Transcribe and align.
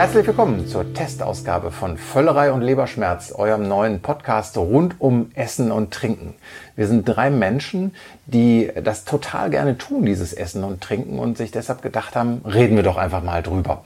Herzlich 0.00 0.26
willkommen 0.26 0.66
zur 0.66 0.94
Testausgabe 0.94 1.70
von 1.70 1.98
Völlerei 1.98 2.52
und 2.52 2.62
Leberschmerz, 2.62 3.32
eurem 3.32 3.68
neuen 3.68 4.00
Podcast 4.00 4.56
rund 4.56 4.94
um 4.98 5.30
Essen 5.34 5.70
und 5.70 5.92
Trinken. 5.92 6.36
Wir 6.74 6.86
sind 6.88 7.04
drei 7.04 7.28
Menschen, 7.28 7.94
die 8.24 8.72
das 8.82 9.04
total 9.04 9.50
gerne 9.50 9.76
tun, 9.76 10.06
dieses 10.06 10.32
Essen 10.32 10.64
und 10.64 10.80
Trinken 10.80 11.18
und 11.18 11.36
sich 11.36 11.50
deshalb 11.50 11.82
gedacht 11.82 12.16
haben, 12.16 12.40
reden 12.46 12.76
wir 12.76 12.82
doch 12.82 12.96
einfach 12.96 13.22
mal 13.22 13.42
drüber. 13.42 13.82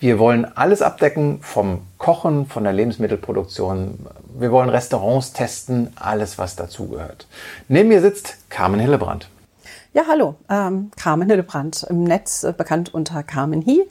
Wir 0.00 0.18
wollen 0.18 0.46
alles 0.56 0.80
abdecken, 0.80 1.40
vom 1.42 1.82
Kochen, 1.98 2.46
von 2.46 2.64
der 2.64 2.72
Lebensmittelproduktion. 2.72 4.06
Wir 4.38 4.50
wollen 4.50 4.70
Restaurants 4.70 5.34
testen, 5.34 5.92
alles 5.96 6.38
was 6.38 6.56
dazugehört. 6.56 7.26
Neben 7.68 7.90
mir 7.90 8.00
sitzt 8.00 8.38
Carmen 8.48 8.80
Hillebrand. 8.80 9.28
Ja, 9.92 10.04
hallo, 10.08 10.36
ähm, 10.48 10.90
Carmen 10.96 11.28
Hillebrand, 11.28 11.86
im 11.90 12.04
Netz 12.04 12.42
äh, 12.42 12.54
bekannt 12.56 12.94
unter 12.94 13.22
Carmen 13.22 13.60
Hie. 13.60 13.82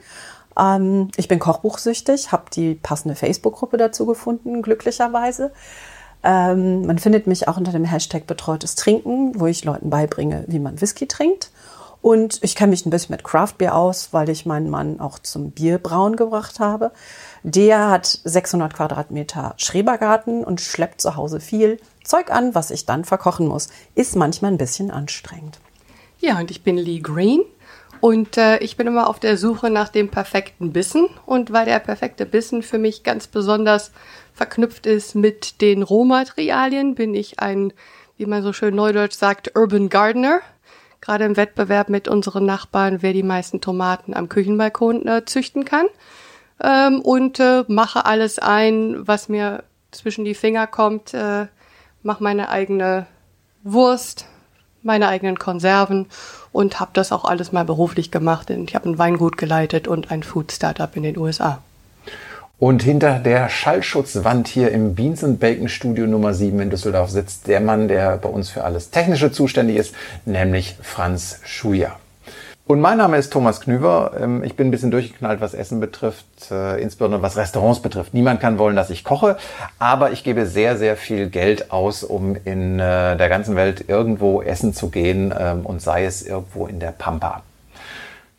Ähm, 0.57 1.09
ich 1.17 1.27
bin 1.27 1.39
kochbuchsüchtig, 1.39 2.31
habe 2.31 2.45
die 2.53 2.75
passende 2.75 3.15
Facebook-Gruppe 3.15 3.77
dazu 3.77 4.05
gefunden, 4.05 4.61
glücklicherweise. 4.61 5.51
Ähm, 6.23 6.85
man 6.85 6.97
findet 6.97 7.27
mich 7.27 7.47
auch 7.47 7.57
unter 7.57 7.71
dem 7.71 7.85
Hashtag 7.85 8.25
betreutes 8.25 8.75
Trinken, 8.75 9.39
wo 9.39 9.45
ich 9.45 9.63
Leuten 9.63 9.89
beibringe, 9.89 10.43
wie 10.47 10.59
man 10.59 10.81
Whisky 10.81 11.07
trinkt. 11.07 11.51
Und 12.01 12.39
ich 12.43 12.55
kenne 12.55 12.69
mich 12.69 12.85
ein 12.85 12.91
bisschen 12.91 13.13
mit 13.13 13.23
Craft 13.23 13.53
Beer 13.57 13.75
aus, 13.75 14.09
weil 14.11 14.29
ich 14.29 14.45
meinen 14.45 14.69
Mann 14.69 14.99
auch 14.99 15.17
zum 15.17 15.49
Bierbrauen 15.51 16.15
gebracht 16.15 16.59
habe. 16.59 16.91
Der 17.41 17.89
hat 17.89 18.19
600 18.23 18.75
Quadratmeter 18.75 19.55
Schrebergarten 19.57 20.43
und 20.43 20.61
schleppt 20.61 21.01
zu 21.01 21.15
Hause 21.15 21.39
viel 21.39 21.79
Zeug 22.03 22.31
an, 22.31 22.53
was 22.53 22.69
ich 22.69 22.85
dann 22.85 23.05
verkochen 23.05 23.47
muss. 23.47 23.69
Ist 23.95 24.15
manchmal 24.15 24.51
ein 24.51 24.59
bisschen 24.59 24.91
anstrengend. 24.91 25.59
Ja, 26.19 26.39
und 26.39 26.51
ich 26.51 26.63
bin 26.63 26.77
Lee 26.77 26.99
Green 26.99 27.41
und 28.01 28.37
äh, 28.37 28.57
ich 28.59 28.77
bin 28.77 28.87
immer 28.87 29.09
auf 29.09 29.19
der 29.19 29.37
Suche 29.37 29.69
nach 29.69 29.89
dem 29.89 30.09
perfekten 30.09 30.71
Bissen. 30.73 31.07
Und 31.25 31.51
weil 31.51 31.65
der 31.65 31.79
perfekte 31.79 32.25
Bissen 32.25 32.63
für 32.63 32.77
mich 32.77 33.03
ganz 33.03 33.27
besonders 33.27 33.91
verknüpft 34.33 34.85
ist 34.85 35.15
mit 35.15 35.61
den 35.61 35.83
Rohmaterialien, 35.83 36.95
bin 36.95 37.15
ich 37.15 37.39
ein, 37.39 37.73
wie 38.17 38.25
man 38.25 38.43
so 38.43 38.53
schön 38.53 38.75
neudeutsch 38.75 39.15
sagt, 39.15 39.55
Urban 39.55 39.89
Gardener. 39.89 40.41
Gerade 41.01 41.25
im 41.25 41.37
Wettbewerb 41.37 41.89
mit 41.89 42.07
unseren 42.07 42.45
Nachbarn, 42.45 43.01
wer 43.01 43.13
die 43.13 43.23
meisten 43.23 43.61
Tomaten 43.61 44.13
am 44.13 44.29
Küchenbalkon 44.29 45.07
äh, 45.07 45.25
züchten 45.25 45.65
kann. 45.65 45.85
Ähm, 46.61 47.01
und 47.01 47.39
äh, 47.39 47.63
mache 47.67 48.05
alles 48.05 48.39
ein, 48.39 49.07
was 49.07 49.29
mir 49.29 49.63
zwischen 49.91 50.25
die 50.25 50.35
Finger 50.35 50.67
kommt. 50.67 51.13
Äh, 51.13 51.47
mache 52.01 52.23
meine 52.23 52.49
eigene 52.49 53.07
Wurst, 53.63 54.27
meine 54.85 55.07
eigenen 55.07 55.37
Konserven 55.37 56.05
und 56.51 56.79
habe 56.79 56.91
das 56.93 57.11
auch 57.11 57.25
alles 57.25 57.51
mal 57.51 57.65
beruflich 57.65 58.11
gemacht. 58.11 58.49
Ich 58.49 58.75
habe 58.75 58.89
ein 58.89 58.97
Weingut 58.97 59.37
geleitet 59.37 59.87
und 59.87 60.11
ein 60.11 60.23
Food 60.23 60.51
Startup 60.51 60.95
in 60.95 61.03
den 61.03 61.17
USA. 61.17 61.59
Und 62.57 62.83
hinter 62.83 63.19
der 63.19 63.49
Schallschutzwand 63.49 64.47
hier 64.47 64.71
im 64.71 64.95
Beans 64.95 65.23
and 65.25 65.41
Bacon 65.41 65.67
Studio 65.67 66.07
Nummer 66.07 66.33
7 66.33 66.57
in 66.61 66.69
Düsseldorf 66.69 67.09
sitzt 67.09 67.47
der 67.47 67.59
Mann, 67.59 67.89
der 67.89 68.15
bei 68.15 68.29
uns 68.29 68.49
für 68.49 68.63
alles 68.63 68.91
Technische 68.91 69.31
zuständig 69.31 69.75
ist, 69.75 69.93
nämlich 70.25 70.77
Franz 70.81 71.41
Schuja. 71.43 71.97
Und 72.67 72.81
mein 72.81 72.97
Name 72.97 73.17
ist 73.17 73.31
Thomas 73.31 73.61
Knüver. 73.61 74.13
Ähm, 74.19 74.43
ich 74.43 74.55
bin 74.55 74.67
ein 74.67 74.71
bisschen 74.71 74.89
durchgeknallt, 74.89 75.39
was 75.39 75.53
Essen 75.53 75.79
betrifft, 75.79 76.25
äh, 76.49 76.81
insbesondere 76.81 77.21
was 77.21 77.37
Restaurants 77.37 77.79
betrifft. 77.79 78.15
Niemand 78.15 78.39
kann 78.39 78.57
wollen, 78.57 78.75
dass 78.75 78.89
ich 78.89 79.03
koche, 79.03 79.37
aber 79.77 80.11
ich 80.11 80.23
gebe 80.23 80.47
sehr, 80.47 80.75
sehr 80.75 80.97
viel 80.97 81.29
Geld 81.29 81.71
aus, 81.71 82.03
um 82.03 82.35
in 82.43 82.79
äh, 82.79 83.17
der 83.17 83.29
ganzen 83.29 83.55
Welt 83.55 83.87
irgendwo 83.87 84.41
essen 84.41 84.73
zu 84.73 84.89
gehen 84.89 85.31
ähm, 85.37 85.63
und 85.63 85.79
sei 85.79 86.05
es 86.05 86.25
irgendwo 86.25 86.65
in 86.65 86.79
der 86.79 86.91
Pampa. 86.91 87.43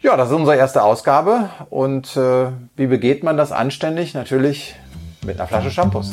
Ja, 0.00 0.16
das 0.16 0.28
ist 0.28 0.34
unsere 0.34 0.56
erste 0.56 0.82
Ausgabe 0.82 1.50
und 1.70 2.16
äh, 2.16 2.46
wie 2.74 2.86
begeht 2.86 3.22
man 3.22 3.36
das 3.36 3.52
anständig? 3.52 4.14
Natürlich 4.14 4.74
mit 5.24 5.38
einer 5.38 5.46
Flasche 5.46 5.70
Shampoos. 5.70 6.10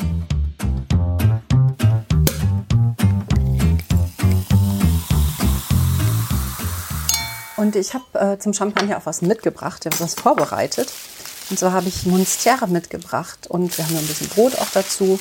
Und 7.64 7.76
ich 7.76 7.94
habe 7.94 8.04
äh, 8.34 8.38
zum 8.38 8.52
Champagner 8.52 8.98
auch 8.98 9.06
was 9.06 9.22
mitgebracht, 9.22 9.86
ich 9.86 9.92
habe 9.92 10.04
was 10.04 10.14
vorbereitet. 10.14 10.92
Und 11.48 11.58
so 11.58 11.72
habe 11.72 11.88
ich 11.88 12.04
Monstère 12.04 12.66
mitgebracht 12.66 13.46
und 13.48 13.78
wir 13.78 13.86
haben 13.86 13.96
ein 13.96 14.06
bisschen 14.06 14.28
Brot 14.28 14.58
auch 14.58 14.68
dazu, 14.74 15.18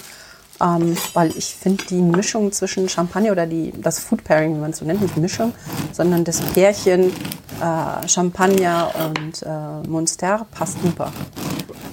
ähm, 0.61 0.97
weil 1.13 1.29
ich 1.37 1.55
finde 1.55 1.85
die 1.85 2.01
Mischung 2.01 2.51
zwischen 2.51 2.89
Champagner 2.89 3.31
oder 3.31 3.45
die, 3.45 3.73
das 3.81 3.99
Food 3.99 4.25
Pairing, 4.25 4.55
wie 4.55 4.59
man 4.59 4.71
es 4.71 4.79
so 4.79 4.85
nennt, 4.85 5.01
nicht 5.01 5.15
Mischung, 5.15 5.53
sondern 5.93 6.25
das 6.25 6.41
Pärchen 6.41 7.13
äh, 7.61 8.07
Champagner 8.09 8.91
und 8.93 9.41
äh, 9.43 9.89
Monstère 9.89 10.43
passt 10.51 10.81
super. 10.81 11.13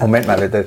Moment 0.00 0.26
mal 0.26 0.40
bitte. 0.40 0.66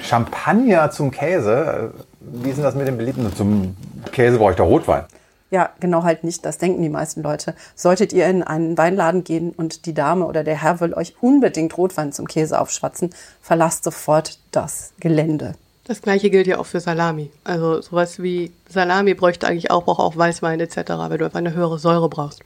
Champagner 0.00 0.92
zum 0.92 1.10
Käse, 1.10 1.92
äh, 1.92 2.00
wie 2.20 2.50
ist 2.50 2.56
denn 2.56 2.64
das 2.64 2.76
mit 2.76 2.86
dem 2.86 2.96
beliebten? 2.96 3.34
Zum 3.34 3.76
Käse 4.12 4.38
brauche 4.38 4.52
ich 4.52 4.56
doch 4.58 4.66
Rotwein. 4.66 5.06
Ja, 5.50 5.70
genau 5.80 6.02
halt 6.02 6.24
nicht. 6.24 6.44
Das 6.44 6.58
denken 6.58 6.82
die 6.82 6.88
meisten 6.88 7.22
Leute. 7.22 7.54
Solltet 7.74 8.12
ihr 8.12 8.26
in 8.26 8.42
einen 8.42 8.76
Weinladen 8.76 9.24
gehen 9.24 9.50
und 9.50 9.86
die 9.86 9.94
Dame 9.94 10.26
oder 10.26 10.44
der 10.44 10.60
Herr 10.60 10.80
will 10.80 10.92
euch 10.92 11.14
unbedingt 11.20 11.76
Rotwein 11.78 12.12
zum 12.12 12.28
Käse 12.28 12.60
aufschwatzen, 12.60 13.14
verlasst 13.40 13.84
sofort 13.84 14.38
das 14.50 14.92
Gelände. 15.00 15.54
Das 15.84 16.02
gleiche 16.02 16.28
gilt 16.28 16.46
ja 16.46 16.58
auch 16.58 16.66
für 16.66 16.80
Salami. 16.80 17.30
Also 17.44 17.80
sowas 17.80 18.22
wie 18.22 18.52
Salami 18.68 19.14
bräuchte 19.14 19.46
eigentlich 19.46 19.70
auch, 19.70 19.86
auch 19.86 20.16
Weißwein 20.16 20.60
etc., 20.60 20.76
weil 20.86 21.16
du 21.16 21.24
einfach 21.24 21.38
eine 21.38 21.54
höhere 21.54 21.78
Säure 21.78 22.10
brauchst. 22.10 22.40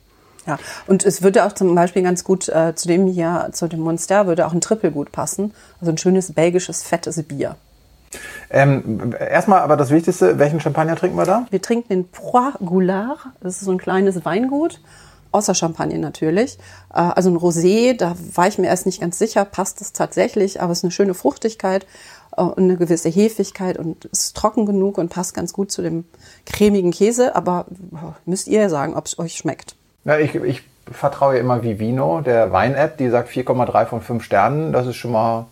Ja, 0.46 0.58
und 0.86 1.04
es 1.04 1.22
würde 1.22 1.44
auch 1.44 1.52
zum 1.52 1.74
Beispiel 1.74 2.02
ganz 2.02 2.22
gut 2.24 2.48
äh, 2.48 2.74
zu 2.74 2.88
dem 2.88 3.06
hier, 3.08 3.48
zu 3.52 3.68
dem 3.68 3.80
Monster, 3.80 4.26
würde 4.26 4.46
auch 4.46 4.52
ein 4.52 4.60
Triple 4.60 4.92
gut 4.92 5.10
passen. 5.10 5.54
Also 5.80 5.90
ein 5.90 5.98
schönes 5.98 6.32
belgisches, 6.32 6.84
fettes 6.84 7.20
Bier. 7.24 7.56
Ähm, 8.50 9.14
erstmal 9.18 9.60
aber 9.60 9.76
das 9.76 9.90
Wichtigste, 9.90 10.38
welchen 10.38 10.60
Champagner 10.60 10.96
trinken 10.96 11.16
wir 11.16 11.24
da? 11.24 11.46
Wir 11.50 11.62
trinken 11.62 11.88
den 11.88 12.08
Proie 12.08 12.52
Goulard. 12.64 13.18
Das 13.40 13.56
ist 13.56 13.62
so 13.62 13.72
ein 13.72 13.78
kleines 13.78 14.24
Weingut. 14.24 14.80
Außer 15.32 15.54
Champagner 15.54 15.98
natürlich. 15.98 16.58
Äh, 16.92 16.98
also 17.00 17.30
ein 17.30 17.38
Rosé, 17.38 17.96
da 17.96 18.14
war 18.34 18.48
ich 18.48 18.58
mir 18.58 18.66
erst 18.66 18.86
nicht 18.86 19.00
ganz 19.00 19.18
sicher, 19.18 19.44
passt 19.46 19.80
es 19.80 19.92
tatsächlich, 19.92 20.60
aber 20.60 20.72
es 20.72 20.78
ist 20.78 20.84
eine 20.84 20.90
schöne 20.90 21.14
Fruchtigkeit 21.14 21.86
äh, 22.36 22.42
und 22.42 22.58
eine 22.58 22.76
gewisse 22.76 23.08
Hefigkeit 23.08 23.78
und 23.78 24.04
ist 24.06 24.36
trocken 24.36 24.66
genug 24.66 24.98
und 24.98 25.08
passt 25.08 25.34
ganz 25.34 25.54
gut 25.54 25.70
zu 25.70 25.80
dem 25.80 26.04
cremigen 26.44 26.90
Käse. 26.90 27.34
Aber 27.34 27.66
müsst 28.26 28.46
ihr 28.46 28.68
sagen, 28.68 28.94
ob 28.94 29.06
es 29.06 29.18
euch 29.18 29.34
schmeckt. 29.34 29.74
Ja, 30.04 30.18
ich, 30.18 30.34
ich 30.34 30.62
vertraue 30.90 31.38
immer 31.38 31.62
Vivino, 31.62 32.20
der 32.20 32.52
Wein-App, 32.52 32.98
die 32.98 33.08
sagt 33.08 33.30
4,3 33.30 33.86
von 33.86 34.00
5 34.00 34.22
Sternen. 34.22 34.72
Das 34.72 34.86
ist 34.86 34.96
schon 34.96 35.12
mal, 35.12 35.46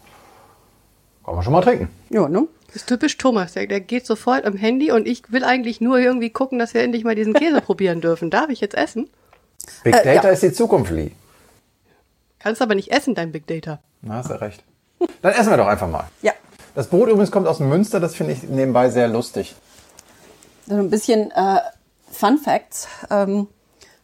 kann 1.31 1.37
man 1.37 1.45
schon 1.45 1.53
mal 1.53 1.63
trinken. 1.63 1.89
Ja, 2.09 2.29
ne? 2.29 2.49
Das 2.67 2.77
ist 2.77 2.89
typisch 2.89 3.17
Thomas, 3.17 3.53
der, 3.53 3.67
der 3.67 3.81
geht 3.81 4.05
sofort 4.05 4.45
am 4.45 4.57
Handy 4.57 4.91
und 4.91 5.07
ich 5.07 5.31
will 5.31 5.45
eigentlich 5.45 5.81
nur 5.81 5.99
irgendwie 5.99 6.31
gucken, 6.31 6.59
dass 6.59 6.75
wir 6.75 6.83
endlich 6.83 7.05
mal 7.05 7.15
diesen 7.15 7.35
Käse 7.35 7.61
probieren 7.61 8.01
dürfen. 8.01 8.31
Darf 8.31 8.51
ich 8.51 8.61
jetzt 8.61 8.75
essen? 8.75 9.09
Big 9.85 9.93
Data 9.93 10.11
äh, 10.11 10.15
ja. 10.17 10.29
ist 10.31 10.43
die 10.43 10.53
Zukunft, 10.53 10.91
Lee. 10.91 11.13
Kannst 12.41 12.61
aber 12.63 12.75
nicht 12.75 12.91
essen, 12.91 13.15
dein 13.15 13.31
Big 13.31 13.47
Data. 13.47 13.79
Na, 14.03 14.15
hast 14.15 14.31
du 14.31 14.41
recht. 14.41 14.65
Dann 15.23 15.33
essen 15.33 15.51
wir 15.51 15.57
doch 15.57 15.69
einfach 15.69 15.89
mal. 15.89 16.09
Ja. 16.23 16.33
Das 16.75 16.89
Brot 16.89 17.09
übrigens 17.09 17.31
kommt 17.31 17.47
aus 17.47 17.61
Münster, 17.61 18.01
das 18.01 18.15
finde 18.17 18.33
ich 18.33 18.43
nebenbei 18.45 18.91
sehr 18.91 19.07
lustig. 19.07 19.55
So 20.67 20.75
ein 20.75 20.91
bisschen 20.91 21.31
äh, 21.31 21.61
Fun 22.11 22.39
Facts. 22.39 22.89
Ähm, 23.09 23.47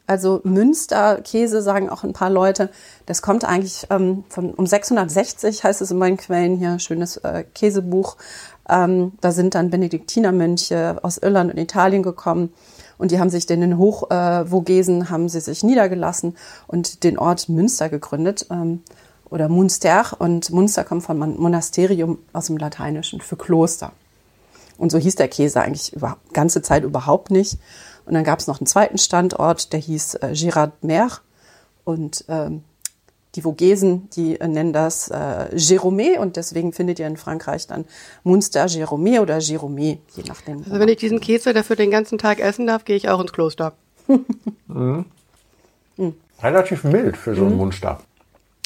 also 0.07 0.41
Münsterkäse 0.45 1.63
sagen 1.63 1.91
auch 1.91 2.05
ein 2.05 2.13
paar 2.13 2.31
Leute. 2.31 2.71
Das 3.07 3.23
kommt 3.23 3.45
eigentlich 3.45 3.87
ähm, 3.91 4.25
von 4.29 4.55
um 4.55 4.67
660 4.67 5.65
heißt 5.65 5.81
es 5.81 5.91
in 5.91 5.99
meinen 5.99 6.17
Quellen 6.17 6.57
hier 6.57 6.79
schönes 6.79 7.17
äh, 7.19 7.45
Käsebuch. 7.55 8.17
Ähm, 8.69 9.13
da 9.21 9.33
sind 9.33 9.55
dann 9.55 9.71
Benediktinermönche 9.71 10.99
aus 11.03 11.19
Irland 11.19 11.53
und 11.53 11.59
Italien 11.59 12.03
gekommen 12.03 12.53
und 12.99 13.11
die 13.11 13.21
haben 13.21 13.31
sich 13.31 13.49
in 13.51 13.61
den 13.61 13.79
Hochvogesen 13.79 15.03
äh, 15.03 15.05
haben 15.07 15.29
sie 15.29 15.41
sich 15.41 15.63
niedergelassen 15.63 16.37
und 16.67 17.05
den 17.05 17.19
Ort 17.19 17.49
Münster 17.49 17.89
gegründet 17.89 18.47
ähm, 18.51 18.83
oder 19.29 19.49
Munster 19.49 20.17
und 20.19 20.51
Munster 20.51 20.85
kommt 20.85 21.03
von 21.03 21.19
Monasterium 21.19 22.19
aus 22.33 22.47
dem 22.47 22.57
Lateinischen 22.57 23.21
für 23.21 23.37
Kloster. 23.37 23.93
Und 24.79 24.93
so 24.93 24.99
hieß 24.99 25.17
der 25.17 25.29
Käse 25.29 25.61
eigentlich 25.61 25.93
über, 25.95 26.19
ganze 26.33 26.63
Zeit 26.63 26.85
überhaupt 26.85 27.31
nicht. 27.31 27.59
Und 28.07 28.15
dann 28.15 28.25
gab 28.25 28.39
es 28.39 28.47
noch 28.47 28.61
einen 28.61 28.67
zweiten 28.67 28.99
Standort, 28.99 29.73
der 29.73 29.81
hieß 29.81 30.15
äh, 30.17 30.33
Girard-Mer. 30.33 31.11
Und 31.85 32.25
ähm, 32.29 32.63
die 33.35 33.43
Vogesen, 33.43 34.09
die 34.11 34.41
äh, 34.41 34.49
nennen 34.49 34.73
das 34.73 35.09
äh, 35.09 35.55
Jérôme 35.55 36.19
und 36.19 36.37
deswegen 36.37 36.73
findet 36.73 36.99
ihr 36.99 37.07
in 37.07 37.17
Frankreich 37.17 37.67
dann 37.67 37.85
Munster 38.25 38.65
Jérôme 38.67 39.21
oder 39.21 39.39
Jérôme, 39.39 39.99
je 40.15 40.23
nachdem. 40.27 40.65
Also 40.65 40.79
wenn 40.79 40.89
ich 40.89 40.97
diesen 40.97 41.21
Käse 41.21 41.53
dafür 41.53 41.77
den 41.77 41.91
ganzen 41.91 42.19
Tag 42.19 42.41
essen 42.41 42.67
darf, 42.67 42.85
gehe 42.85 42.97
ich 42.97 43.09
auch 43.09 43.21
ins 43.21 43.33
Kloster. 43.33 43.75
mhm. 44.67 45.05
Relativ 46.43 46.85
mild 46.85 47.17
für 47.17 47.35
so 47.35 47.47
einen 47.47 47.57
Munster. 47.57 48.01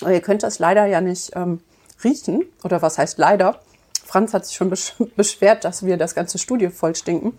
Aber 0.03 0.13
ihr 0.13 0.21
könnt 0.21 0.43
das 0.43 0.59
leider 0.59 0.87
ja 0.87 1.01
nicht 1.01 1.33
ähm, 1.35 1.61
riechen. 2.03 2.45
Oder 2.65 2.83
was 2.83 2.99
heißt 2.99 3.19
leider? 3.19 3.61
Franz 4.05 4.35
hat 4.35 4.47
sich 4.47 4.57
schon 4.57 4.71
besch 4.71 4.95
beschwert, 5.17 5.65
dass 5.65 5.85
wir 5.85 5.97
das 5.97 6.15
ganze 6.15 6.39
Studio 6.39 6.71
voll 6.71 6.95
stinken. 6.95 7.35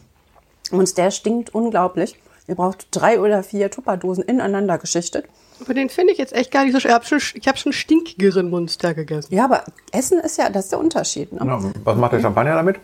Und 0.72 0.98
der 0.98 1.12
stinkt 1.12 1.54
unglaublich. 1.54 2.16
Ihr 2.48 2.56
braucht 2.56 2.88
drei 2.92 3.20
oder 3.20 3.44
vier 3.44 3.70
Tupperdosen 3.70 4.24
ineinander 4.24 4.78
geschichtet. 4.78 5.26
Aber 5.62 5.74
den 5.74 5.90
finde 5.90 6.14
ich 6.14 6.18
jetzt 6.18 6.34
echt 6.34 6.52
gar 6.52 6.64
nicht 6.64 6.74
so 6.74 6.80
schön. 6.80 6.90
Ich 6.90 6.96
habe 6.96 7.06
schon, 7.06 7.20
ich 7.36 7.48
hab 7.48 7.58
schon 7.58 7.72
stinkigeren 7.72 8.50
Munster 8.50 8.94
gegessen. 8.94 9.34
Ja, 9.34 9.46
aber 9.46 9.64
Essen 9.92 10.20
ist 10.20 10.38
ja, 10.38 10.50
das 10.50 10.66
ist 10.66 10.72
der 10.72 10.80
Unterschied. 10.80 11.32
Ne? 11.32 11.40
Ja, 11.46 11.60
was 11.84 11.98
macht 11.98 12.14
der 12.14 12.22
Champagner 12.22 12.56
damit? 12.56 12.80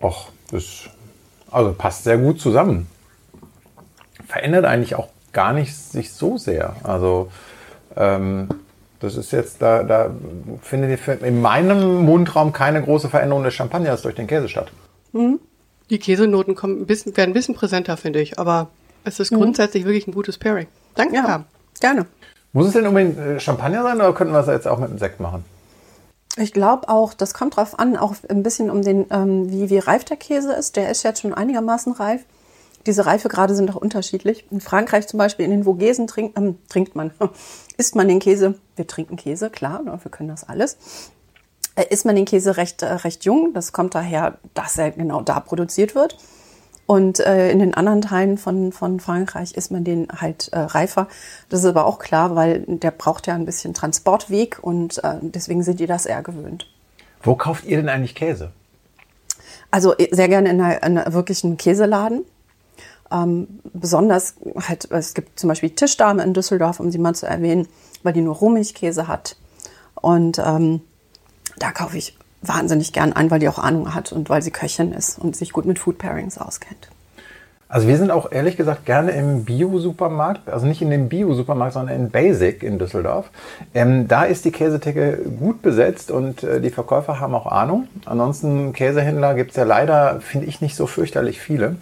Och, 0.00 0.28
das 0.50 0.90
also 1.50 1.72
passt 1.72 2.04
sehr 2.04 2.18
gut 2.18 2.40
zusammen. 2.40 2.88
Verändert 4.26 4.64
eigentlich 4.64 4.94
auch 4.96 5.08
gar 5.32 5.52
nicht 5.52 5.74
sich 5.74 6.12
so 6.12 6.38
sehr. 6.38 6.76
Also 6.82 7.30
ähm, 7.96 8.48
das 9.02 9.16
ist 9.16 9.32
jetzt, 9.32 9.60
da, 9.60 9.82
da 9.82 10.10
findet 10.62 11.22
in 11.22 11.40
meinem 11.40 12.04
Mundraum 12.04 12.52
keine 12.52 12.82
große 12.82 13.08
Veränderung 13.08 13.42
des 13.42 13.54
Champagners 13.54 14.02
durch 14.02 14.14
den 14.14 14.26
Käse 14.26 14.48
statt. 14.48 14.70
Die 15.90 15.98
Käsenoten 15.98 16.54
kommen 16.54 16.80
ein 16.82 16.86
bisschen, 16.86 17.16
werden 17.16 17.30
ein 17.30 17.34
bisschen 17.34 17.54
präsenter, 17.54 17.96
finde 17.96 18.20
ich. 18.20 18.38
Aber 18.38 18.68
es 19.04 19.20
ist 19.20 19.30
grundsätzlich 19.30 19.84
wirklich 19.84 20.06
ein 20.06 20.12
gutes 20.12 20.38
Pairing. 20.38 20.66
Danke, 20.94 21.16
Ja, 21.16 21.44
gerne. 21.80 22.06
Muss 22.52 22.66
es 22.66 22.72
denn 22.74 22.86
unbedingt 22.86 23.18
äh, 23.18 23.40
Champagner 23.40 23.82
sein 23.82 23.96
oder 23.96 24.12
könnten 24.12 24.32
wir 24.32 24.40
es 24.40 24.46
jetzt 24.46 24.68
auch 24.68 24.78
mit 24.78 24.90
einem 24.90 24.98
Sekt 24.98 25.20
machen? 25.20 25.44
Ich 26.36 26.52
glaube 26.52 26.88
auch, 26.88 27.14
das 27.14 27.34
kommt 27.34 27.56
drauf 27.56 27.78
an, 27.78 27.96
auch 27.96 28.14
ein 28.28 28.42
bisschen 28.42 28.70
um 28.70 28.82
den, 28.82 29.06
ähm, 29.10 29.50
wie, 29.50 29.68
wie 29.70 29.78
reif 29.78 30.04
der 30.04 30.16
Käse 30.16 30.52
ist. 30.52 30.76
Der 30.76 30.90
ist 30.90 31.02
jetzt 31.02 31.22
schon 31.22 31.34
einigermaßen 31.34 31.92
reif. 31.92 32.22
Diese 32.86 33.06
Reifegrade 33.06 33.54
sind 33.54 33.70
auch 33.70 33.80
unterschiedlich. 33.80 34.44
In 34.50 34.60
Frankreich 34.60 35.06
zum 35.06 35.18
Beispiel, 35.18 35.44
in 35.44 35.50
den 35.50 35.64
Vogesen 35.64 36.06
trink, 36.06 36.36
ähm, 36.36 36.58
trinkt 36.68 36.96
man, 36.96 37.12
isst 37.76 37.94
man 37.96 38.08
den 38.08 38.18
Käse. 38.18 38.54
Wir 38.76 38.86
trinken 38.86 39.16
Käse, 39.16 39.50
klar, 39.50 39.82
ne, 39.82 39.98
wir 40.02 40.10
können 40.10 40.28
das 40.28 40.48
alles. 40.48 40.76
Äh, 41.74 41.84
isst 41.90 42.04
man 42.04 42.16
den 42.16 42.24
Käse 42.24 42.56
recht, 42.56 42.82
äh, 42.82 42.92
recht 42.92 43.24
jung. 43.24 43.52
Das 43.54 43.72
kommt 43.72 43.94
daher, 43.94 44.38
dass 44.54 44.78
er 44.78 44.90
genau 44.90 45.22
da 45.22 45.40
produziert 45.40 45.94
wird. 45.94 46.18
Und 46.86 47.20
äh, 47.20 47.50
in 47.50 47.60
den 47.60 47.74
anderen 47.74 48.02
Teilen 48.02 48.36
von, 48.38 48.72
von 48.72 49.00
Frankreich 49.00 49.52
isst 49.52 49.70
man 49.70 49.84
den 49.84 50.08
halt 50.14 50.48
äh, 50.52 50.58
reifer. 50.58 51.08
Das 51.48 51.60
ist 51.60 51.66
aber 51.66 51.86
auch 51.86 51.98
klar, 51.98 52.34
weil 52.34 52.64
der 52.66 52.90
braucht 52.90 53.26
ja 53.26 53.34
ein 53.34 53.46
bisschen 53.46 53.72
Transportweg 53.72 54.58
und 54.60 55.02
äh, 55.04 55.14
deswegen 55.22 55.62
sind 55.62 55.80
die 55.80 55.86
das 55.86 56.06
eher 56.06 56.22
gewöhnt. 56.22 56.66
Wo 57.22 57.36
kauft 57.36 57.64
ihr 57.64 57.76
denn 57.76 57.88
eigentlich 57.88 58.14
Käse? 58.14 58.50
Also 59.70 59.96
eh, 59.96 60.08
sehr 60.10 60.28
gerne 60.28 60.50
in 60.50 60.60
einer, 60.60 60.82
in 60.82 60.98
einer 60.98 61.12
wirklichen 61.12 61.56
Käseladen. 61.56 62.24
Ähm, 63.12 63.60
besonders 63.72 64.34
halt, 64.68 64.90
es 64.90 65.14
gibt 65.14 65.38
zum 65.38 65.48
Beispiel 65.48 65.70
Tischdame 65.70 66.22
in 66.22 66.34
Düsseldorf, 66.34 66.80
um 66.80 66.90
sie 66.90 66.98
mal 66.98 67.14
zu 67.14 67.26
erwähnen, 67.26 67.68
weil 68.02 68.12
die 68.12 68.22
nur 68.22 68.36
Rohmilchkäse 68.36 69.08
hat. 69.08 69.36
Und 69.94 70.38
ähm, 70.44 70.80
da 71.58 71.70
kaufe 71.70 71.98
ich 71.98 72.16
wahnsinnig 72.42 72.92
gern 72.92 73.12
ein, 73.12 73.30
weil 73.30 73.38
die 73.38 73.48
auch 73.48 73.58
Ahnung 73.58 73.94
hat 73.94 74.12
und 74.12 74.28
weil 74.28 74.42
sie 74.42 74.50
Köchin 74.50 74.92
ist 74.92 75.18
und 75.18 75.36
sich 75.36 75.52
gut 75.52 75.64
mit 75.64 75.78
Food 75.78 75.98
Pairings 75.98 76.38
auskennt. 76.38 76.88
Also 77.68 77.88
wir 77.88 77.96
sind 77.96 78.10
auch 78.10 78.30
ehrlich 78.30 78.58
gesagt 78.58 78.84
gerne 78.84 79.12
im 79.12 79.44
Bio-Supermarkt, 79.44 80.50
also 80.50 80.66
nicht 80.66 80.82
in 80.82 80.90
dem 80.90 81.08
Bio-Supermarkt, 81.08 81.72
sondern 81.72 81.96
in 81.96 82.10
Basic 82.10 82.62
in 82.62 82.78
Düsseldorf. 82.78 83.30
Ähm, 83.72 84.08
da 84.08 84.24
ist 84.24 84.44
die 84.44 84.50
Käsetheke 84.50 85.20
gut 85.38 85.62
besetzt 85.62 86.10
und 86.10 86.42
äh, 86.42 86.60
die 86.60 86.68
Verkäufer 86.68 87.18
haben 87.18 87.34
auch 87.34 87.46
Ahnung. 87.46 87.88
Ansonsten 88.04 88.74
Käsehändler 88.74 89.34
gibt 89.34 89.52
es 89.52 89.56
ja 89.56 89.64
leider, 89.64 90.20
finde 90.20 90.48
ich, 90.48 90.60
nicht 90.60 90.76
so 90.76 90.86
fürchterlich 90.86 91.40
viele. 91.40 91.76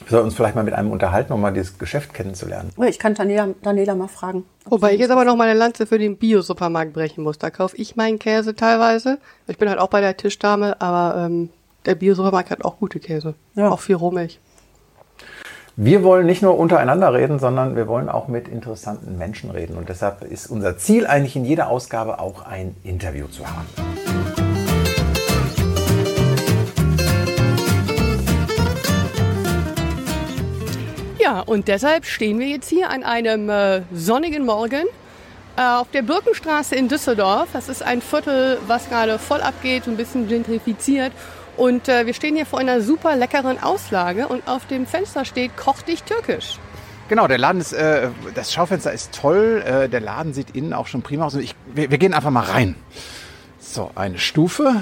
Wir 0.00 0.10
sollten 0.10 0.26
uns 0.26 0.34
vielleicht 0.34 0.54
mal 0.54 0.64
mit 0.64 0.74
einem 0.74 0.90
unterhalten, 0.90 1.32
um 1.32 1.40
mal 1.40 1.52
dieses 1.52 1.78
Geschäft 1.78 2.12
kennenzulernen. 2.14 2.70
Oh, 2.76 2.82
Ich 2.82 2.98
kann 2.98 3.14
Daniela, 3.14 3.48
Daniela 3.62 3.94
mal 3.94 4.08
fragen. 4.08 4.44
Wobei 4.66 4.94
ich 4.94 5.00
jetzt 5.00 5.10
aber 5.10 5.24
noch 5.24 5.36
meine 5.36 5.54
Lanze 5.54 5.86
für 5.86 5.98
den 5.98 6.16
Bio-Supermarkt 6.16 6.92
brechen 6.92 7.24
muss. 7.24 7.38
Da 7.38 7.50
kaufe 7.50 7.76
ich 7.76 7.96
meinen 7.96 8.18
Käse 8.18 8.54
teilweise. 8.54 9.18
Ich 9.46 9.58
bin 9.58 9.68
halt 9.68 9.78
auch 9.78 9.88
bei 9.88 10.00
der 10.00 10.16
Tischdame, 10.16 10.80
aber 10.80 11.26
ähm, 11.26 11.50
der 11.86 11.94
Bio-Supermarkt 11.94 12.50
hat 12.50 12.64
auch 12.64 12.78
gute 12.78 13.00
Käse. 13.00 13.34
Ja. 13.54 13.70
Auch 13.70 13.80
viel 13.80 13.96
Rohmilch. 13.96 14.38
Wir 15.76 16.02
wollen 16.02 16.24
nicht 16.24 16.40
nur 16.40 16.58
untereinander 16.58 17.12
reden, 17.12 17.38
sondern 17.38 17.76
wir 17.76 17.86
wollen 17.86 18.08
auch 18.08 18.28
mit 18.28 18.48
interessanten 18.48 19.18
Menschen 19.18 19.50
reden. 19.50 19.76
Und 19.76 19.88
deshalb 19.88 20.22
ist 20.24 20.46
unser 20.46 20.78
Ziel 20.78 21.06
eigentlich 21.06 21.36
in 21.36 21.44
jeder 21.44 21.68
Ausgabe 21.68 22.18
auch 22.18 22.46
ein 22.46 22.74
Interview 22.82 23.26
zu 23.26 23.46
haben. 23.46 23.66
Ja, 31.26 31.40
und 31.40 31.66
deshalb 31.66 32.04
stehen 32.04 32.38
wir 32.38 32.46
jetzt 32.46 32.68
hier 32.68 32.88
an 32.88 33.02
einem 33.02 33.50
äh, 33.50 33.82
sonnigen 33.92 34.46
Morgen 34.46 34.84
äh, 35.56 35.60
auf 35.60 35.90
der 35.90 36.02
Birkenstraße 36.02 36.76
in 36.76 36.86
Düsseldorf. 36.86 37.48
Das 37.52 37.68
ist 37.68 37.82
ein 37.82 38.00
Viertel, 38.00 38.58
was 38.68 38.88
gerade 38.88 39.18
voll 39.18 39.40
abgeht, 39.40 39.88
ein 39.88 39.96
bisschen 39.96 40.28
gentrifiziert. 40.28 41.10
Und 41.56 41.88
äh, 41.88 42.06
wir 42.06 42.14
stehen 42.14 42.36
hier 42.36 42.46
vor 42.46 42.60
einer 42.60 42.80
super 42.80 43.16
leckeren 43.16 43.60
Auslage 43.60 44.28
und 44.28 44.46
auf 44.46 44.68
dem 44.68 44.86
Fenster 44.86 45.24
steht 45.24 45.56
Koch 45.56 45.82
dich 45.82 46.04
türkisch. 46.04 46.60
Genau, 47.08 47.26
der 47.26 47.38
Laden 47.38 47.60
ist, 47.60 47.72
äh, 47.72 48.10
das 48.36 48.52
Schaufenster 48.52 48.92
ist 48.92 49.12
toll. 49.12 49.64
Äh, 49.66 49.88
der 49.88 50.02
Laden 50.02 50.32
sieht 50.32 50.54
innen 50.54 50.72
auch 50.72 50.86
schon 50.86 51.02
prima 51.02 51.26
aus. 51.26 51.34
Ich, 51.34 51.56
wir, 51.74 51.90
wir 51.90 51.98
gehen 51.98 52.14
einfach 52.14 52.30
mal 52.30 52.44
rein. 52.44 52.76
So, 53.58 53.90
eine 53.96 54.20
Stufe. 54.20 54.80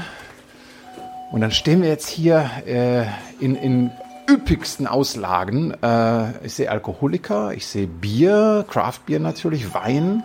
Und 1.33 1.41
dann 1.41 1.53
stehen 1.53 1.81
wir 1.81 1.89
jetzt 1.89 2.11
hier 2.11 2.51
äh, 2.67 3.07
in, 3.43 3.57
in 3.57 3.91
üppigsten 4.29 4.87
Auslagen. 4.87 5.75
Äh, 5.83 6.45
ich 6.47 6.55
sehe 6.55 6.71
Alkoholiker, 6.71 7.53
ich 7.53 7.67
sehe 7.67 7.87
Bier, 7.87 8.65
Craftbier 8.69 9.21
natürlich, 9.21 9.75
Wein. 9.75 10.23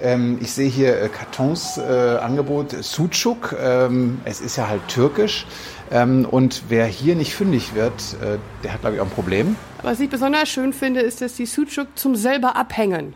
Ähm, 0.00 0.38
ich 0.42 0.52
sehe 0.52 0.68
hier 0.68 1.00
äh, 1.00 1.08
Kartons 1.08 1.78
äh, 1.78 2.18
Angebot 2.20 2.72
Sucuk. 2.84 3.54
Ähm, 3.58 4.20
es 4.24 4.40
ist 4.40 4.56
ja 4.56 4.68
halt 4.68 4.86
türkisch. 4.88 5.46
Ähm, 5.90 6.26
und 6.30 6.64
wer 6.68 6.86
hier 6.86 7.14
nicht 7.14 7.34
fündig 7.34 7.74
wird, 7.74 8.16
äh, 8.22 8.38
der 8.64 8.72
hat, 8.74 8.80
glaube 8.80 8.96
ich, 8.96 9.00
auch 9.00 9.06
ein 9.06 9.10
Problem. 9.10 9.56
Was 9.82 10.00
ich 10.00 10.10
besonders 10.10 10.48
schön 10.48 10.72
finde, 10.72 11.00
ist, 11.00 11.20
dass 11.22 11.34
die 11.34 11.46
Sucuk 11.46 11.88
zum 11.94 12.16
selber 12.16 12.56
abhängen. 12.56 13.14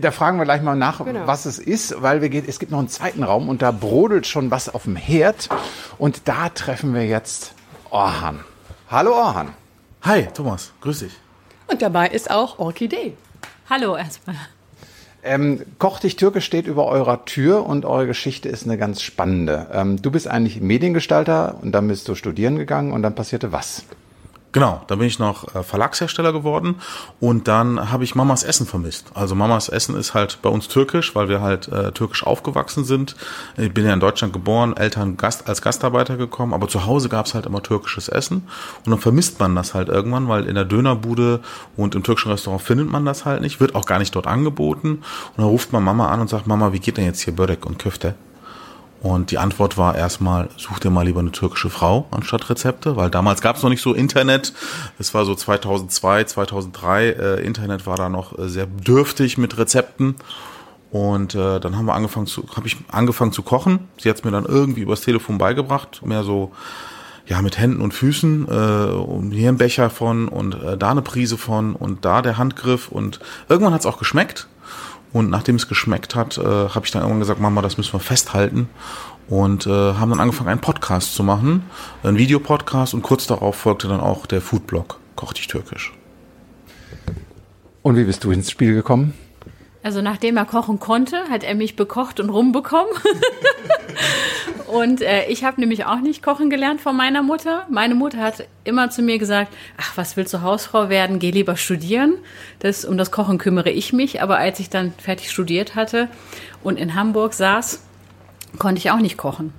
Da 0.00 0.10
fragen 0.10 0.38
wir 0.38 0.44
gleich 0.44 0.60
mal 0.62 0.74
nach, 0.74 1.04
Genau. 1.04 1.26
was 1.26 1.46
es 1.46 1.58
ist, 1.58 2.02
weil 2.02 2.20
wir 2.20 2.28
geht, 2.28 2.48
es 2.48 2.58
gibt 2.58 2.72
noch 2.72 2.80
einen 2.80 2.88
zweiten 2.88 3.22
Raum 3.22 3.48
und 3.48 3.62
da 3.62 3.70
brodelt 3.70 4.26
schon 4.26 4.50
was 4.50 4.68
auf 4.68 4.84
dem 4.84 4.96
Herd. 4.96 5.48
Und 5.98 6.22
da 6.26 6.48
treffen 6.48 6.94
wir 6.94 7.06
jetzt 7.06 7.54
Orhan. 7.90 8.40
Hallo 8.90 9.12
Orhan. 9.12 9.50
Hi, 10.00 10.28
Thomas, 10.32 10.72
grüß 10.80 11.00
dich. 11.00 11.12
Und 11.66 11.82
dabei 11.82 12.08
ist 12.08 12.30
auch 12.30 12.58
Orchidee. 12.58 13.12
Hallo 13.68 13.94
erstmal. 13.94 14.36
Ähm, 15.22 15.60
Koch 15.78 16.00
dich 16.00 16.16
Türkisch 16.16 16.46
steht 16.46 16.66
über 16.66 16.86
eurer 16.86 17.26
Tür 17.26 17.66
und 17.66 17.84
eure 17.84 18.06
Geschichte 18.06 18.48
ist 18.48 18.64
eine 18.64 18.78
ganz 18.78 19.02
spannende. 19.02 19.66
Ähm, 19.74 20.00
du 20.00 20.10
bist 20.10 20.26
eigentlich 20.26 20.62
Mediengestalter 20.62 21.58
und 21.60 21.72
dann 21.72 21.86
bist 21.86 22.08
du 22.08 22.14
studieren 22.14 22.56
gegangen 22.56 22.92
und 22.92 23.02
dann 23.02 23.14
passierte 23.14 23.52
was? 23.52 23.82
Genau, 24.52 24.80
da 24.86 24.96
bin 24.96 25.06
ich 25.06 25.18
noch 25.18 25.54
äh, 25.54 25.62
Verlagshersteller 25.62 26.32
geworden 26.32 26.76
und 27.20 27.48
dann 27.48 27.92
habe 27.92 28.04
ich 28.04 28.14
Mamas 28.14 28.44
Essen 28.44 28.66
vermisst. 28.66 29.10
Also 29.12 29.34
Mamas 29.34 29.68
Essen 29.68 29.94
ist 29.94 30.14
halt 30.14 30.38
bei 30.40 30.48
uns 30.48 30.68
türkisch, 30.68 31.14
weil 31.14 31.28
wir 31.28 31.42
halt 31.42 31.68
äh, 31.68 31.92
türkisch 31.92 32.24
aufgewachsen 32.24 32.84
sind. 32.84 33.14
Ich 33.58 33.74
bin 33.74 33.84
ja 33.84 33.92
in 33.92 34.00
Deutschland 34.00 34.32
geboren, 34.32 34.74
Eltern 34.74 35.18
Gast, 35.18 35.48
als 35.50 35.60
Gastarbeiter 35.60 36.16
gekommen, 36.16 36.54
aber 36.54 36.66
zu 36.66 36.86
Hause 36.86 37.10
gab 37.10 37.26
es 37.26 37.34
halt 37.34 37.44
immer 37.44 37.62
türkisches 37.62 38.08
Essen 38.08 38.48
und 38.86 38.90
dann 38.90 39.00
vermisst 39.00 39.38
man 39.38 39.54
das 39.54 39.74
halt 39.74 39.90
irgendwann, 39.90 40.28
weil 40.28 40.46
in 40.46 40.54
der 40.54 40.64
Dönerbude 40.64 41.40
und 41.76 41.94
im 41.94 42.02
türkischen 42.02 42.30
Restaurant 42.30 42.62
findet 42.62 42.90
man 42.90 43.04
das 43.04 43.26
halt 43.26 43.42
nicht, 43.42 43.60
wird 43.60 43.74
auch 43.74 43.84
gar 43.84 43.98
nicht 43.98 44.14
dort 44.14 44.26
angeboten 44.26 44.88
und 44.88 45.02
dann 45.36 45.46
ruft 45.46 45.74
man 45.74 45.84
Mama 45.84 46.08
an 46.08 46.20
und 46.20 46.30
sagt, 46.30 46.46
Mama, 46.46 46.72
wie 46.72 46.80
geht 46.80 46.96
denn 46.96 47.04
jetzt 47.04 47.20
hier 47.20 47.36
Börek 47.36 47.66
und 47.66 47.78
Köfte? 47.78 48.14
Und 49.00 49.30
die 49.30 49.38
Antwort 49.38 49.78
war 49.78 49.94
erstmal, 49.94 50.48
such 50.56 50.80
dir 50.80 50.90
mal 50.90 51.06
lieber 51.06 51.20
eine 51.20 51.30
türkische 51.30 51.70
Frau 51.70 52.06
anstatt 52.10 52.50
Rezepte, 52.50 52.96
weil 52.96 53.10
damals 53.10 53.40
gab 53.40 53.56
es 53.56 53.62
noch 53.62 53.70
nicht 53.70 53.82
so 53.82 53.94
Internet. 53.94 54.52
Es 54.98 55.14
war 55.14 55.24
so 55.24 55.34
2002, 55.34 56.24
2003. 56.24 57.08
Äh, 57.10 57.46
Internet 57.46 57.86
war 57.86 57.96
da 57.96 58.08
noch 58.08 58.36
äh, 58.36 58.48
sehr 58.48 58.66
dürftig 58.66 59.38
mit 59.38 59.56
Rezepten. 59.56 60.16
Und 60.90 61.34
äh, 61.34 61.60
dann 61.60 61.76
haben 61.76 61.84
wir 61.84 61.94
angefangen 61.94 62.26
zu, 62.26 62.44
habe 62.56 62.66
ich 62.66 62.76
angefangen 62.90 63.32
zu 63.32 63.42
kochen. 63.42 63.88
Sie 63.98 64.08
hat 64.08 64.16
es 64.16 64.24
mir 64.24 64.30
dann 64.30 64.46
irgendwie 64.46 64.80
übers 64.80 65.02
Telefon 65.02 65.38
beigebracht, 65.38 66.04
mehr 66.04 66.24
so 66.24 66.52
ja 67.26 67.42
mit 67.42 67.58
Händen 67.58 67.82
und 67.82 67.92
Füßen 67.92 68.48
äh, 68.48 68.92
und 68.92 69.32
hier 69.32 69.50
ein 69.50 69.58
Becher 69.58 69.90
von 69.90 70.28
und 70.28 70.54
äh, 70.62 70.78
da 70.78 70.90
eine 70.90 71.02
Prise 71.02 71.36
von 71.36 71.74
und 71.74 72.04
da 72.04 72.22
der 72.22 72.38
Handgriff 72.38 72.88
und 72.88 73.20
irgendwann 73.48 73.74
hat 73.74 73.80
es 73.80 73.86
auch 73.86 73.98
geschmeckt. 73.98 74.48
Und 75.12 75.30
nachdem 75.30 75.56
es 75.56 75.68
geschmeckt 75.68 76.14
hat, 76.14 76.38
äh, 76.38 76.42
habe 76.42 76.84
ich 76.84 76.90
dann 76.90 77.02
irgendwann 77.02 77.20
gesagt, 77.20 77.40
Mama, 77.40 77.62
das 77.62 77.78
müssen 77.78 77.92
wir 77.94 78.00
festhalten. 78.00 78.68
Und 79.28 79.66
äh, 79.66 79.70
haben 79.70 80.10
dann 80.10 80.20
angefangen, 80.20 80.48
einen 80.48 80.60
Podcast 80.60 81.14
zu 81.14 81.22
machen, 81.22 81.64
einen 82.02 82.16
Videopodcast 82.16 82.94
und 82.94 83.02
kurz 83.02 83.26
darauf 83.26 83.56
folgte 83.56 83.88
dann 83.88 84.00
auch 84.00 84.26
der 84.26 84.40
Foodblog 84.40 84.98
Koch 85.16 85.32
dich 85.32 85.48
türkisch. 85.48 85.92
Und 87.82 87.96
wie 87.96 88.04
bist 88.04 88.22
du 88.22 88.30
ins 88.30 88.50
Spiel 88.50 88.74
gekommen? 88.74 89.14
Also 89.82 90.00
nachdem 90.00 90.36
er 90.36 90.44
kochen 90.44 90.78
konnte, 90.78 91.24
hat 91.28 91.42
er 91.42 91.54
mich 91.54 91.74
bekocht 91.74 92.20
und 92.20 92.30
rumbekommen. 92.30 92.92
Und 94.68 95.00
äh, 95.00 95.26
ich 95.28 95.44
habe 95.44 95.60
nämlich 95.60 95.86
auch 95.86 96.00
nicht 96.00 96.22
kochen 96.22 96.50
gelernt 96.50 96.80
von 96.80 96.94
meiner 96.94 97.22
Mutter. 97.22 97.66
Meine 97.70 97.94
Mutter 97.94 98.18
hat 98.18 98.46
immer 98.64 98.90
zu 98.90 99.00
mir 99.00 99.18
gesagt, 99.18 99.52
ach, 99.78 99.96
was 99.96 100.16
willst 100.16 100.34
du 100.34 100.42
Hausfrau 100.42 100.90
werden? 100.90 101.18
Geh 101.18 101.30
lieber 101.30 101.56
studieren. 101.56 102.14
Das, 102.58 102.84
um 102.84 102.98
das 102.98 103.10
Kochen 103.10 103.38
kümmere 103.38 103.70
ich 103.70 103.94
mich. 103.94 104.22
Aber 104.22 104.36
als 104.36 104.60
ich 104.60 104.68
dann 104.68 104.92
fertig 104.92 105.30
studiert 105.30 105.74
hatte 105.74 106.08
und 106.62 106.78
in 106.78 106.94
Hamburg 106.94 107.32
saß, 107.32 107.82
konnte 108.58 108.78
ich 108.78 108.90
auch 108.90 108.98
nicht 108.98 109.16
kochen. 109.16 109.54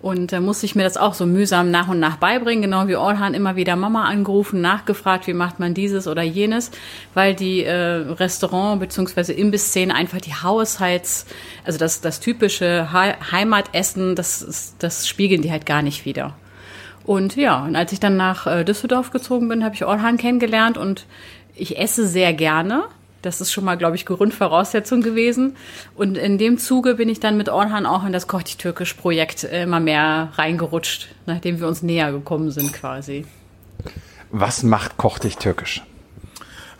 Und 0.00 0.30
da 0.30 0.40
musste 0.40 0.64
ich 0.64 0.76
mir 0.76 0.84
das 0.84 0.96
auch 0.96 1.12
so 1.12 1.26
mühsam 1.26 1.72
nach 1.72 1.88
und 1.88 1.98
nach 1.98 2.16
beibringen, 2.16 2.62
genau 2.62 2.86
wie 2.86 2.94
Orhan 2.94 3.34
immer 3.34 3.56
wieder 3.56 3.74
Mama 3.74 4.04
angerufen, 4.04 4.60
nachgefragt, 4.60 5.26
wie 5.26 5.32
macht 5.32 5.58
man 5.58 5.74
dieses 5.74 6.06
oder 6.06 6.22
jenes, 6.22 6.70
weil 7.14 7.34
die 7.34 7.64
äh, 7.64 7.72
Restaurant- 7.72 8.78
bzw. 8.78 9.32
Imbisszene 9.32 9.92
einfach 9.92 10.20
die 10.20 10.34
Haushalts-, 10.34 11.26
also 11.64 11.80
das, 11.80 12.00
das 12.00 12.20
typische 12.20 12.92
Heimatessen, 12.92 14.14
das, 14.14 14.74
das 14.78 15.08
spiegeln 15.08 15.42
die 15.42 15.50
halt 15.50 15.66
gar 15.66 15.82
nicht 15.82 16.04
wieder. 16.04 16.34
Und 17.04 17.34
ja, 17.34 17.64
und 17.64 17.74
als 17.74 17.90
ich 17.90 17.98
dann 17.98 18.16
nach 18.16 18.46
äh, 18.46 18.64
Düsseldorf 18.64 19.10
gezogen 19.10 19.48
bin, 19.48 19.64
habe 19.64 19.74
ich 19.74 19.84
Orhan 19.84 20.16
kennengelernt 20.16 20.78
und 20.78 21.06
ich 21.56 21.76
esse 21.76 22.06
sehr 22.06 22.32
gerne. 22.32 22.84
Das 23.22 23.40
ist 23.40 23.52
schon 23.52 23.64
mal, 23.64 23.76
glaube 23.76 23.96
ich, 23.96 24.06
Grundvoraussetzung 24.06 25.02
gewesen. 25.02 25.56
Und 25.96 26.16
in 26.16 26.38
dem 26.38 26.58
Zuge 26.58 26.94
bin 26.94 27.08
ich 27.08 27.20
dann 27.20 27.36
mit 27.36 27.48
Orhan 27.48 27.86
auch 27.86 28.04
in 28.04 28.12
das 28.12 28.28
Koch 28.28 28.42
dich 28.42 28.56
türkisch 28.56 28.94
Projekt 28.94 29.44
immer 29.44 29.80
mehr 29.80 30.32
reingerutscht, 30.36 31.08
nachdem 31.26 31.60
wir 31.60 31.66
uns 31.66 31.82
näher 31.82 32.12
gekommen 32.12 32.50
sind 32.50 32.72
quasi. 32.72 33.26
Was 34.30 34.62
macht 34.62 34.96
Koch 34.96 35.18
dich 35.18 35.36
türkisch? 35.36 35.82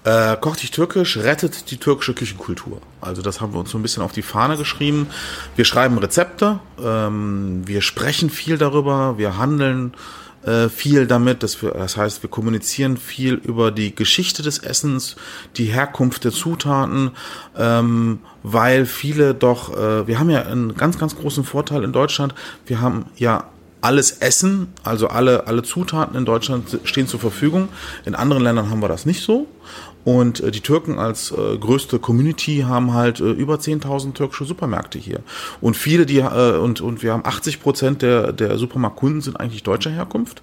Äh, 0.04 0.37
Koch 0.40 0.57
dich 0.57 0.71
türkisch 0.71 1.16
rettet 1.16 1.71
die 1.71 1.78
türkische 1.78 2.14
Küchenkultur. 2.14 2.80
Also 3.00 3.21
das 3.21 3.40
haben 3.40 3.52
wir 3.52 3.61
uns 3.61 3.71
so 3.71 3.78
ein 3.78 3.83
bisschen 3.83 4.02
auf 4.02 4.12
die 4.12 4.23
Fahne 4.23 4.57
geschrieben. 4.57 5.09
Wir 5.57 5.64
schreiben 5.64 5.99
Rezepte, 5.99 6.61
ähm, 6.80 7.62
wir 7.66 7.83
sprechen 7.83 8.30
viel 8.30 8.59
darüber, 8.59 9.18
wir 9.18 9.38
handeln 9.38 9.92
äh, 10.45 10.68
viel 10.68 11.07
damit. 11.07 11.42
Dass 11.42 11.62
wir, 11.62 11.71
das 11.73 11.97
heißt, 11.97 12.23
wir 12.23 12.30
kommunizieren 12.30 12.97
viel 12.97 13.35
über 13.35 13.71
die 13.71 13.95
Geschichte 13.95 14.42
des 14.42 14.59
Essens, 14.59 15.16
die 15.57 15.66
Herkunft 15.66 16.25
der 16.25 16.33
Zutaten, 16.33 17.12
ähm, 17.57 18.21
weil 18.42 18.87
viele 18.87 19.35
doch, 19.35 19.76
äh, 19.76 20.07
wir 20.07 20.18
haben 20.18 20.30
ja 20.30 20.42
einen 20.42 20.75
ganz, 20.75 20.99
ganz 20.99 21.16
großen 21.16 21.45
Vorteil 21.45 21.85
in 21.85 21.92
Deutschland. 21.92 22.35
Wir 22.66 22.80
haben 22.80 23.07
ja 23.16 23.45
alles 23.80 24.12
Essen, 24.18 24.73
also 24.83 25.09
alle, 25.09 25.47
alle 25.47 25.62
Zutaten 25.62 26.16
in 26.16 26.25
Deutschland 26.25 26.80
stehen 26.85 27.07
zur 27.07 27.21
Verfügung. 27.21 27.68
In 28.04 28.14
anderen 28.14 28.42
Ländern 28.42 28.71
haben 28.71 28.80
wir 28.80 28.88
das 28.88 29.07
nicht 29.07 29.23
so. 29.23 29.47
Und 30.09 30.41
äh, 30.41 30.50
die 30.50 30.62
Türken 30.62 30.99
als 30.99 31.33
äh, 31.33 31.59
größte 31.59 31.99
Community 31.99 32.65
haben 32.67 32.95
halt 32.95 33.21
äh, 33.21 33.31
über 33.31 33.57
10.000 33.57 34.15
türkische 34.15 34.47
Supermärkte 34.47 34.99
hier. 34.99 35.21
Und 35.61 35.77
viele, 35.77 36.07
die, 36.07 36.21
äh, 36.21 36.57
und, 36.57 36.81
und 36.81 37.03
wir 37.03 37.12
haben 37.12 37.27
80 37.27 37.61
Prozent 37.61 38.00
der, 38.00 38.33
der 38.33 38.57
Supermarktkunden 38.57 39.21
sind 39.21 39.38
eigentlich 39.38 39.65
deutscher 39.65 39.91
Herkunft. 39.91 40.41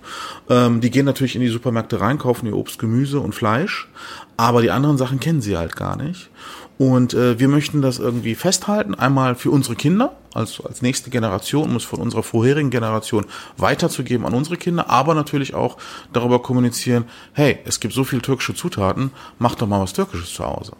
Ähm, 0.51 0.81
die 0.81 0.91
gehen 0.91 1.07
natürlich 1.07 1.33
in 1.33 1.41
die 1.41 1.47
Supermärkte 1.47 1.99
rein, 1.99 2.19
kaufen 2.19 2.45
ihr 2.45 2.55
Obst, 2.55 2.77
Gemüse 2.77 3.19
und 3.19 3.33
Fleisch. 3.33 3.89
Aber 4.37 4.61
die 4.61 4.69
anderen 4.69 4.99
Sachen 4.99 5.19
kennen 5.19 5.41
sie 5.41 5.57
halt 5.57 5.75
gar 5.75 5.95
nicht. 5.95 6.29
Und 6.77 7.13
äh, 7.13 7.39
wir 7.39 7.47
möchten 7.47 7.81
das 7.81 7.99
irgendwie 7.99 8.35
festhalten, 8.35 8.95
einmal 8.95 9.35
für 9.35 9.49
unsere 9.49 9.75
Kinder, 9.75 10.13
also 10.33 10.63
als 10.65 10.81
nächste 10.81 11.09
Generation, 11.09 11.69
um 11.69 11.75
es 11.77 11.85
von 11.85 12.01
unserer 12.01 12.23
vorherigen 12.23 12.69
Generation 12.69 13.25
weiterzugeben 13.57 14.25
an 14.25 14.33
unsere 14.33 14.57
Kinder, 14.57 14.89
aber 14.89 15.15
natürlich 15.15 15.53
auch 15.53 15.77
darüber 16.11 16.41
kommunizieren, 16.41 17.05
hey, 17.33 17.59
es 17.65 17.79
gibt 17.79 17.93
so 17.93 18.03
viele 18.03 18.21
türkische 18.21 18.55
Zutaten, 18.55 19.11
mach 19.39 19.55
doch 19.55 19.67
mal 19.67 19.81
was 19.81 19.93
Türkisches 19.93 20.33
zu 20.33 20.45
Hause. 20.45 20.73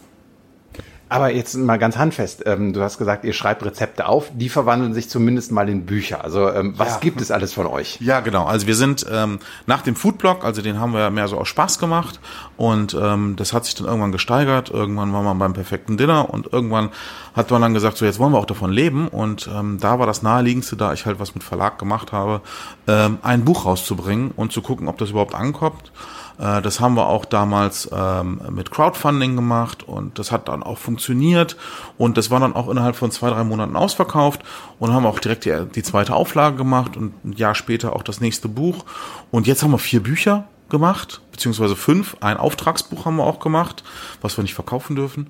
Aber 1.07 1.31
jetzt 1.31 1.55
mal 1.55 1.77
ganz 1.77 1.97
handfest. 1.97 2.43
Ähm, 2.47 2.73
du 2.73 2.81
hast 2.81 2.97
gesagt, 2.97 3.25
ihr 3.25 3.33
schreibt 3.33 3.63
Rezepte 3.63 4.07
auf. 4.07 4.31
Die 4.33 4.49
verwandeln 4.49 4.93
sich 4.95 5.07
zumindest 5.07 5.51
mal 5.51 5.69
in 5.69 5.85
Bücher. 5.85 6.23
Also 6.23 6.49
ähm, 6.49 6.73
was 6.77 6.93
ja. 6.93 6.99
gibt 6.99 7.21
es 7.21 7.29
alles 7.29 7.53
von 7.53 7.67
euch? 7.67 7.99
Ja, 8.01 8.21
genau. 8.21 8.45
Also 8.45 8.65
wir 8.65 8.75
sind 8.75 9.05
ähm, 9.11 9.39
nach 9.67 9.83
dem 9.83 9.95
Foodblog, 9.95 10.43
also 10.43 10.63
den 10.63 10.79
haben 10.79 10.93
wir 10.93 11.11
mehr 11.11 11.27
so 11.27 11.37
aus 11.37 11.47
Spaß 11.47 11.77
gemacht. 11.77 12.19
Und 12.57 12.97
ähm, 12.99 13.35
das 13.35 13.53
hat 13.53 13.65
sich 13.65 13.75
dann 13.75 13.85
irgendwann 13.85 14.11
gesteigert. 14.11 14.71
Irgendwann 14.71 15.13
war 15.13 15.21
man 15.21 15.37
beim 15.37 15.53
perfekten 15.53 15.95
Dinner 15.95 16.33
und 16.33 16.51
irgendwann 16.51 16.89
hat 17.35 17.51
man 17.51 17.61
dann 17.61 17.75
gesagt, 17.75 17.97
so 17.97 18.05
jetzt 18.05 18.17
wollen 18.17 18.33
wir 18.33 18.39
auch 18.39 18.45
davon 18.45 18.71
leben. 18.71 19.07
Und 19.07 19.47
ähm, 19.53 19.77
da 19.79 19.99
war 19.99 20.07
das 20.07 20.23
naheliegendste, 20.23 20.75
da 20.75 20.91
ich 20.91 21.05
halt 21.05 21.19
was 21.19 21.35
mit 21.35 21.43
Verlag 21.43 21.77
gemacht 21.77 22.13
habe, 22.13 22.41
ähm, 22.87 23.19
ein 23.21 23.45
Buch 23.45 23.65
rauszubringen 23.65 24.31
und 24.35 24.51
zu 24.51 24.63
gucken, 24.63 24.87
ob 24.87 24.97
das 24.97 25.11
überhaupt 25.11 25.35
ankommt. 25.35 25.91
Äh, 26.39 26.61
das 26.61 26.79
haben 26.79 26.95
wir 26.95 27.07
auch 27.07 27.25
damals 27.25 27.89
ähm, 27.93 28.41
mit 28.49 28.71
Crowdfunding 28.71 29.35
gemacht 29.35 29.83
und 29.83 30.19
das 30.19 30.31
hat 30.31 30.47
dann 30.47 30.63
auch 30.63 30.77
funktioniert 30.77 31.57
und 31.97 32.17
das 32.17 32.31
war 32.31 32.39
dann 32.39 32.55
auch 32.55 32.69
innerhalb 32.69 32.95
von 32.95 33.11
zwei, 33.11 33.29
drei 33.29 33.43
Monaten 33.43 33.75
ausverkauft 33.75 34.41
und 34.79 34.93
haben 34.93 35.05
auch 35.05 35.19
direkt 35.19 35.45
die, 35.45 35.55
die 35.73 35.83
zweite 35.83 36.15
Auflage 36.15 36.57
gemacht 36.57 36.97
und 36.97 37.25
ein 37.25 37.33
Jahr 37.33 37.55
später 37.55 37.95
auch 37.95 38.03
das 38.03 38.21
nächste 38.21 38.47
Buch 38.47 38.85
und 39.31 39.47
jetzt 39.47 39.63
haben 39.63 39.71
wir 39.71 39.77
vier 39.77 40.03
Bücher 40.03 40.45
gemacht, 40.69 41.21
beziehungsweise 41.31 41.75
fünf. 41.75 42.17
Ein 42.21 42.37
Auftragsbuch 42.37 43.05
haben 43.05 43.17
wir 43.17 43.23
auch 43.23 43.39
gemacht, 43.39 43.83
was 44.21 44.37
wir 44.37 44.41
nicht 44.41 44.55
verkaufen 44.55 44.95
dürfen. 44.95 45.27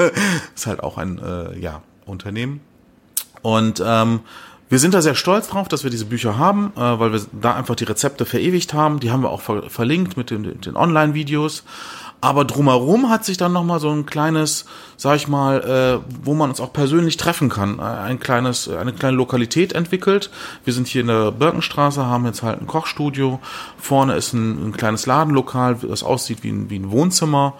ist 0.54 0.66
halt 0.66 0.82
auch 0.82 0.98
ein 0.98 1.18
äh, 1.18 1.58
ja, 1.58 1.82
Unternehmen. 2.06 2.60
Und 3.42 3.82
ähm, 3.84 4.20
wir 4.74 4.80
sind 4.80 4.92
da 4.92 5.02
sehr 5.02 5.14
stolz 5.14 5.46
drauf, 5.46 5.68
dass 5.68 5.84
wir 5.84 5.90
diese 5.92 6.04
Bücher 6.04 6.36
haben, 6.36 6.72
äh, 6.74 6.80
weil 6.80 7.12
wir 7.12 7.20
da 7.30 7.54
einfach 7.54 7.76
die 7.76 7.84
Rezepte 7.84 8.24
verewigt 8.24 8.74
haben. 8.74 8.98
Die 8.98 9.12
haben 9.12 9.22
wir 9.22 9.30
auch 9.30 9.40
ver 9.40 9.70
verlinkt 9.70 10.16
mit 10.16 10.30
den, 10.30 10.60
den 10.60 10.76
Online-Videos. 10.76 11.62
Aber 12.20 12.44
drumherum 12.44 13.08
hat 13.08 13.24
sich 13.24 13.36
dann 13.36 13.52
nochmal 13.52 13.78
so 13.78 13.90
ein 13.90 14.04
kleines, 14.04 14.64
sag 14.96 15.14
ich 15.14 15.28
mal, 15.28 15.60
äh, 16.02 16.10
wo 16.24 16.34
man 16.34 16.50
uns 16.50 16.58
auch 16.58 16.72
persönlich 16.72 17.16
treffen 17.18 17.50
kann, 17.50 17.78
äh, 17.78 17.82
ein 17.82 18.18
kleines, 18.18 18.68
eine 18.68 18.92
kleine 18.92 19.16
Lokalität 19.16 19.74
entwickelt. 19.74 20.30
Wir 20.64 20.72
sind 20.72 20.88
hier 20.88 21.02
in 21.02 21.06
der 21.06 21.30
Birkenstraße, 21.30 22.04
haben 22.04 22.26
jetzt 22.26 22.42
halt 22.42 22.60
ein 22.60 22.66
Kochstudio. 22.66 23.38
Vorne 23.76 24.16
ist 24.16 24.32
ein, 24.32 24.70
ein 24.70 24.72
kleines 24.72 25.06
Ladenlokal, 25.06 25.76
das 25.88 26.02
aussieht 26.02 26.42
wie 26.42 26.50
ein, 26.50 26.68
wie 26.68 26.80
ein 26.80 26.90
Wohnzimmer. 26.90 27.54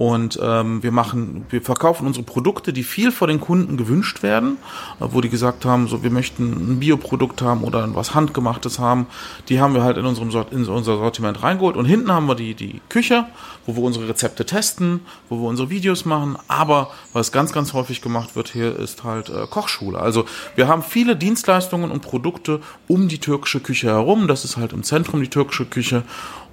Und 0.00 0.40
ähm, 0.42 0.82
wir 0.82 0.92
machen, 0.92 1.44
wir 1.50 1.60
verkaufen 1.60 2.06
unsere 2.06 2.24
Produkte, 2.24 2.72
die 2.72 2.84
viel 2.84 3.12
vor 3.12 3.28
den 3.28 3.38
Kunden 3.38 3.76
gewünscht 3.76 4.22
werden, 4.22 4.56
äh, 4.98 5.04
wo 5.10 5.20
die 5.20 5.28
gesagt 5.28 5.66
haben, 5.66 5.88
so 5.88 6.02
wir 6.02 6.10
möchten 6.10 6.72
ein 6.72 6.80
Bioprodukt 6.80 7.42
haben 7.42 7.64
oder 7.64 7.86
was 7.94 8.14
handgemachtes 8.14 8.78
haben. 8.78 9.08
Die 9.50 9.60
haben 9.60 9.74
wir 9.74 9.82
halt 9.82 9.98
in 9.98 10.06
unserem 10.06 10.30
in 10.52 10.64
unser 10.64 10.96
Sortiment 10.96 11.42
reingeholt. 11.42 11.76
Und 11.76 11.84
hinten 11.84 12.10
haben 12.10 12.24
wir 12.28 12.34
die 12.34 12.54
die 12.54 12.80
Küche, 12.88 13.26
wo 13.66 13.76
wir 13.76 13.82
unsere 13.82 14.08
Rezepte 14.08 14.46
testen, 14.46 15.00
wo 15.28 15.36
wir 15.36 15.48
unsere 15.50 15.68
Videos 15.68 16.06
machen. 16.06 16.38
Aber 16.48 16.92
was 17.12 17.30
ganz 17.30 17.52
ganz 17.52 17.74
häufig 17.74 18.00
gemacht 18.00 18.36
wird 18.36 18.48
hier, 18.48 18.74
ist 18.78 19.04
halt 19.04 19.28
äh, 19.28 19.46
Kochschule. 19.50 19.98
Also 19.98 20.24
wir 20.56 20.66
haben 20.66 20.82
viele 20.82 21.14
Dienstleistungen 21.14 21.90
und 21.90 22.00
Produkte 22.00 22.60
um 22.88 23.08
die 23.08 23.18
türkische 23.18 23.60
Küche 23.60 23.88
herum. 23.88 24.28
Das 24.28 24.46
ist 24.46 24.56
halt 24.56 24.72
im 24.72 24.82
Zentrum 24.82 25.20
die 25.20 25.28
türkische 25.28 25.66
Küche. 25.66 26.04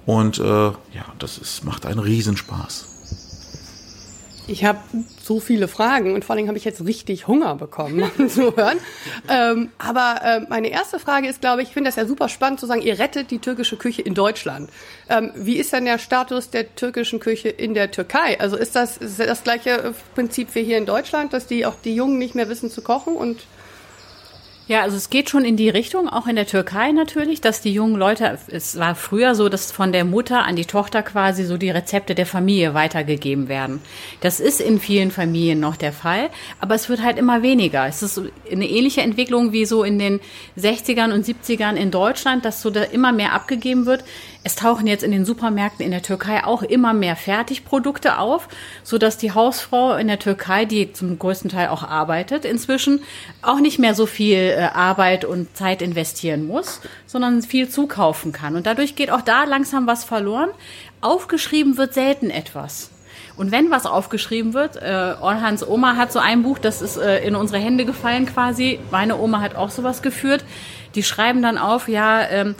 Und 0.04 0.38
äh, 0.38 0.44
ja, 0.44 0.74
das 1.18 1.38
ist, 1.38 1.64
macht 1.64 1.86
einen 1.86 2.00
Riesenspaß. 2.00 2.87
Ich 4.48 4.64
habe 4.64 4.78
so 5.22 5.40
viele 5.40 5.68
Fragen 5.68 6.14
und 6.14 6.24
vor 6.24 6.34
allem 6.34 6.48
habe 6.48 6.56
ich 6.56 6.64
jetzt 6.64 6.82
richtig 6.84 7.28
Hunger 7.28 7.54
bekommen 7.56 8.10
zu 8.28 8.56
hören. 8.56 8.78
Ähm, 9.28 9.70
aber 9.76 10.20
äh, 10.24 10.40
meine 10.48 10.70
erste 10.70 10.98
Frage 10.98 11.28
ist, 11.28 11.42
glaube 11.42 11.60
ich, 11.60 11.68
ich 11.68 11.74
finde 11.74 11.88
das 11.88 11.96
ja 11.96 12.06
super 12.06 12.30
spannend 12.30 12.58
zu 12.58 12.66
sagen, 12.66 12.80
ihr 12.80 12.98
rettet 12.98 13.30
die 13.30 13.40
türkische 13.40 13.76
Küche 13.76 14.00
in 14.00 14.14
Deutschland. 14.14 14.70
Ähm, 15.10 15.32
wie 15.34 15.56
ist 15.56 15.74
denn 15.74 15.84
der 15.84 15.98
Status 15.98 16.48
der 16.48 16.74
türkischen 16.74 17.20
Küche 17.20 17.50
in 17.50 17.74
der 17.74 17.90
Türkei? 17.90 18.40
Also 18.40 18.56
ist 18.56 18.74
das, 18.74 18.96
ist 18.96 19.20
das 19.20 19.44
gleiche 19.44 19.94
Prinzip 20.14 20.54
wie 20.54 20.64
hier 20.64 20.78
in 20.78 20.86
Deutschland, 20.86 21.34
dass 21.34 21.46
die 21.46 21.66
auch 21.66 21.76
die 21.84 21.94
Jungen 21.94 22.18
nicht 22.18 22.34
mehr 22.34 22.48
wissen 22.48 22.70
zu 22.70 22.80
kochen 22.80 23.16
und 23.16 23.44
ja, 24.68 24.82
also 24.82 24.98
es 24.98 25.08
geht 25.08 25.30
schon 25.30 25.46
in 25.46 25.56
die 25.56 25.70
Richtung, 25.70 26.10
auch 26.10 26.26
in 26.26 26.36
der 26.36 26.46
Türkei 26.46 26.92
natürlich, 26.92 27.40
dass 27.40 27.62
die 27.62 27.72
jungen 27.72 27.96
Leute, 27.96 28.38
es 28.48 28.78
war 28.78 28.94
früher 28.94 29.34
so, 29.34 29.48
dass 29.48 29.72
von 29.72 29.92
der 29.92 30.04
Mutter 30.04 30.44
an 30.44 30.56
die 30.56 30.66
Tochter 30.66 31.02
quasi 31.02 31.44
so 31.44 31.56
die 31.56 31.70
Rezepte 31.70 32.14
der 32.14 32.26
Familie 32.26 32.74
weitergegeben 32.74 33.48
werden. 33.48 33.80
Das 34.20 34.40
ist 34.40 34.60
in 34.60 34.78
vielen 34.78 35.10
Familien 35.10 35.58
noch 35.58 35.76
der 35.76 35.94
Fall, 35.94 36.28
aber 36.60 36.74
es 36.74 36.90
wird 36.90 37.02
halt 37.02 37.16
immer 37.16 37.42
weniger. 37.42 37.86
Es 37.86 38.02
ist 38.02 38.20
eine 38.52 38.68
ähnliche 38.68 39.00
Entwicklung 39.00 39.52
wie 39.52 39.64
so 39.64 39.84
in 39.84 39.98
den 39.98 40.20
60ern 40.58 41.14
und 41.14 41.24
70ern 41.24 41.74
in 41.74 41.90
Deutschland, 41.90 42.44
dass 42.44 42.60
so 42.60 42.68
da 42.68 42.82
immer 42.82 43.12
mehr 43.12 43.32
abgegeben 43.32 43.86
wird. 43.86 44.04
Es 44.48 44.54
tauchen 44.54 44.86
jetzt 44.86 45.04
in 45.04 45.10
den 45.10 45.26
Supermärkten 45.26 45.84
in 45.84 45.90
der 45.90 46.00
Türkei 46.00 46.42
auch 46.42 46.62
immer 46.62 46.94
mehr 46.94 47.16
Fertigprodukte 47.16 48.16
auf, 48.16 48.48
so 48.82 48.96
dass 48.96 49.18
die 49.18 49.32
Hausfrau 49.32 49.94
in 49.96 50.08
der 50.08 50.18
Türkei, 50.18 50.64
die 50.64 50.90
zum 50.90 51.18
größten 51.18 51.50
Teil 51.50 51.68
auch 51.68 51.82
arbeitet, 51.82 52.46
inzwischen 52.46 53.02
auch 53.42 53.60
nicht 53.60 53.78
mehr 53.78 53.94
so 53.94 54.06
viel 54.06 54.38
äh, 54.38 54.70
Arbeit 54.72 55.26
und 55.26 55.54
Zeit 55.54 55.82
investieren 55.82 56.46
muss, 56.46 56.80
sondern 57.04 57.42
viel 57.42 57.68
zukaufen 57.68 58.32
kann. 58.32 58.56
Und 58.56 58.66
dadurch 58.66 58.96
geht 58.96 59.10
auch 59.10 59.20
da 59.20 59.44
langsam 59.44 59.86
was 59.86 60.04
verloren. 60.04 60.48
Aufgeschrieben 61.02 61.76
wird 61.76 61.92
selten 61.92 62.30
etwas. 62.30 62.90
Und 63.36 63.52
wenn 63.52 63.70
was 63.70 63.84
aufgeschrieben 63.84 64.54
wird, 64.54 64.76
äh, 64.76 65.14
Orhans 65.20 65.66
Oma 65.66 65.96
hat 65.96 66.10
so 66.10 66.20
ein 66.20 66.42
Buch, 66.42 66.58
das 66.58 66.80
ist 66.80 66.96
äh, 66.96 67.22
in 67.22 67.36
unsere 67.36 67.62
Hände 67.62 67.84
gefallen 67.84 68.24
quasi. 68.24 68.80
Meine 68.90 69.18
Oma 69.18 69.40
hat 69.40 69.56
auch 69.56 69.68
sowas 69.68 70.00
geführt. 70.00 70.42
Die 70.94 71.02
schreiben 71.02 71.42
dann 71.42 71.58
auf, 71.58 71.88
ja, 71.88 72.22
ähm, 72.28 72.54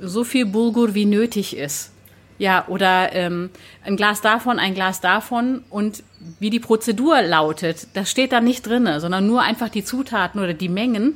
so 0.00 0.24
viel 0.24 0.46
Bulgur 0.46 0.94
wie 0.94 1.06
nötig 1.06 1.56
ist. 1.56 1.92
Ja, 2.38 2.66
oder 2.68 3.14
ähm, 3.14 3.50
ein 3.84 3.96
Glas 3.96 4.20
davon, 4.20 4.58
ein 4.58 4.74
Glas 4.74 5.00
davon 5.00 5.64
und 5.70 6.02
wie 6.38 6.50
die 6.50 6.60
Prozedur 6.60 7.22
lautet, 7.22 7.88
das 7.94 8.10
steht 8.10 8.32
da 8.32 8.40
nicht 8.40 8.66
drinne, 8.66 9.00
sondern 9.00 9.26
nur 9.26 9.42
einfach 9.42 9.70
die 9.70 9.84
Zutaten 9.84 10.40
oder 10.40 10.52
die 10.52 10.68
Mengen. 10.68 11.14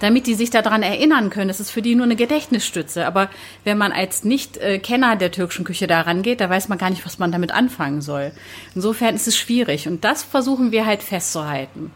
damit 0.00 0.26
die 0.26 0.34
sich 0.34 0.50
daran 0.50 0.82
erinnern 0.82 1.30
können. 1.30 1.48
Das 1.48 1.60
ist 1.60 1.70
für 1.70 1.82
die 1.82 1.94
nur 1.94 2.04
eine 2.04 2.16
Gedächtnisstütze. 2.16 3.06
Aber 3.06 3.30
wenn 3.64 3.78
man 3.78 3.92
als 3.92 4.24
Nicht-Kenner 4.24 5.16
der 5.16 5.30
türkischen 5.30 5.64
Küche 5.64 5.86
da 5.86 6.02
rangeht, 6.02 6.40
da 6.40 6.50
weiß 6.50 6.68
man 6.68 6.78
gar 6.78 6.90
nicht, 6.90 7.06
was 7.06 7.18
man 7.18 7.32
damit 7.32 7.52
anfangen 7.52 8.00
soll. 8.02 8.32
Insofern 8.74 9.14
ist 9.14 9.28
es 9.28 9.36
schwierig. 9.36 9.88
Und 9.88 10.04
das 10.04 10.22
versuchen 10.22 10.72
wir 10.72 10.84
halt 10.86 11.02
festzuhalten. 11.02 11.90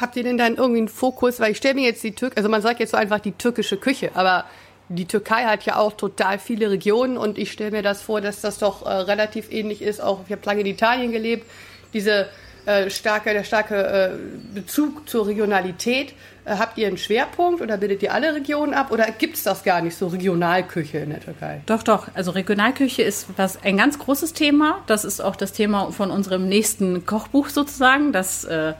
Habt 0.00 0.14
ihr 0.14 0.22
denn 0.22 0.38
dann 0.38 0.54
irgendwie 0.54 0.78
einen 0.78 0.88
Fokus? 0.88 1.40
Weil 1.40 1.52
ich 1.52 1.56
stelle 1.56 1.74
mir 1.74 1.84
jetzt 1.84 2.04
die 2.04 2.12
Türk, 2.12 2.36
also 2.36 2.48
man 2.48 2.62
sagt 2.62 2.78
jetzt 2.78 2.92
so 2.92 2.96
einfach 2.96 3.18
die 3.18 3.32
türkische 3.32 3.78
Küche, 3.78 4.12
aber 4.14 4.44
die 4.88 5.06
Türkei 5.06 5.44
hat 5.44 5.64
ja 5.64 5.76
auch 5.76 5.92
total 5.92 6.38
viele 6.38 6.70
Regionen 6.70 7.18
und 7.18 7.38
ich 7.38 7.52
stelle 7.52 7.70
mir 7.70 7.82
das 7.82 8.02
vor, 8.02 8.20
dass 8.20 8.40
das 8.40 8.58
doch 8.58 8.86
äh, 8.86 8.90
relativ 8.90 9.50
ähnlich 9.52 9.82
ist. 9.82 10.00
Auch 10.00 10.20
ich 10.26 10.32
habe 10.32 10.42
lange 10.44 10.60
in 10.60 10.66
Italien 10.66 11.12
gelebt. 11.12 11.46
Diese 11.92 12.28
äh, 12.68 12.90
starke, 12.90 13.32
der 13.32 13.44
starke 13.44 13.76
äh, 13.76 14.10
Bezug 14.54 15.08
zur 15.08 15.26
Regionalität. 15.26 16.12
Äh, 16.44 16.56
habt 16.58 16.76
ihr 16.76 16.86
einen 16.86 16.98
Schwerpunkt 16.98 17.62
oder 17.62 17.78
bildet 17.78 18.02
ihr 18.02 18.12
alle 18.12 18.34
Regionen 18.34 18.74
ab 18.74 18.90
oder 18.90 19.06
gibt 19.10 19.36
es 19.36 19.42
das 19.42 19.62
gar 19.62 19.80
nicht 19.80 19.96
so 19.96 20.08
Regionalküche 20.08 20.98
in 20.98 21.10
der 21.10 21.20
Türkei? 21.20 21.62
Doch, 21.66 21.82
doch. 21.82 22.08
Also 22.14 22.32
Regionalküche 22.32 23.02
ist 23.02 23.26
was 23.36 23.62
ein 23.62 23.76
ganz 23.76 23.98
großes 23.98 24.32
Thema. 24.34 24.82
Das 24.86 25.04
ist 25.04 25.20
auch 25.20 25.36
das 25.36 25.52
Thema 25.52 25.92
von 25.92 26.10
unserem 26.10 26.46
nächsten 26.46 27.06
Kochbuch 27.06 27.48
sozusagen. 27.48 28.12
Das 28.12 28.44
äh, 28.44 28.74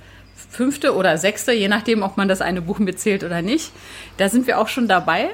fünfte 0.50 0.94
oder 0.94 1.16
sechste, 1.16 1.52
je 1.52 1.68
nachdem, 1.68 2.02
ob 2.02 2.16
man 2.16 2.28
das 2.28 2.40
eine 2.40 2.60
Buch 2.60 2.78
mitzählt 2.78 3.24
oder 3.24 3.42
nicht. 3.42 3.72
Da 4.18 4.28
sind 4.28 4.46
wir 4.46 4.58
auch 4.58 4.68
schon 4.68 4.88
dabei. 4.88 5.30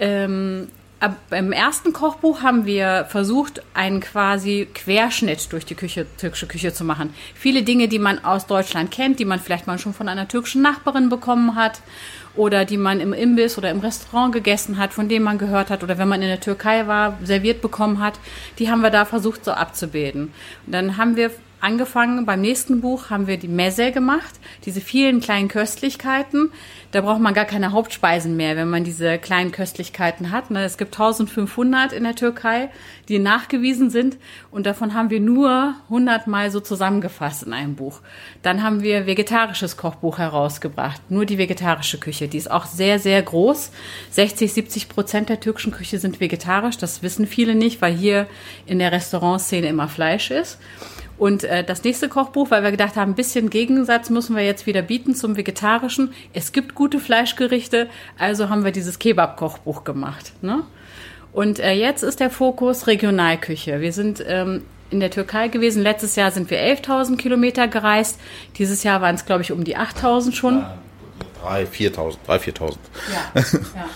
Ähm, 0.00 0.68
ab, 1.00 1.16
Im 1.30 1.52
ersten 1.52 1.92
Kochbuch 1.92 2.42
haben 2.42 2.66
wir 2.66 3.06
versucht, 3.08 3.62
einen 3.74 4.00
quasi 4.00 4.68
Querschnitt 4.72 5.52
durch 5.52 5.64
die 5.64 5.74
Küche, 5.74 6.06
türkische 6.18 6.46
Küche 6.46 6.72
zu 6.72 6.84
machen. 6.84 7.12
Viele 7.34 7.62
Dinge, 7.62 7.88
die 7.88 7.98
man 7.98 8.24
aus 8.24 8.46
Deutschland 8.46 8.90
kennt, 8.90 9.18
die 9.18 9.24
man 9.24 9.40
vielleicht 9.40 9.66
mal 9.66 9.78
schon 9.78 9.94
von 9.94 10.08
einer 10.08 10.28
türkischen 10.28 10.62
Nachbarin 10.62 11.08
bekommen 11.08 11.54
hat 11.54 11.80
oder 12.36 12.64
die 12.64 12.76
man 12.76 13.00
im 13.00 13.12
Imbiss 13.12 13.58
oder 13.58 13.70
im 13.70 13.80
Restaurant 13.80 14.32
gegessen 14.32 14.78
hat, 14.78 14.92
von 14.92 15.08
denen 15.08 15.24
man 15.24 15.38
gehört 15.38 15.70
hat 15.70 15.82
oder 15.82 15.98
wenn 15.98 16.08
man 16.08 16.22
in 16.22 16.28
der 16.28 16.40
Türkei 16.40 16.86
war, 16.86 17.18
serviert 17.24 17.60
bekommen 17.60 18.00
hat, 18.00 18.18
die 18.58 18.70
haben 18.70 18.82
wir 18.82 18.90
da 18.90 19.04
versucht 19.04 19.44
so 19.44 19.52
abzubilden. 19.52 20.32
Und 20.66 20.72
dann 20.72 20.96
haben 20.96 21.16
wir 21.16 21.30
angefangen, 21.60 22.26
beim 22.26 22.40
nächsten 22.40 22.80
Buch 22.80 23.10
haben 23.10 23.26
wir 23.26 23.36
die 23.36 23.48
Messe 23.48 23.92
gemacht, 23.92 24.40
diese 24.64 24.80
vielen 24.80 25.20
kleinen 25.20 25.48
Köstlichkeiten. 25.48 26.50
Da 26.92 27.02
braucht 27.02 27.20
man 27.20 27.34
gar 27.34 27.44
keine 27.44 27.70
Hauptspeisen 27.70 28.36
mehr, 28.36 28.56
wenn 28.56 28.68
man 28.68 28.82
diese 28.82 29.18
kleinen 29.18 29.52
Köstlichkeiten 29.52 30.32
hat. 30.32 30.50
Ne? 30.50 30.64
Es 30.64 30.76
gibt 30.76 30.94
1500 30.94 31.92
in 31.92 32.02
der 32.02 32.16
Türkei, 32.16 32.70
die 33.08 33.20
nachgewiesen 33.20 33.90
sind 33.90 34.16
und 34.50 34.66
davon 34.66 34.94
haben 34.94 35.10
wir 35.10 35.20
nur 35.20 35.74
100 35.84 36.26
Mal 36.26 36.50
so 36.50 36.58
zusammengefasst 36.58 37.44
in 37.44 37.52
einem 37.52 37.76
Buch. 37.76 38.00
Dann 38.42 38.62
haben 38.62 38.82
wir 38.82 39.06
vegetarisches 39.06 39.76
Kochbuch 39.76 40.18
herausgebracht, 40.18 41.00
nur 41.10 41.26
die 41.26 41.38
vegetarische 41.38 41.98
Küche. 41.98 42.26
Die 42.26 42.38
ist 42.38 42.50
auch 42.50 42.66
sehr, 42.66 42.98
sehr 42.98 43.22
groß. 43.22 43.70
60, 44.10 44.52
70 44.52 44.88
Prozent 44.88 45.28
der 45.28 45.40
türkischen 45.40 45.72
Küche 45.72 45.98
sind 45.98 46.20
vegetarisch. 46.20 46.78
Das 46.78 47.02
wissen 47.02 47.26
viele 47.26 47.54
nicht, 47.54 47.80
weil 47.80 47.94
hier 47.94 48.26
in 48.66 48.80
der 48.80 48.90
Restaurantszene 48.92 49.68
immer 49.68 49.88
Fleisch 49.88 50.30
ist. 50.30 50.58
Und 51.20 51.44
äh, 51.44 51.62
das 51.62 51.84
nächste 51.84 52.08
Kochbuch, 52.08 52.50
weil 52.50 52.62
wir 52.62 52.70
gedacht 52.70 52.96
haben, 52.96 53.12
ein 53.12 53.14
bisschen 53.14 53.50
Gegensatz 53.50 54.08
müssen 54.08 54.34
wir 54.34 54.42
jetzt 54.42 54.64
wieder 54.66 54.80
bieten 54.80 55.14
zum 55.14 55.36
Vegetarischen. 55.36 56.14
Es 56.32 56.52
gibt 56.52 56.74
gute 56.74 56.98
Fleischgerichte, 56.98 57.90
also 58.18 58.48
haben 58.48 58.64
wir 58.64 58.72
dieses 58.72 58.98
Kebab-Kochbuch 58.98 59.84
gemacht. 59.84 60.32
Ne? 60.40 60.62
Und 61.34 61.58
äh, 61.58 61.72
jetzt 61.72 62.04
ist 62.04 62.20
der 62.20 62.30
Fokus 62.30 62.86
Regionalküche. 62.86 63.82
Wir 63.82 63.92
sind 63.92 64.24
ähm, 64.26 64.62
in 64.88 65.00
der 65.00 65.10
Türkei 65.10 65.48
gewesen. 65.48 65.82
Letztes 65.82 66.16
Jahr 66.16 66.30
sind 66.30 66.48
wir 66.48 66.58
11.000 66.58 67.18
Kilometer 67.18 67.68
gereist. 67.68 68.18
Dieses 68.56 68.82
Jahr 68.82 69.02
waren 69.02 69.14
es, 69.14 69.26
glaube 69.26 69.42
ich, 69.42 69.52
um 69.52 69.62
die 69.62 69.76
8.000 69.76 70.32
schon. 70.32 70.64
Drei, 71.42 71.64
4.000, 71.64 72.16
drei, 72.24 72.36
4.000. 72.38 72.76
Ja, 73.12 73.42
ja. 73.76 73.88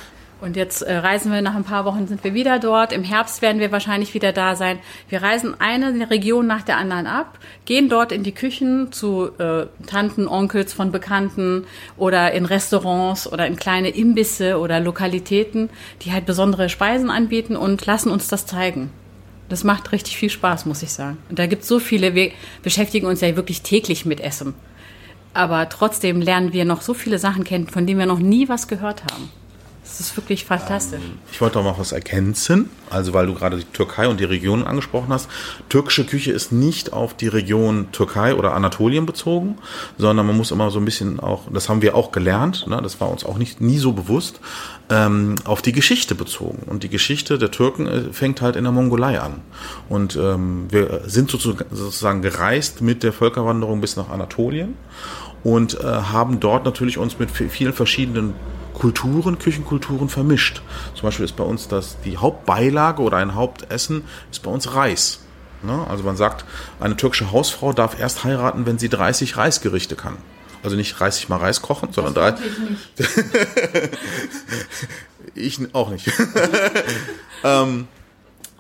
Und 0.44 0.56
jetzt 0.56 0.82
äh, 0.82 0.96
reisen 0.98 1.32
wir 1.32 1.40
nach 1.40 1.54
ein 1.54 1.64
paar 1.64 1.86
Wochen, 1.86 2.06
sind 2.06 2.22
wir 2.22 2.34
wieder 2.34 2.58
dort. 2.58 2.92
Im 2.92 3.02
Herbst 3.02 3.40
werden 3.40 3.60
wir 3.60 3.72
wahrscheinlich 3.72 4.12
wieder 4.12 4.30
da 4.30 4.56
sein. 4.56 4.78
Wir 5.08 5.22
reisen 5.22 5.58
eine 5.58 6.10
Region 6.10 6.46
nach 6.46 6.60
der 6.60 6.76
anderen 6.76 7.06
ab, 7.06 7.38
gehen 7.64 7.88
dort 7.88 8.12
in 8.12 8.24
die 8.24 8.32
Küchen 8.32 8.92
zu 8.92 9.30
äh, 9.38 9.64
Tanten, 9.86 10.28
Onkels 10.28 10.74
von 10.74 10.92
Bekannten 10.92 11.64
oder 11.96 12.32
in 12.32 12.44
Restaurants 12.44 13.26
oder 13.26 13.46
in 13.46 13.56
kleine 13.56 13.88
Imbisse 13.88 14.58
oder 14.58 14.80
Lokalitäten, 14.80 15.70
die 16.02 16.12
halt 16.12 16.26
besondere 16.26 16.68
Speisen 16.68 17.08
anbieten 17.08 17.56
und 17.56 17.86
lassen 17.86 18.10
uns 18.10 18.28
das 18.28 18.44
zeigen. 18.44 18.90
Das 19.48 19.64
macht 19.64 19.92
richtig 19.92 20.18
viel 20.18 20.28
Spaß, 20.28 20.66
muss 20.66 20.82
ich 20.82 20.92
sagen. 20.92 21.16
Und 21.30 21.38
da 21.38 21.46
gibt 21.46 21.62
es 21.62 21.68
so 21.68 21.78
viele, 21.78 22.14
wir 22.14 22.32
beschäftigen 22.62 23.06
uns 23.06 23.22
ja 23.22 23.34
wirklich 23.34 23.62
täglich 23.62 24.04
mit 24.04 24.20
Essen. 24.20 24.52
Aber 25.32 25.70
trotzdem 25.70 26.20
lernen 26.20 26.52
wir 26.52 26.66
noch 26.66 26.82
so 26.82 26.92
viele 26.92 27.18
Sachen 27.18 27.44
kennen, 27.44 27.66
von 27.66 27.86
denen 27.86 27.98
wir 27.98 28.06
noch 28.06 28.18
nie 28.18 28.50
was 28.50 28.68
gehört 28.68 29.04
haben. 29.04 29.30
Das 29.84 30.00
ist 30.00 30.16
wirklich 30.16 30.46
fantastisch. 30.46 31.02
Ähm, 31.04 31.18
ich 31.30 31.40
wollte 31.40 31.58
auch 31.58 31.64
noch 31.64 31.78
was 31.78 31.92
ergänzen, 31.92 32.70
also 32.88 33.12
weil 33.12 33.26
du 33.26 33.34
gerade 33.34 33.58
die 33.58 33.64
Türkei 33.64 34.08
und 34.08 34.18
die 34.18 34.24
Regionen 34.24 34.66
angesprochen 34.66 35.12
hast. 35.12 35.28
Türkische 35.68 36.04
Küche 36.04 36.32
ist 36.32 36.52
nicht 36.52 36.94
auf 36.94 37.14
die 37.14 37.28
Region 37.28 37.92
Türkei 37.92 38.34
oder 38.34 38.54
Anatolien 38.54 39.04
bezogen, 39.04 39.58
sondern 39.98 40.26
man 40.26 40.36
muss 40.36 40.50
immer 40.50 40.70
so 40.70 40.78
ein 40.78 40.86
bisschen 40.86 41.20
auch, 41.20 41.42
das 41.52 41.68
haben 41.68 41.82
wir 41.82 41.94
auch 41.94 42.12
gelernt, 42.12 42.66
ne, 42.66 42.80
das 42.82 42.98
war 43.00 43.10
uns 43.10 43.24
auch 43.24 43.36
nicht 43.36 43.60
nie 43.60 43.78
so 43.78 43.92
bewusst, 43.92 44.40
ähm, 44.88 45.34
auf 45.44 45.60
die 45.60 45.72
Geschichte 45.72 46.14
bezogen. 46.14 46.62
Und 46.66 46.82
die 46.82 46.88
Geschichte 46.88 47.38
der 47.38 47.50
Türken 47.50 47.86
äh, 47.86 48.12
fängt 48.12 48.40
halt 48.40 48.56
in 48.56 48.64
der 48.64 48.72
Mongolei 48.72 49.20
an. 49.20 49.42
Und 49.90 50.16
ähm, 50.16 50.66
wir 50.70 51.02
sind 51.06 51.30
sozusagen 51.30 52.22
gereist 52.22 52.80
mit 52.80 53.02
der 53.02 53.12
Völkerwanderung 53.12 53.82
bis 53.82 53.96
nach 53.96 54.08
Anatolien 54.08 54.74
und 55.42 55.78
äh, 55.78 55.84
haben 55.84 56.40
dort 56.40 56.64
natürlich 56.64 56.96
uns 56.96 57.18
mit 57.18 57.30
vielen 57.30 57.74
verschiedenen 57.74 58.34
Kulturen, 58.74 59.38
Küchenkulturen 59.38 60.08
vermischt. 60.08 60.62
Zum 60.94 61.04
Beispiel 61.04 61.24
ist 61.24 61.36
bei 61.36 61.44
uns 61.44 61.68
das, 61.68 61.96
die 62.04 62.18
Hauptbeilage 62.18 63.02
oder 63.02 63.16
ein 63.16 63.34
Hauptessen 63.34 64.04
ist 64.30 64.42
bei 64.42 64.50
uns 64.50 64.74
Reis. 64.74 65.20
Ne? 65.62 65.86
Also 65.88 66.04
man 66.04 66.16
sagt, 66.16 66.44
eine 66.80 66.96
türkische 66.96 67.32
Hausfrau 67.32 67.72
darf 67.72 67.98
erst 67.98 68.24
heiraten, 68.24 68.66
wenn 68.66 68.78
sie 68.78 68.88
30 68.88 69.36
Reisgerichte 69.36 69.96
kann. 69.96 70.16
Also 70.62 70.76
nicht 70.76 70.98
30 70.98 71.28
mal 71.28 71.36
Reis 71.36 71.62
kochen, 71.62 71.92
sondern 71.92 72.14
das 72.14 72.40
30. 72.96 73.18
Ich, 75.34 75.60
ich 75.60 75.74
auch 75.74 75.90
nicht. 75.90 76.10
ähm, 77.44 77.88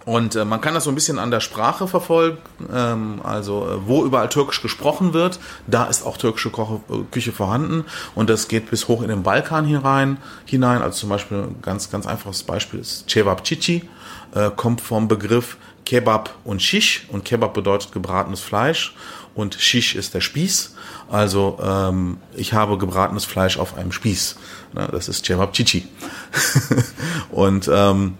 und 0.04 0.36
äh, 0.36 0.44
man 0.44 0.60
kann 0.60 0.74
das 0.74 0.84
so 0.84 0.90
ein 0.90 0.94
bisschen 0.94 1.18
an 1.18 1.30
der 1.30 1.40
Sprache 1.40 1.88
verfolgen, 1.88 2.38
ähm, 2.72 3.20
also 3.22 3.66
äh, 3.66 3.88
wo 3.88 4.04
überall 4.04 4.28
Türkisch 4.28 4.60
gesprochen 4.60 5.14
wird, 5.14 5.38
da 5.66 5.84
ist 5.84 6.04
auch 6.04 6.18
türkische 6.18 6.50
Koche, 6.50 6.80
äh, 6.90 7.04
Küche 7.10 7.32
vorhanden 7.32 7.84
und 8.14 8.28
das 8.28 8.48
geht 8.48 8.70
bis 8.70 8.88
hoch 8.88 9.02
in 9.02 9.08
den 9.08 9.22
Balkan 9.22 9.64
hinein. 9.64 10.18
hinein. 10.44 10.82
Also 10.82 11.00
zum 11.00 11.08
Beispiel 11.08 11.38
ein 11.38 11.62
ganz, 11.62 11.90
ganz 11.90 12.06
einfaches 12.06 12.42
Beispiel 12.42 12.80
ist 12.80 13.08
Cevap 13.08 13.46
Cici, 13.46 13.88
äh, 14.34 14.50
kommt 14.54 14.80
vom 14.80 15.08
Begriff 15.08 15.56
Kebab 15.86 16.34
und 16.44 16.60
Shish 16.62 17.06
und 17.08 17.24
Kebab 17.24 17.54
bedeutet 17.54 17.92
gebratenes 17.92 18.40
Fleisch 18.40 18.94
und 19.34 19.54
Shish 19.54 19.94
ist 19.94 20.14
der 20.14 20.20
Spieß. 20.20 20.74
Also 21.10 21.58
ähm, 21.62 22.18
ich 22.34 22.52
habe 22.52 22.78
gebratenes 22.78 23.24
Fleisch 23.24 23.58
auf 23.58 23.76
einem 23.76 23.92
Spieß. 23.92 24.36
Na, 24.72 24.86
das 24.86 25.08
ist 25.08 25.24
Cevap 25.24 25.54
Cici. 25.54 25.88
und 27.30 27.70
ähm, 27.72 28.16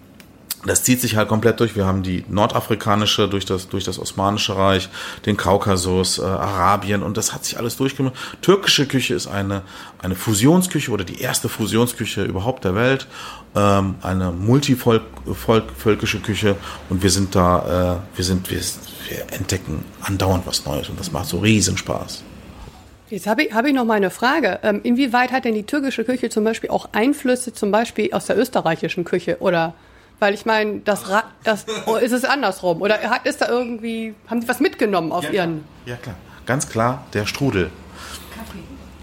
das 0.67 0.83
zieht 0.83 1.01
sich 1.01 1.17
halt 1.17 1.29
komplett 1.29 1.61
durch. 1.61 1.77
Wir 1.77 1.87
haben 1.87 2.03
die 2.03 2.25
nordafrikanische 2.29 3.29
durch 3.29 3.45
das, 3.45 3.69
durch 3.69 3.85
das 3.85 3.99
Osmanische 3.99 4.57
Reich, 4.57 4.89
den 5.27 5.37
Kaukasus, 5.37 6.19
äh, 6.19 6.23
Arabien 6.23 7.03
und 7.03 7.17
das 7.17 7.35
hat 7.35 7.45
sich 7.45 7.59
alles 7.59 7.77
durchgemacht. 7.77 8.15
Türkische 8.41 8.87
Küche 8.87 9.15
ist 9.15 9.27
eine, 9.27 9.63
eine 9.99 10.15
Fusionsküche 10.15 10.91
oder 10.91 11.05
die 11.05 11.21
erste 11.21 11.49
Fusionsküche 11.49 12.25
überhaupt 12.25 12.65
der 12.65 12.75
Welt. 12.75 13.07
Ähm, 13.55 13.97
eine 14.03 14.33
multivölkische 14.33 16.21
Küche 16.21 16.57
und 16.89 17.03
wir 17.03 17.11
sind 17.11 17.35
da, 17.35 18.01
äh, 18.15 18.17
wir 18.17 18.25
sind, 18.25 18.51
wir, 18.51 18.59
wir 18.59 19.33
entdecken 19.33 19.85
andauernd 20.03 20.47
was 20.47 20.65
Neues 20.65 20.89
und 20.89 20.99
das 20.99 21.13
macht 21.13 21.27
so 21.27 21.39
riesen 21.39 21.77
Spaß. 21.77 22.25
Jetzt 23.11 23.27
habe 23.27 23.45
ich, 23.45 23.53
hab 23.53 23.67
ich 23.67 23.75
noch 23.75 23.85
mal 23.85 23.95
eine 23.95 24.11
Frage. 24.11 24.61
Ähm, 24.63 24.81
inwieweit 24.83 25.31
hat 25.31 25.45
denn 25.45 25.55
die 25.55 25.65
türkische 25.65 26.05
Küche 26.05 26.31
zum 26.31 26.43
Beispiel 26.43 26.71
auch 26.71 26.89
Einflüsse 26.93 27.53
zum 27.53 27.71
Beispiel 27.71 28.13
aus 28.13 28.27
der 28.27 28.39
österreichischen 28.39 29.05
Küche 29.05 29.37
oder 29.41 29.75
weil 30.19 30.35
ich 30.35 30.47
meine, 30.47 30.81
das, 30.81 31.05
das 31.43 31.67
oh, 31.87 31.97
ist 31.97 32.13
es 32.13 32.25
andersrum. 32.25 32.83
Oder 32.83 32.99
hat, 33.03 33.27
ist 33.27 33.41
da 33.41 33.49
irgendwie, 33.49 34.15
haben 34.29 34.41
Sie 34.41 34.49
was 34.49 34.61
mitgenommen 34.61 35.13
auf 35.13 35.25
ja, 35.25 35.31
Ihren. 35.31 35.65
Ja, 35.87 35.97
klar. 35.97 36.17
Ganz 36.47 36.69
klar, 36.69 37.07
der 37.15 37.27
Strudel. 37.27 37.71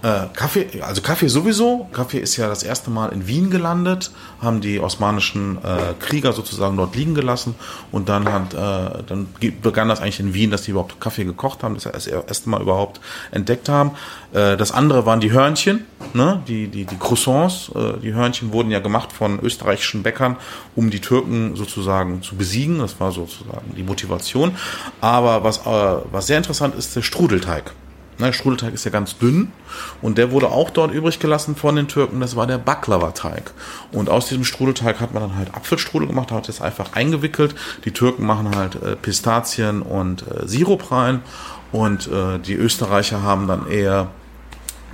Äh, 0.03 0.27
Kaffee, 0.33 0.81
also 0.81 1.01
Kaffee 1.01 1.27
sowieso. 1.27 1.87
Kaffee 1.93 2.17
ist 2.17 2.35
ja 2.35 2.47
das 2.47 2.63
erste 2.63 2.89
Mal 2.89 3.09
in 3.09 3.27
Wien 3.27 3.51
gelandet, 3.51 4.11
haben 4.41 4.59
die 4.59 4.79
osmanischen 4.79 5.59
äh, 5.63 5.93
Krieger 5.99 6.33
sozusagen 6.33 6.75
dort 6.75 6.95
liegen 6.95 7.13
gelassen 7.13 7.53
und 7.91 8.09
dann 8.09 8.31
hat, 8.31 8.53
äh, 8.53 9.03
dann 9.05 9.27
begann 9.61 9.89
das 9.89 10.01
eigentlich 10.01 10.19
in 10.19 10.33
Wien, 10.33 10.49
dass 10.49 10.63
die 10.63 10.71
überhaupt 10.71 10.99
Kaffee 10.99 11.23
gekocht 11.23 11.61
haben, 11.61 11.75
das 11.75 11.83
das 11.83 12.07
erste 12.07 12.49
Mal 12.49 12.61
überhaupt 12.61 12.99
entdeckt 13.29 13.69
haben. 13.69 13.91
Äh, 14.33 14.57
das 14.57 14.71
andere 14.71 15.05
waren 15.05 15.19
die 15.19 15.31
Hörnchen, 15.31 15.85
ne? 16.13 16.41
die, 16.47 16.67
die, 16.67 16.85
die 16.85 16.97
Croissants. 16.97 17.71
Äh, 17.75 17.99
die 18.01 18.13
Hörnchen 18.13 18.53
wurden 18.53 18.71
ja 18.71 18.79
gemacht 18.79 19.13
von 19.13 19.39
österreichischen 19.39 20.01
Bäckern, 20.01 20.37
um 20.75 20.89
die 20.89 20.99
Türken 20.99 21.55
sozusagen 21.55 22.23
zu 22.23 22.35
besiegen. 22.35 22.79
Das 22.79 22.99
war 22.99 23.11
sozusagen 23.11 23.75
die 23.77 23.83
Motivation. 23.83 24.55
Aber 24.99 25.43
was, 25.43 25.59
äh, 25.59 25.97
was 26.11 26.25
sehr 26.25 26.37
interessant 26.37 26.73
ist, 26.73 26.95
der 26.95 27.03
Strudelteig. 27.03 27.73
Der 28.21 28.33
Strudelteig 28.33 28.73
ist 28.73 28.83
ja 28.83 28.91
ganz 28.91 29.17
dünn 29.17 29.51
und 30.01 30.17
der 30.17 30.31
wurde 30.31 30.49
auch 30.49 30.69
dort 30.69 30.93
übrig 30.93 31.19
gelassen 31.19 31.55
von 31.55 31.75
den 31.75 31.87
Türken. 31.87 32.19
Das 32.19 32.35
war 32.35 32.47
der 32.47 32.57
Baklava-Teig. 32.57 33.51
Und 33.91 34.09
aus 34.09 34.27
diesem 34.27 34.43
Strudelteig 34.43 34.99
hat 34.99 35.13
man 35.13 35.23
dann 35.23 35.35
halt 35.35 35.53
Apfelstrudel 35.53 36.07
gemacht, 36.07 36.31
hat 36.31 36.49
es 36.49 36.61
einfach 36.61 36.93
eingewickelt. 36.93 37.55
Die 37.85 37.91
Türken 37.91 38.25
machen 38.25 38.55
halt 38.55 38.75
äh, 38.75 38.95
Pistazien 38.95 39.81
und 39.81 40.23
äh, 40.27 40.47
Sirup 40.47 40.91
rein 40.91 41.21
und 41.71 42.07
äh, 42.07 42.39
die 42.39 42.55
Österreicher 42.55 43.23
haben 43.23 43.47
dann 43.47 43.67
eher 43.67 44.09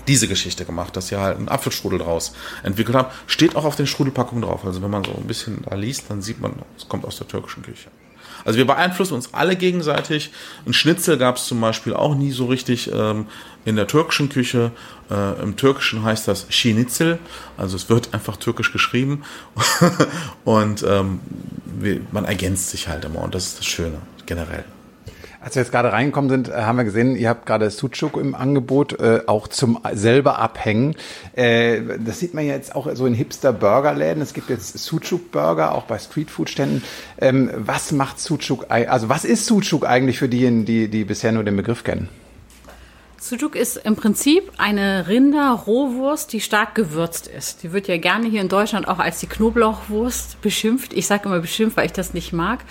diese 0.08 0.28
Geschichte 0.28 0.66
gemacht, 0.66 0.96
dass 0.96 1.10
sie 1.10 1.18
halt 1.18 1.38
einen 1.38 1.50
Apfelstrudel 1.50 2.00
draus 2.00 2.34
entwickelt 2.64 2.96
haben. 2.96 3.10
Steht 3.28 3.56
auch 3.56 3.66
auf 3.66 3.76
den 3.76 3.88
Strudelpackungen 3.88 4.44
drauf. 4.44 4.66
Also 4.66 4.82
wenn 4.82 4.92
man 4.92 5.04
so 5.04 5.12
ein 5.12 5.28
bisschen 5.28 5.64
da 5.70 5.76
liest, 5.76 6.06
dann 6.10 6.22
sieht 6.22 6.40
man, 6.40 6.54
es 6.78 6.88
kommt 6.88 7.06
aus 7.06 7.18
der 7.18 7.28
türkischen 7.28 7.64
Küche. 7.64 7.90
Also 8.46 8.58
wir 8.58 8.66
beeinflussen 8.66 9.14
uns 9.14 9.34
alle 9.34 9.56
gegenseitig. 9.56 10.32
Ein 10.66 10.74
Schnitzel 10.74 11.18
gab 11.18 11.38
es 11.38 11.46
zum 11.46 11.60
Beispiel 11.62 11.94
auch 11.94 12.16
nie 12.16 12.32
so 12.32 12.46
richtig 12.46 12.92
ähm, 12.94 13.28
in 13.66 13.76
der 13.76 13.88
türkischen 13.88 14.30
Küche. 14.30 14.72
Äh, 15.10 15.42
Im 15.42 15.56
Türkischen 15.56 16.04
heißt 16.04 16.28
das 16.28 16.46
Schnitzel, 16.50 17.20
also 17.58 17.76
es 17.76 17.90
wird 17.90 18.14
einfach 18.14 18.38
türkisch 18.38 18.72
geschrieben. 18.72 19.24
und 20.46 20.84
ähm, 20.88 21.20
man 22.12 22.26
ergänzt 22.26 22.70
sich 22.70 22.88
halt 22.88 23.06
immer 23.06 23.22
und 23.22 23.36
das 23.36 23.48
ist 23.48 23.60
das 23.60 23.66
Schöne 23.66 24.00
generell. 24.26 24.66
Als 25.48 25.56
wir 25.56 25.62
jetzt 25.62 25.72
gerade 25.72 25.94
reingekommen 25.94 26.30
sind, 26.30 26.50
äh, 26.50 26.64
haben 26.64 26.76
wir 26.76 26.84
gesehen, 26.84 27.16
ihr 27.16 27.30
habt 27.30 27.46
gerade 27.46 27.70
Sucuk 27.70 28.18
im 28.18 28.36
Angebot, 28.36 29.00
äh, 29.00 29.22
auch 29.28 29.48
zum 29.48 29.80
selber 29.94 30.40
abhängen. 30.40 30.98
Äh, 31.38 31.80
das 32.00 32.20
sieht 32.20 32.34
man 32.34 32.46
jetzt 32.46 32.76
auch 32.76 32.94
so 32.94 33.06
in 33.06 33.14
Hipster-Burgerläden. 33.14 34.22
Es 34.22 34.34
gibt 34.34 34.50
jetzt 34.50 34.78
Sucuk-Burger, 34.78 35.74
auch 35.74 35.84
bei 35.84 36.00
Streetfood-Ständen. 36.00 36.84
Ähm, 37.22 37.50
was 37.56 37.94
macht 37.94 38.20
Sucuk, 38.20 38.66
also 38.70 39.08
was 39.08 39.24
ist 39.24 39.46
Sucuk 39.46 39.88
eigentlich 39.88 40.20
für 40.20 40.28
diejenigen, 40.28 40.66
die, 40.66 40.90
die 40.90 41.06
bisher 41.06 41.32
nur 41.32 41.46
den 41.46 41.56
Begriff 41.56 41.86
kennen? 41.86 42.10
Sucuk 43.18 43.56
ist 43.56 43.78
im 43.78 43.96
Prinzip 43.96 44.52
eine 44.58 45.08
Rinder-Rohwurst, 45.08 46.34
die 46.34 46.42
stark 46.42 46.76
gewürzt 46.76 47.28
ist. 47.28 47.64
Die 47.64 47.72
wird 47.72 47.88
ja 47.88 47.98
gerne 47.98 48.28
hier 48.28 48.42
in 48.42 48.50
Deutschland 48.50 48.88
auch 48.90 49.00
als 49.00 49.22
die 49.22 49.28
Knoblauchwurst 49.28 50.42
beschimpft. 50.42 50.92
Ich 50.92 51.08
sage 51.08 51.30
immer 51.30 51.40
beschimpft, 51.40 51.78
weil 51.78 51.86
ich 51.86 51.94
das 51.94 52.14
nicht 52.14 52.34
mag. 52.34 52.66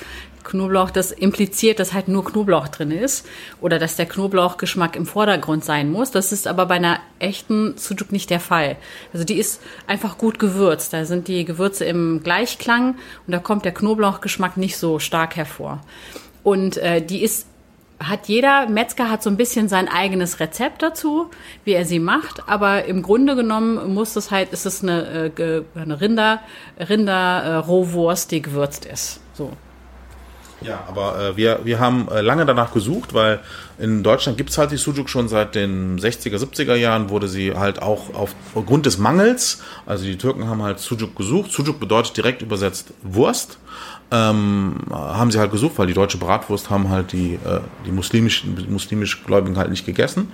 Knoblauch, 0.47 0.91
das 0.91 1.13
impliziert, 1.13 1.79
dass 1.79 1.93
halt 1.93 2.09
nur 2.09 2.25
Knoblauch 2.25 2.69
drin 2.69 2.91
ist 2.91 3.27
oder 3.61 3.79
dass 3.79 3.97
der 3.97 4.07
Knoblauchgeschmack 4.07 4.97
im 4.97 5.05
Vordergrund 5.05 5.65
sein 5.65 5.91
muss. 5.91 6.11
Das 6.11 6.33
ist 6.33 6.47
aber 6.47 6.67
bei 6.67 6.77
einer 6.77 6.99
echten 7.19 7.77
Sujuk 7.77 8.13
nicht 8.13 8.31
der 8.31 8.41
Fall. 8.41 8.77
Also 9.13 9.25
die 9.25 9.39
ist 9.39 9.61
einfach 9.87 10.17
gut 10.17 10.39
gewürzt. 10.39 10.93
Da 10.93 11.05
sind 11.05 11.29
die 11.29 11.45
Gewürze 11.45 11.85
im 11.85 12.23
Gleichklang 12.23 12.97
und 13.27 13.33
da 13.33 13.39
kommt 13.39 13.65
der 13.65 13.75
Knoblauchgeschmack 13.75 14.57
nicht 14.57 14.79
so 14.79 14.99
stark 14.99 15.37
hervor. 15.37 15.81
Und 16.43 16.77
äh, 16.79 17.03
die 17.03 17.23
ist 17.23 17.47
hat 17.99 18.29
jeder 18.29 18.69
Metzger 18.69 19.11
hat 19.11 19.23
so 19.23 19.31
ein 19.31 19.37
bisschen 19.37 19.69
sein 19.69 19.89
eigenes 19.89 20.39
Rezept 20.41 20.83
dazu, 20.83 21.31
wie 21.65 21.73
er 21.73 21.85
sie 21.85 21.99
macht, 21.99 22.47
aber 22.47 22.85
im 22.85 23.03
Grunde 23.03 23.37
genommen 23.37 23.95
muss 23.95 24.17
es 24.17 24.31
halt, 24.31 24.53
ist 24.53 24.67
es 24.67 24.83
eine, 24.83 25.33
äh, 25.37 25.63
eine 25.75 26.01
Rinder, 26.01 26.41
Rinder 26.79 27.43
äh, 27.43 27.55
Rohwurst, 27.55 28.31
die 28.33 28.43
gewürzt 28.43 28.85
ist. 28.85 29.21
So. 29.33 29.51
Ja, 30.63 30.85
aber 30.89 31.21
äh, 31.21 31.37
wir, 31.37 31.61
wir 31.65 31.79
haben 31.79 32.09
äh, 32.09 32.23
lange 32.23 32.47
danach 32.47 32.73
gesucht, 32.73 33.13
weil 33.13 33.41
in 33.79 34.03
Deutschland 34.03 34.39
gibt 34.39 34.51
es 34.51 34.59
halt 34.59 34.71
die 34.71 34.79
Sujuk 34.79 35.11
schon 35.11 35.29
seit 35.29 35.55
den 35.55 35.99
60er, 35.99 36.39
70er 36.39 36.75
Jahren, 36.75 37.11
wurde 37.11 37.29
sie 37.29 37.55
halt 37.55 37.83
auch 37.83 38.15
aufgrund 38.15 38.87
des 38.87 38.97
Mangels, 38.97 39.63
also 39.85 40.05
die 40.05 40.17
Türken 40.17 40.49
haben 40.49 40.63
halt 40.63 40.79
Sujuk 40.79 41.15
gesucht. 41.15 41.53
Sujuk 41.53 41.79
bedeutet 41.79 42.17
direkt 42.17 42.43
übersetzt 42.43 42.93
Wurst. 43.03 43.59
Ähm, 44.13 44.77
haben 44.91 45.33
sie 45.33 45.41
halt 45.41 45.51
gesucht, 45.51 45.75
weil 45.79 45.89
die 45.89 45.93
deutsche 45.93 46.17
Bratwurst 46.17 46.71
haben 46.71 46.91
halt 46.91 47.11
die, 47.11 47.35
äh, 47.35 47.61
die 47.85 47.91
muslimischen, 47.91 48.57
muslimisch 48.71 49.25
Gläubigen 49.25 49.59
halt 49.59 49.69
nicht 49.69 49.85
gegessen. 49.85 50.33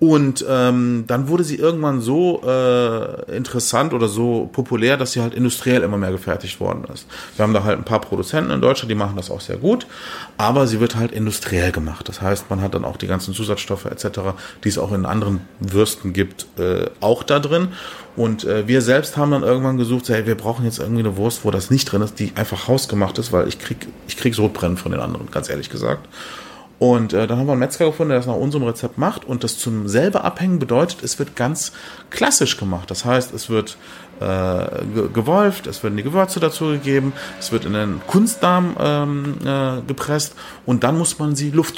Und 0.00 0.44
ähm, 0.48 1.04
dann 1.06 1.28
wurde 1.28 1.44
sie 1.44 1.56
irgendwann 1.56 2.00
so 2.00 2.42
äh, 2.44 3.36
interessant 3.36 3.94
oder 3.94 4.08
so 4.08 4.50
populär, 4.52 4.96
dass 4.96 5.12
sie 5.12 5.20
halt 5.20 5.32
industriell 5.32 5.82
immer 5.82 5.96
mehr 5.96 6.10
gefertigt 6.10 6.58
worden 6.58 6.84
ist. 6.92 7.06
Wir 7.36 7.44
haben 7.44 7.54
da 7.54 7.62
halt 7.62 7.78
ein 7.78 7.84
paar 7.84 8.00
Produzenten 8.00 8.50
in 8.50 8.60
Deutschland, 8.60 8.90
die 8.90 8.96
machen 8.96 9.14
das 9.14 9.30
auch 9.30 9.40
sehr 9.40 9.58
gut, 9.58 9.86
aber 10.38 10.66
sie 10.66 10.80
wird 10.80 10.96
halt 10.96 11.12
industriell 11.12 11.70
gemacht. 11.70 12.08
Das 12.08 12.20
heißt, 12.20 12.50
man 12.50 12.60
hat 12.60 12.74
dann 12.74 12.84
auch 12.84 12.96
die 12.96 13.06
ganzen 13.06 13.32
Zusatzstoffe 13.32 13.84
etc., 13.84 14.20
die 14.64 14.70
es 14.70 14.78
auch 14.78 14.90
in 14.90 15.06
anderen 15.06 15.42
Würsten 15.60 16.12
gibt, 16.12 16.46
äh, 16.58 16.86
auch 17.00 17.22
da 17.22 17.38
drin. 17.38 17.68
Und 18.16 18.44
äh, 18.44 18.66
wir 18.66 18.82
selbst 18.82 19.16
haben 19.16 19.30
dann 19.30 19.42
irgendwann 19.42 19.78
gesucht, 19.78 20.08
hey, 20.08 20.26
wir 20.26 20.34
brauchen 20.34 20.64
jetzt 20.64 20.80
irgendwie 20.80 21.00
eine 21.00 21.16
Wurst, 21.16 21.44
wo 21.44 21.50
das 21.50 21.70
nicht 21.70 21.84
drin 21.86 22.02
ist, 22.02 22.18
die 22.18 22.32
einfach 22.34 22.68
hausgemacht 22.68 23.18
ist, 23.18 23.32
weil 23.32 23.48
ich 23.48 23.58
krieg, 23.58 23.86
ich 24.08 24.16
krieg 24.16 24.34
Sodbrennen 24.34 24.76
von 24.76 24.92
den 24.92 25.00
anderen, 25.00 25.30
ganz 25.30 25.48
ehrlich 25.48 25.70
gesagt. 25.70 26.08
Und 26.82 27.12
äh, 27.12 27.28
dann 27.28 27.38
haben 27.38 27.46
wir 27.46 27.52
einen 27.52 27.60
Metzger 27.60 27.86
gefunden, 27.86 28.08
der 28.08 28.18
das 28.18 28.26
nach 28.26 28.34
unserem 28.34 28.64
Rezept 28.64 28.98
macht. 28.98 29.24
Und 29.24 29.44
das 29.44 29.56
zum 29.56 29.86
selber 29.86 30.24
abhängen 30.24 30.58
bedeutet, 30.58 31.04
es 31.04 31.16
wird 31.16 31.36
ganz 31.36 31.70
klassisch 32.10 32.56
gemacht. 32.56 32.90
Das 32.90 33.04
heißt, 33.04 33.32
es 33.32 33.48
wird 33.48 33.76
äh, 34.18 34.64
gewolft, 35.14 35.68
es 35.68 35.84
werden 35.84 35.96
die 35.96 36.02
Gewürze 36.02 36.40
dazu 36.40 36.70
gegeben, 36.70 37.12
es 37.38 37.52
wird 37.52 37.66
in 37.66 37.74
den 37.74 38.00
Kunstdarm 38.08 38.74
ähm, 38.80 39.36
äh, 39.44 39.80
gepresst 39.86 40.34
und 40.66 40.82
dann 40.82 40.98
muss 40.98 41.20
man 41.20 41.36
sie 41.36 41.52
Luft 41.52 41.76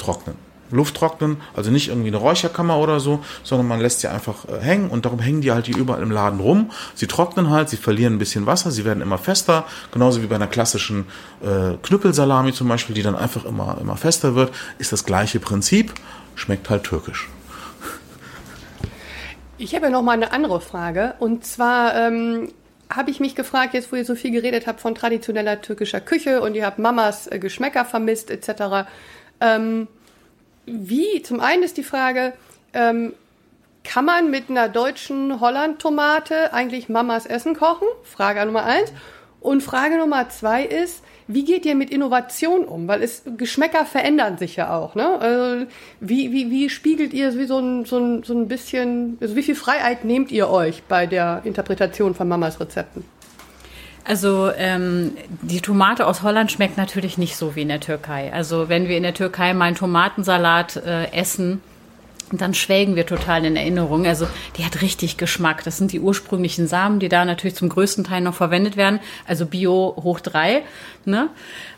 Luft 0.71 0.95
trocknen, 0.95 1.37
also 1.53 1.71
nicht 1.71 1.89
irgendwie 1.89 2.07
eine 2.07 2.17
Räucherkammer 2.17 2.77
oder 2.77 2.99
so, 2.99 3.19
sondern 3.43 3.67
man 3.67 3.79
lässt 3.79 3.99
sie 3.99 4.07
einfach 4.07 4.45
äh, 4.47 4.59
hängen 4.59 4.89
und 4.89 5.05
darum 5.05 5.19
hängen 5.19 5.41
die 5.41 5.51
halt 5.51 5.65
hier 5.67 5.77
überall 5.77 6.01
im 6.01 6.11
Laden 6.11 6.39
rum. 6.39 6.71
Sie 6.95 7.07
trocknen 7.07 7.49
halt, 7.49 7.69
sie 7.69 7.77
verlieren 7.77 8.15
ein 8.15 8.19
bisschen 8.19 8.45
Wasser, 8.45 8.71
sie 8.71 8.85
werden 8.85 9.01
immer 9.01 9.17
fester, 9.17 9.65
genauso 9.91 10.21
wie 10.21 10.27
bei 10.27 10.35
einer 10.35 10.47
klassischen 10.47 11.05
äh, 11.41 11.77
Knüppelsalami 11.81 12.53
zum 12.53 12.67
Beispiel, 12.67 12.95
die 12.95 13.03
dann 13.03 13.15
einfach 13.15 13.45
immer, 13.45 13.77
immer 13.79 13.97
fester 13.97 14.35
wird, 14.35 14.53
ist 14.79 14.91
das 14.91 15.05
gleiche 15.05 15.39
Prinzip, 15.39 15.93
schmeckt 16.35 16.69
halt 16.69 16.83
türkisch. 16.83 17.29
Ich 19.57 19.73
habe 19.73 19.85
ja 19.85 19.91
noch 19.91 20.01
mal 20.01 20.11
eine 20.11 20.33
andere 20.33 20.59
Frage 20.59 21.13
und 21.19 21.45
zwar 21.45 21.95
ähm, 21.95 22.49
habe 22.89 23.11
ich 23.11 23.19
mich 23.19 23.35
gefragt, 23.35 23.73
jetzt 23.73 23.91
wo 23.91 23.95
ihr 23.95 24.05
so 24.05 24.15
viel 24.15 24.31
geredet 24.31 24.67
habt 24.67 24.81
von 24.81 24.95
traditioneller 24.95 25.61
türkischer 25.61 26.01
Küche 26.01 26.41
und 26.41 26.55
ihr 26.55 26.65
habt 26.65 26.79
Mamas 26.79 27.27
äh, 27.27 27.39
Geschmäcker 27.39 27.85
vermisst 27.85 28.29
etc. 28.29 28.87
Ähm, 29.39 29.87
wie, 30.65 31.21
zum 31.21 31.39
einen 31.39 31.63
ist 31.63 31.77
die 31.77 31.83
Frage, 31.83 32.33
ähm, 32.73 33.13
kann 33.83 34.05
man 34.05 34.31
mit 34.31 34.49
einer 34.49 34.67
deutschen 34.67 35.39
Holland-Tomate 35.39 36.53
eigentlich 36.53 36.89
Mamas 36.89 37.25
Essen 37.25 37.55
kochen? 37.55 37.87
Frage 38.03 38.45
Nummer 38.45 38.65
eins. 38.65 38.91
Und 39.41 39.61
Frage 39.61 39.97
Nummer 39.99 40.27
zwei 40.29 40.63
ist, 40.63 41.03
wie 41.27 41.43
geht 41.43 41.65
ihr 41.65 41.75
mit 41.75 41.91
Innovation 41.91 42.65
um? 42.65 42.87
Weil 42.87 43.03
es 43.03 43.21
Geschmäcker 43.37 43.85
verändern 43.85 44.39
sich 44.39 44.55
ja 44.55 44.75
auch. 44.75 44.95
Ne? 44.95 45.19
Also 45.19 45.67
wie, 45.99 46.31
wie, 46.31 46.49
wie 46.49 46.69
spiegelt 46.69 47.13
ihr 47.13 47.35
wie 47.37 47.45
so 47.45 47.59
ein, 47.59 47.85
so, 47.85 47.99
ein, 47.99 48.23
so 48.23 48.33
ein 48.33 48.47
bisschen, 48.47 49.17
also 49.21 49.35
wie 49.35 49.43
viel 49.43 49.55
Freiheit 49.55 50.03
nehmt 50.03 50.31
ihr 50.31 50.49
euch 50.49 50.83
bei 50.83 51.05
der 51.05 51.41
Interpretation 51.43 52.15
von 52.15 52.27
Mamas 52.27 52.59
Rezepten? 52.59 53.05
Also 54.05 54.51
ähm, 54.55 55.13
die 55.41 55.61
Tomate 55.61 56.05
aus 56.05 56.21
Holland 56.21 56.51
schmeckt 56.51 56.77
natürlich 56.77 57.17
nicht 57.17 57.35
so 57.35 57.55
wie 57.55 57.63
in 57.63 57.69
der 57.69 57.79
Türkei. 57.79 58.31
Also 58.31 58.69
wenn 58.69 58.87
wir 58.87 58.97
in 58.97 59.03
der 59.03 59.15
Türkei 59.15 59.53
mal 59.55 59.65
einen 59.65 59.75
Tomatensalat 59.75 60.75
äh, 60.77 61.11
essen, 61.11 61.61
dann 62.31 62.53
schwelgen 62.53 62.95
wir 62.95 63.05
total 63.05 63.45
in 63.45 63.55
Erinnerung. 63.55 64.05
Also 64.05 64.27
die 64.57 64.65
hat 64.65 64.81
richtig 64.81 65.17
Geschmack. 65.17 65.63
Das 65.63 65.77
sind 65.77 65.91
die 65.91 65.99
ursprünglichen 65.99 66.67
Samen, 66.67 66.99
die 66.99 67.09
da 67.09 67.25
natürlich 67.25 67.55
zum 67.55 67.69
größten 67.69 68.03
Teil 68.03 68.21
noch 68.21 68.35
verwendet 68.35 68.77
werden. 68.77 68.99
Also 69.27 69.47
Bio 69.47 69.95
hoch 70.01 70.19
drei. 70.19 70.61
Ne? 71.05 71.29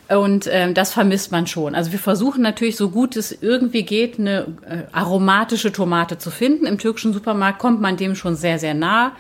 Und 0.10 0.50
ähm, 0.52 0.74
das 0.74 0.94
vermisst 0.94 1.32
man 1.32 1.48
schon. 1.48 1.76
Also 1.76 1.92
wir 1.92 2.00
versuchen 2.00 2.42
natürlich, 2.42 2.78
so 2.78 2.90
gut 2.90 3.16
es 3.16 3.32
irgendwie 3.42 3.84
geht, 3.84 4.20
eine 4.20 4.48
äh, 4.66 4.84
aromatische 4.92 5.72
Tomate 5.72 6.18
zu 6.18 6.32
finden. 6.32 6.66
Im 6.66 6.78
türkischen 6.78 7.14
Supermarkt 7.14 7.60
kommt 7.60 7.82
man 7.82 7.98
dem 7.98 8.16
schon 8.16 8.36
sehr, 8.36 8.60
sehr 8.60 8.74
nah. 8.74 9.14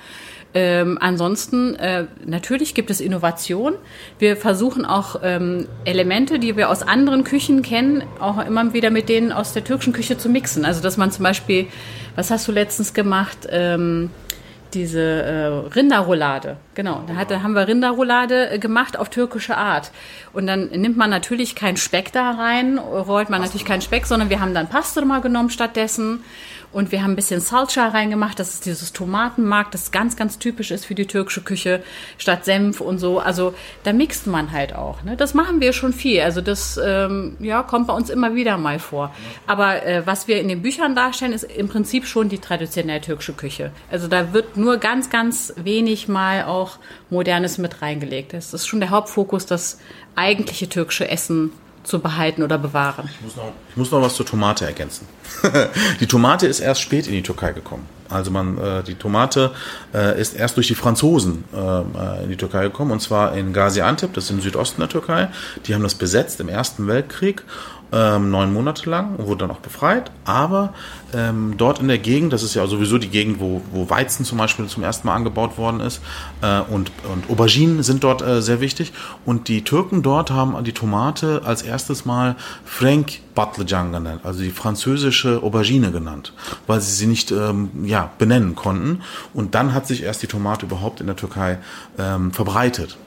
Ähm, 0.54 0.98
ansonsten, 1.00 1.76
äh, 1.76 2.06
natürlich 2.26 2.74
gibt 2.74 2.90
es 2.90 3.00
Innovation. 3.00 3.74
Wir 4.18 4.38
versuchen 4.38 4.86
auch 4.86 5.20
ähm, 5.22 5.68
Elemente, 5.86 6.40
die 6.40 6.56
wir 6.56 6.70
aus 6.70 6.84
anderen 6.84 7.24
Küchen 7.24 7.62
kennen, 7.62 8.04
auch 8.20 8.44
immer 8.46 8.74
wieder 8.74 8.90
mit 8.90 9.10
denen 9.10 9.32
aus 9.32 9.54
der 9.54 9.64
türkischen 9.64 9.94
Küche 9.94 10.18
zu 10.18 10.30
mixen. 10.30 10.66
Also, 10.66 10.82
dass 10.82 10.98
man 10.98 11.12
zum 11.12 11.24
Beispiel, 11.24 11.68
was 12.16 12.32
hast 12.32 12.48
du 12.48 12.52
letztens 12.52 12.94
gemacht? 12.94 13.48
Ähm, 13.50 14.10
diese 14.74 15.02
äh, 15.02 15.46
Rinderroulade. 15.76 16.58
Genau, 16.76 17.04
da, 17.08 17.16
hat, 17.16 17.32
da 17.32 17.42
haben 17.42 17.54
wir 17.54 17.68
Rinderroulade 17.68 18.52
äh, 18.52 18.60
gemacht 18.60 18.98
auf 18.98 19.10
türkische 19.10 19.58
Art. 19.58 19.92
Und 20.34 20.48
dann 20.48 20.68
nimmt 20.68 20.98
man 20.98 21.10
natürlich 21.10 21.56
keinen 21.56 21.78
Speck 21.78 22.12
da 22.12 22.32
rein, 22.32 22.78
rollt 22.78 23.30
man 23.30 23.42
natürlich 23.42 23.66
keinen 23.66 23.82
Speck, 23.82 24.06
sondern 24.06 24.30
wir 24.30 24.40
haben 24.40 24.54
dann 24.54 24.68
Pastrama 24.68 25.20
genommen 25.20 25.50
stattdessen. 25.50 26.24
Und 26.78 26.92
wir 26.92 27.02
haben 27.02 27.14
ein 27.14 27.16
bisschen 27.16 27.42
Salsa 27.42 27.88
reingemacht. 27.88 28.38
Das 28.38 28.54
ist 28.54 28.68
dieses 28.68 28.94
Tomatenmark, 28.94 29.72
das 29.72 29.90
ganz, 29.90 30.16
ganz 30.16 30.38
typisch 30.38 30.70
ist 30.70 30.86
für 30.86 30.94
die 30.94 31.08
türkische 31.08 31.42
Küche, 31.42 31.82
statt 32.20 32.46
Senf 32.46 32.82
und 32.82 33.00
so. 33.00 33.18
Also 33.18 33.56
da 33.82 33.94
mixt 33.94 34.28
man 34.28 34.52
halt 34.52 34.76
auch. 34.76 35.02
Ne? 35.02 35.18
Das 35.18 35.34
machen 35.34 35.60
wir 35.60 35.74
schon 35.74 35.92
viel. 35.92 36.22
Also 36.22 36.40
das 36.40 36.80
ähm, 36.86 37.36
ja, 37.40 37.64
kommt 37.64 37.88
bei 37.88 37.96
uns 37.96 38.12
immer 38.12 38.36
wieder 38.36 38.60
mal 38.60 38.78
vor. 38.78 39.12
Aber 39.48 39.84
äh, 39.88 40.06
was 40.06 40.28
wir 40.28 40.40
in 40.40 40.50
den 40.50 40.62
Büchern 40.62 40.96
darstellen, 40.96 41.34
ist 41.34 41.46
im 41.46 41.68
Prinzip 41.68 42.06
schon 42.06 42.30
die 42.30 42.38
traditionelle 42.38 43.02
türkische 43.02 43.34
Küche. 43.34 43.72
Also 43.90 44.08
da 44.08 44.32
wird 44.32 44.56
nur 44.56 44.78
ganz, 44.78 45.10
ganz 45.10 45.56
wenig 45.56 46.08
mal 46.08 46.44
auch 46.44 46.78
Modernes 47.10 47.58
mit 47.58 47.82
reingelegt. 47.82 48.34
Das 48.34 48.54
ist 48.54 48.68
schon 48.68 48.82
der 48.82 48.92
Hauptfokus, 48.92 49.48
das 49.48 49.80
eigentliche 50.16 50.70
türkische 50.70 51.10
Essen 51.10 51.54
zu 51.88 52.00
behalten 52.00 52.44
oder 52.44 52.58
bewahren. 52.58 53.10
Ich 53.10 53.22
muss 53.22 53.36
noch, 53.38 53.54
ich 53.70 53.78
muss 53.78 53.92
noch 53.92 54.02
was 54.02 54.16
zur 54.16 54.26
Tomate 54.26 54.66
ergänzen. 54.66 55.08
die 56.00 56.08
Tomate 56.08 56.46
ist 56.46 56.60
erst 56.60 56.82
spät 56.82 57.08
in 57.08 57.14
die 57.14 57.24
Türkei 57.24 57.54
gekommen. 57.54 57.88
Also 58.10 58.30
man, 58.30 58.58
äh, 58.58 58.84
die 58.84 58.96
Tomate 58.96 59.52
äh, 59.94 60.20
ist 60.20 60.36
erst 60.36 60.58
durch 60.58 60.68
die 60.68 60.76
Franzosen 60.76 61.46
äh, 61.54 62.24
in 62.24 62.30
die 62.30 62.38
Türkei 62.38 62.64
gekommen 62.64 62.92
und 62.92 63.02
zwar 63.02 63.36
in 63.36 63.54
Gaziantep, 63.54 64.14
das 64.14 64.26
ist 64.26 64.32
im 64.32 64.42
Südosten 64.42 64.82
der 64.82 64.90
Türkei. 64.90 65.30
Die 65.66 65.74
haben 65.74 65.84
das 65.84 65.96
besetzt 65.96 66.40
im 66.40 66.50
Ersten 66.50 66.88
Weltkrieg 66.88 67.44
ähm, 67.92 68.32
neun 68.32 68.54
Monate 68.54 68.90
lang 68.90 69.16
und 69.16 69.28
wurde 69.28 69.40
dann 69.40 69.52
auch 69.52 69.60
befreit. 69.60 70.12
Aber 70.26 70.74
ähm, 71.14 71.56
dort 71.58 71.80
in 71.80 71.88
der 71.88 71.98
Gegend, 71.98 72.34
das 72.34 72.44
ist 72.44 72.54
ja 72.54 72.68
sowieso 72.68 72.98
die 72.98 73.10
Gegend, 73.10 73.40
wo, 73.40 73.62
wo 73.72 73.90
Weizen 73.90 74.26
zum 74.26 74.38
Beispiel 74.38 74.68
zum 74.68 74.84
ersten 74.84 75.08
Mal 75.08 75.16
angebaut 75.16 75.58
worden 75.58 75.80
ist 75.80 76.02
äh, 76.42 76.62
und, 76.62 76.92
und 77.12 77.30
Auberginen 77.30 77.84
sind 77.84 78.04
dort 78.04 78.22
äh, 78.22 78.42
sehr 78.42 78.62
wichtig. 78.62 78.94
Und 79.26 79.48
die 79.48 79.64
Türken 79.64 80.02
dort 80.02 80.32
haben 80.32 80.62
die 80.64 80.74
Tomate 80.74 81.42
als 81.46 81.62
erstes 81.62 82.06
Mal 82.06 82.36
Frank 82.66 83.20
Batlejan 83.36 83.92
genannt, 83.92 84.22
also 84.24 84.42
die 84.42 84.50
französische 84.50 85.44
Aubergine 85.44 85.92
genannt, 85.92 86.34
weil 86.66 86.82
sie 86.82 86.92
sie 86.92 87.06
nicht 87.06 87.30
ähm, 87.32 87.70
ja, 87.84 88.10
benennen 88.18 88.56
konnten. 88.56 89.04
Und 89.34 89.54
dann 89.54 89.76
hat 89.76 89.86
sich 89.86 90.02
erst 90.02 90.24
die 90.24 90.28
Tomate 90.28 90.66
überhaupt 90.66 91.02
in 91.02 91.08
der 91.08 91.16
Türkei 91.16 91.60
ähm, 92.00 92.32
verbreitet. 92.32 92.98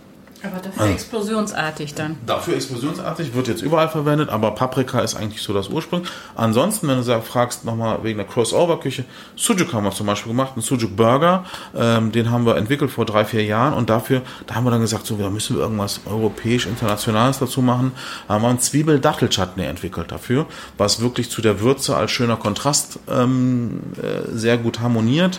Aber 0.42 0.56
dafür 0.56 0.82
also, 0.82 0.94
explosionsartig 0.94 1.94
dann. 1.94 2.16
Dafür 2.26 2.54
explosionsartig, 2.54 3.34
wird 3.34 3.48
jetzt 3.48 3.62
überall 3.62 3.88
verwendet, 3.88 4.30
aber 4.30 4.52
Paprika 4.52 5.00
ist 5.00 5.14
eigentlich 5.14 5.42
so 5.42 5.52
das 5.52 5.68
Ursprung. 5.68 6.04
Ansonsten, 6.34 6.88
wenn 6.88 6.96
du 6.96 7.02
sag, 7.02 7.24
fragst 7.24 7.64
nochmal 7.64 8.02
wegen 8.04 8.18
der 8.18 8.26
Crossover-Küche, 8.26 9.04
Sujuk 9.36 9.72
haben 9.74 9.84
wir 9.84 9.90
zum 9.90 10.06
Beispiel 10.06 10.32
gemacht, 10.32 10.52
einen 10.54 10.62
Sujuk 10.62 10.96
Burger, 10.96 11.44
ähm, 11.76 12.10
den 12.12 12.30
haben 12.30 12.46
wir 12.46 12.56
entwickelt 12.56 12.90
vor 12.90 13.04
drei, 13.04 13.24
vier 13.24 13.44
Jahren 13.44 13.74
und 13.74 13.90
dafür, 13.90 14.22
da 14.46 14.54
haben 14.54 14.64
wir 14.64 14.70
dann 14.70 14.80
gesagt, 14.80 15.06
so, 15.06 15.16
da 15.16 15.28
müssen 15.28 15.56
wir 15.56 15.62
irgendwas 15.62 16.00
europäisch, 16.06 16.66
internationales 16.66 17.38
dazu 17.38 17.60
machen, 17.60 17.92
da 18.26 18.34
haben 18.34 18.42
wir 18.42 18.48
einen 18.48 18.60
Zwiebel-Dattel-Chutney 18.60 19.64
entwickelt 19.64 20.10
dafür, 20.10 20.46
was 20.78 21.00
wirklich 21.00 21.30
zu 21.30 21.42
der 21.42 21.60
Würze 21.60 21.96
als 21.96 22.12
schöner 22.12 22.36
Kontrast 22.36 22.98
ähm, 23.10 23.80
äh, 24.02 24.30
sehr 24.30 24.56
gut 24.56 24.80
harmoniert 24.80 25.38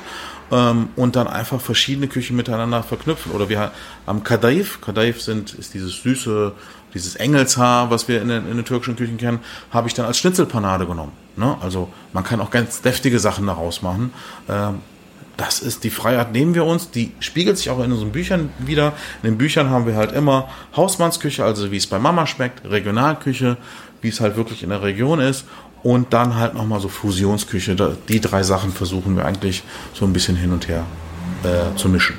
ähm, 0.51 0.89
und 0.95 1.15
dann 1.15 1.27
einfach 1.27 1.61
verschiedene 1.61 2.07
Küchen 2.07 2.35
miteinander 2.35 2.83
verknüpfen. 2.83 3.31
Oder 3.31 3.49
wir 3.49 3.71
haben 4.05 4.23
Kadaif. 4.23 4.81
Kadaif 4.81 5.21
sind, 5.21 5.53
ist 5.53 5.73
dieses 5.73 6.01
süße, 6.03 6.53
dieses 6.93 7.15
Engelshaar, 7.15 7.89
was 7.89 8.07
wir 8.07 8.21
in 8.21 8.27
den, 8.27 8.49
in 8.49 8.57
den 8.57 8.65
türkischen 8.65 8.95
Küchen 8.95 9.17
kennen, 9.17 9.39
habe 9.71 9.87
ich 9.87 9.93
dann 9.93 10.05
als 10.05 10.17
Schnitzelpanade 10.17 10.85
genommen. 10.85 11.13
Ne? 11.37 11.57
Also 11.61 11.89
man 12.13 12.23
kann 12.23 12.41
auch 12.41 12.51
ganz 12.51 12.81
deftige 12.81 13.19
Sachen 13.19 13.47
daraus 13.47 13.81
machen. 13.81 14.13
Ähm, 14.49 14.79
das 15.37 15.59
ist 15.59 15.83
die 15.83 15.89
Freiheit, 15.89 16.33
nehmen 16.33 16.53
wir 16.53 16.65
uns. 16.65 16.91
Die 16.91 17.13
spiegelt 17.19 17.57
sich 17.57 17.69
auch 17.69 17.83
in 17.83 17.91
unseren 17.91 18.11
Büchern 18.11 18.51
wieder. 18.59 18.93
In 19.23 19.31
den 19.31 19.37
Büchern 19.37 19.69
haben 19.69 19.87
wir 19.87 19.95
halt 19.95 20.11
immer 20.11 20.49
Hausmannsküche, 20.75 21.43
also 21.43 21.71
wie 21.71 21.77
es 21.77 21.87
bei 21.87 21.97
Mama 21.97 22.27
schmeckt, 22.27 22.69
Regionalküche, 22.69 23.57
wie 24.01 24.09
es 24.09 24.19
halt 24.19 24.35
wirklich 24.35 24.61
in 24.61 24.69
der 24.69 24.83
Region 24.83 25.19
ist 25.19 25.45
und 25.83 26.13
dann 26.13 26.35
halt 26.35 26.53
nochmal 26.53 26.79
so 26.79 26.87
Fusionsküche. 26.87 27.75
Die 28.07 28.21
drei 28.21 28.43
Sachen 28.43 28.71
versuchen 28.71 29.15
wir 29.15 29.25
eigentlich 29.25 29.63
so 29.93 30.05
ein 30.05 30.13
bisschen 30.13 30.35
hin 30.35 30.51
und 30.51 30.67
her 30.67 30.83
äh, 31.43 31.75
zu 31.75 31.89
mischen. 31.89 32.15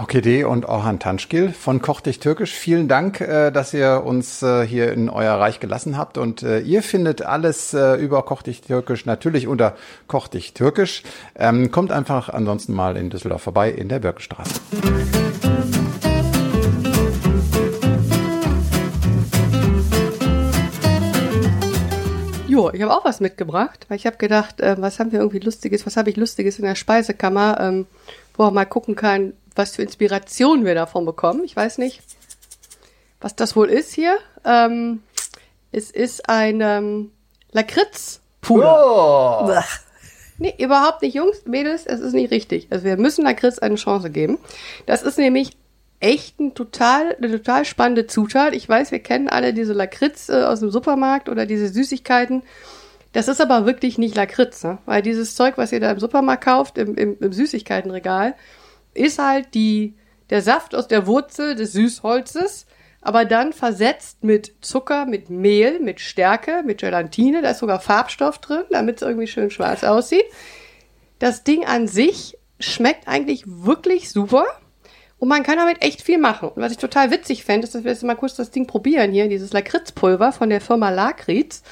OKD 0.00 0.44
und 0.44 0.64
Orhan 0.64 1.00
Tanschkil 1.00 1.52
von 1.52 1.82
Koch 1.82 2.00
dich 2.00 2.20
Türkisch. 2.20 2.52
Vielen 2.52 2.86
Dank, 2.86 3.20
äh, 3.20 3.50
dass 3.50 3.74
ihr 3.74 4.04
uns 4.04 4.42
äh, 4.42 4.64
hier 4.64 4.92
in 4.92 5.10
euer 5.10 5.34
Reich 5.34 5.58
gelassen 5.58 5.98
habt. 5.98 6.18
Und 6.18 6.44
äh, 6.44 6.60
ihr 6.60 6.82
findet 6.84 7.22
alles 7.22 7.74
über 7.74 8.22
Koch 8.22 8.42
dich 8.42 8.60
Türkisch 8.62 9.06
natürlich 9.06 9.48
unter 9.48 9.74
Koch 10.06 10.28
dich 10.28 10.54
Türkisch. 10.54 11.02
Ähm, 11.36 11.70
kommt 11.70 11.90
einfach 11.90 12.28
ansonsten 12.28 12.72
mal 12.74 12.96
in 12.96 13.10
Düsseldorf 13.10 13.42
vorbei 13.42 13.70
in 13.70 13.88
der 13.88 13.98
Birkenstraße. 13.98 14.60
Jo, 22.58 22.70
ich 22.72 22.82
habe 22.82 22.92
auch 22.92 23.04
was 23.04 23.20
mitgebracht, 23.20 23.86
weil 23.88 23.98
ich 23.98 24.04
habe 24.04 24.16
gedacht, 24.16 24.60
äh, 24.60 24.74
was 24.80 24.98
haben 24.98 25.12
wir 25.12 25.20
irgendwie 25.20 25.38
Lustiges, 25.38 25.86
was 25.86 25.96
habe 25.96 26.10
ich 26.10 26.16
Lustiges 26.16 26.58
in 26.58 26.64
der 26.64 26.74
Speisekammer, 26.74 27.56
ähm, 27.60 27.86
wo 28.36 28.42
man 28.42 28.54
mal 28.54 28.64
gucken 28.64 28.96
kann, 28.96 29.32
was 29.54 29.76
für 29.76 29.82
Inspiration 29.82 30.64
wir 30.64 30.74
davon 30.74 31.04
bekommen. 31.04 31.44
Ich 31.44 31.54
weiß 31.54 31.78
nicht, 31.78 32.02
was 33.20 33.36
das 33.36 33.54
wohl 33.54 33.68
ist 33.68 33.92
hier. 33.92 34.18
Ähm, 34.44 35.04
es 35.70 35.92
ist 35.92 36.28
ein 36.28 36.60
ähm, 36.60 37.12
Lakritzpuder. 37.52 38.84
Oh. 38.84 39.52
Nee, 40.38 40.54
überhaupt 40.58 41.02
nicht, 41.02 41.14
Jungs, 41.14 41.44
Mädels, 41.46 41.86
es 41.86 42.00
ist 42.00 42.12
nicht 42.12 42.32
richtig. 42.32 42.66
Also 42.70 42.84
wir 42.84 42.96
müssen 42.96 43.24
Lakritz 43.24 43.60
eine 43.60 43.76
Chance 43.76 44.10
geben. 44.10 44.38
Das 44.86 45.02
ist 45.02 45.18
nämlich 45.18 45.56
echt 46.00 46.38
ein 46.38 46.54
total, 46.54 47.16
eine 47.16 47.30
total 47.30 47.64
spannende 47.64 48.06
Zutat. 48.06 48.54
Ich 48.54 48.68
weiß, 48.68 48.92
wir 48.92 49.00
kennen 49.00 49.28
alle 49.28 49.52
diese 49.52 49.72
Lakritz 49.72 50.28
äh, 50.28 50.44
aus 50.44 50.60
dem 50.60 50.70
Supermarkt 50.70 51.28
oder 51.28 51.46
diese 51.46 51.68
Süßigkeiten. 51.68 52.42
Das 53.12 53.28
ist 53.28 53.40
aber 53.40 53.66
wirklich 53.66 53.98
nicht 53.98 54.14
Lakritz, 54.14 54.62
ne? 54.64 54.78
weil 54.84 55.02
dieses 55.02 55.34
Zeug, 55.34 55.56
was 55.56 55.72
ihr 55.72 55.80
da 55.80 55.90
im 55.90 55.98
Supermarkt 55.98 56.44
kauft, 56.44 56.78
im, 56.78 56.94
im, 56.94 57.16
im 57.20 57.32
Süßigkeitenregal, 57.32 58.34
ist 58.94 59.18
halt 59.18 59.54
die, 59.54 59.94
der 60.30 60.42
Saft 60.42 60.74
aus 60.74 60.88
der 60.88 61.06
Wurzel 61.06 61.54
des 61.54 61.72
Süßholzes, 61.72 62.66
aber 63.00 63.24
dann 63.24 63.52
versetzt 63.52 64.22
mit 64.22 64.54
Zucker, 64.60 65.06
mit 65.06 65.30
Mehl, 65.30 65.80
mit 65.80 66.00
Stärke, 66.00 66.62
mit 66.64 66.80
Gelatine, 66.80 67.42
da 67.42 67.50
ist 67.50 67.60
sogar 67.60 67.80
Farbstoff 67.80 68.38
drin, 68.38 68.64
damit 68.70 68.96
es 68.96 69.02
irgendwie 69.02 69.26
schön 69.26 69.50
schwarz 69.50 69.84
aussieht. 69.84 70.24
Das 71.18 71.44
Ding 71.44 71.64
an 71.64 71.88
sich 71.88 72.36
schmeckt 72.60 73.08
eigentlich 73.08 73.44
wirklich 73.46 74.10
super. 74.10 74.44
Und 75.18 75.28
man 75.28 75.42
kann 75.42 75.56
damit 75.56 75.82
echt 75.82 76.02
viel 76.02 76.18
machen. 76.18 76.50
Und 76.50 76.62
was 76.62 76.72
ich 76.72 76.78
total 76.78 77.10
witzig 77.10 77.44
fände, 77.44 77.66
ist, 77.66 77.74
dass 77.74 77.84
wir 77.84 77.90
jetzt 77.90 78.04
mal 78.04 78.14
kurz 78.14 78.36
das 78.36 78.50
Ding 78.50 78.66
probieren 78.66 79.10
hier, 79.10 79.28
dieses 79.28 79.52
Lakritzpulver 79.52 80.32
von 80.32 80.48
der 80.48 80.60
Firma 80.60 80.90
Lakritz. 80.90 81.62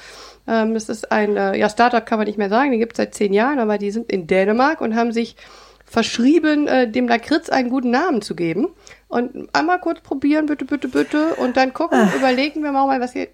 Ähm, 0.48 0.74
das 0.74 0.88
ist 0.88 1.12
ein, 1.12 1.36
äh, 1.36 1.56
ja, 1.56 1.68
Startup 1.68 2.04
kann 2.04 2.18
man 2.18 2.26
nicht 2.26 2.38
mehr 2.38 2.48
sagen, 2.48 2.72
die 2.72 2.78
gibt 2.78 2.92
es 2.92 2.96
seit 2.96 3.14
zehn 3.14 3.32
Jahren, 3.32 3.58
aber 3.58 3.78
die 3.78 3.90
sind 3.90 4.10
in 4.10 4.26
Dänemark 4.26 4.80
und 4.80 4.96
haben 4.96 5.12
sich 5.12 5.36
verschrieben, 5.84 6.66
äh, 6.66 6.90
dem 6.90 7.06
Lakritz 7.06 7.48
einen 7.48 7.70
guten 7.70 7.90
Namen 7.90 8.20
zu 8.20 8.34
geben. 8.34 8.68
Und 9.08 9.48
einmal 9.52 9.78
kurz 9.78 10.00
probieren, 10.00 10.46
bitte, 10.46 10.64
bitte, 10.64 10.88
bitte, 10.88 11.36
und 11.36 11.56
dann 11.56 11.72
gucken, 11.72 12.00
Ach. 12.02 12.16
überlegen 12.16 12.62
wir 12.62 12.72
mal, 12.72 13.00
was 13.00 13.14
ihr 13.14 13.28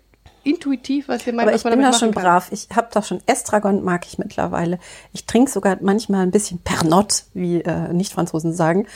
intuitiv, 0.45 1.09
was 1.09 1.27
ihr 1.27 1.33
meint. 1.33 1.49
Aber 1.49 1.57
ich 1.57 1.63
bin 1.63 1.81
da 1.81 1.93
schon 1.93 2.13
kann. 2.13 2.23
brav. 2.23 2.49
Ich 2.51 2.69
habe 2.75 2.89
doch 2.93 3.05
schon 3.05 3.21
Estragon, 3.27 3.83
mag 3.83 4.07
ich 4.07 4.19
mittlerweile. 4.19 4.79
Ich 5.13 5.25
trinke 5.25 5.51
sogar 5.51 5.79
manchmal 5.81 6.23
ein 6.23 6.31
bisschen 6.31 6.59
Pernod, 6.59 7.25
wie 7.33 7.63
äh, 7.63 7.93
Nicht-Franzosen 7.93 8.53
sagen 8.53 8.87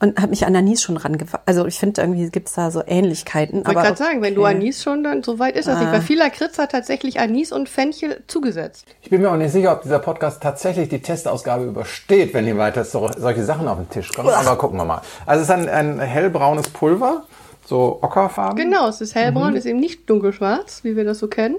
und 0.00 0.18
habe 0.18 0.28
mich 0.28 0.46
an 0.46 0.54
Anis 0.54 0.82
schon 0.82 0.96
rangefangen. 0.96 1.42
Also 1.46 1.66
ich 1.66 1.78
finde, 1.78 2.00
irgendwie 2.00 2.30
gibt's 2.30 2.52
da 2.52 2.70
so 2.70 2.82
Ähnlichkeiten. 2.86 3.60
Ich 3.60 3.66
wollte 3.66 3.80
gerade 3.80 3.96
sagen, 3.96 4.22
wenn 4.22 4.34
du 4.34 4.44
Anis 4.44 4.82
schon, 4.82 5.02
dann 5.02 5.24
so 5.24 5.38
weit 5.38 5.56
ist 5.56 5.66
das 5.66 5.76
ah. 5.76 5.80
nicht. 5.80 5.92
Weil 5.92 6.02
viel 6.02 6.18
Lakritz 6.18 6.58
hat 6.58 6.70
tatsächlich 6.70 7.18
Anis 7.18 7.50
und 7.50 7.68
Fenchel 7.68 8.22
zugesetzt. 8.28 8.86
Ich 9.02 9.10
bin 9.10 9.22
mir 9.22 9.30
auch 9.30 9.36
nicht 9.36 9.50
sicher, 9.50 9.72
ob 9.72 9.82
dieser 9.82 9.98
Podcast 9.98 10.40
tatsächlich 10.40 10.88
die 10.88 11.02
Testausgabe 11.02 11.64
übersteht, 11.64 12.32
wenn 12.32 12.44
hier 12.44 12.56
weiter 12.58 12.84
so, 12.84 13.10
solche 13.16 13.44
Sachen 13.44 13.66
auf 13.66 13.78
den 13.78 13.90
Tisch 13.90 14.12
kommen. 14.12 14.28
Aber 14.28 14.56
gucken 14.56 14.78
wir 14.78 14.84
mal. 14.84 15.02
Also 15.26 15.42
es 15.42 15.48
ist 15.48 15.54
ein, 15.54 15.68
ein 15.68 15.98
hellbraunes 15.98 16.68
Pulver, 16.68 17.24
so 17.66 17.98
ockerfarben. 18.00 18.56
Genau, 18.56 18.88
es 18.88 19.00
ist 19.00 19.16
hellbraun, 19.16 19.50
mhm. 19.50 19.56
ist 19.56 19.66
eben 19.66 19.80
nicht 19.80 20.08
dunkelschwarz, 20.08 20.84
wie 20.84 20.96
wir 20.96 21.04
das 21.04 21.18
so 21.18 21.26
kennen. 21.26 21.56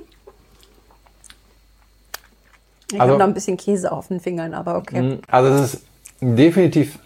Ich 2.91 2.99
also, 2.99 3.12
habe 3.12 3.19
noch 3.19 3.28
ein 3.28 3.34
bisschen 3.34 3.58
Käse 3.58 3.91
auf 3.91 4.08
den 4.08 4.21
Fingern, 4.21 4.54
aber 4.54 4.78
okay. 4.78 5.02
Mhm. 5.02 5.19
Also 5.28 5.49
es 5.54 5.73
ist 5.73 5.84
definitiv 6.21 6.99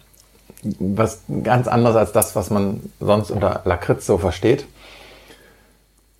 was 0.78 1.22
ganz 1.42 1.68
anderes 1.68 1.96
als 1.96 2.12
das, 2.12 2.36
was 2.36 2.50
man 2.50 2.80
sonst 3.00 3.30
unter 3.30 3.62
Lakritz 3.64 4.06
so 4.06 4.18
versteht. 4.18 4.66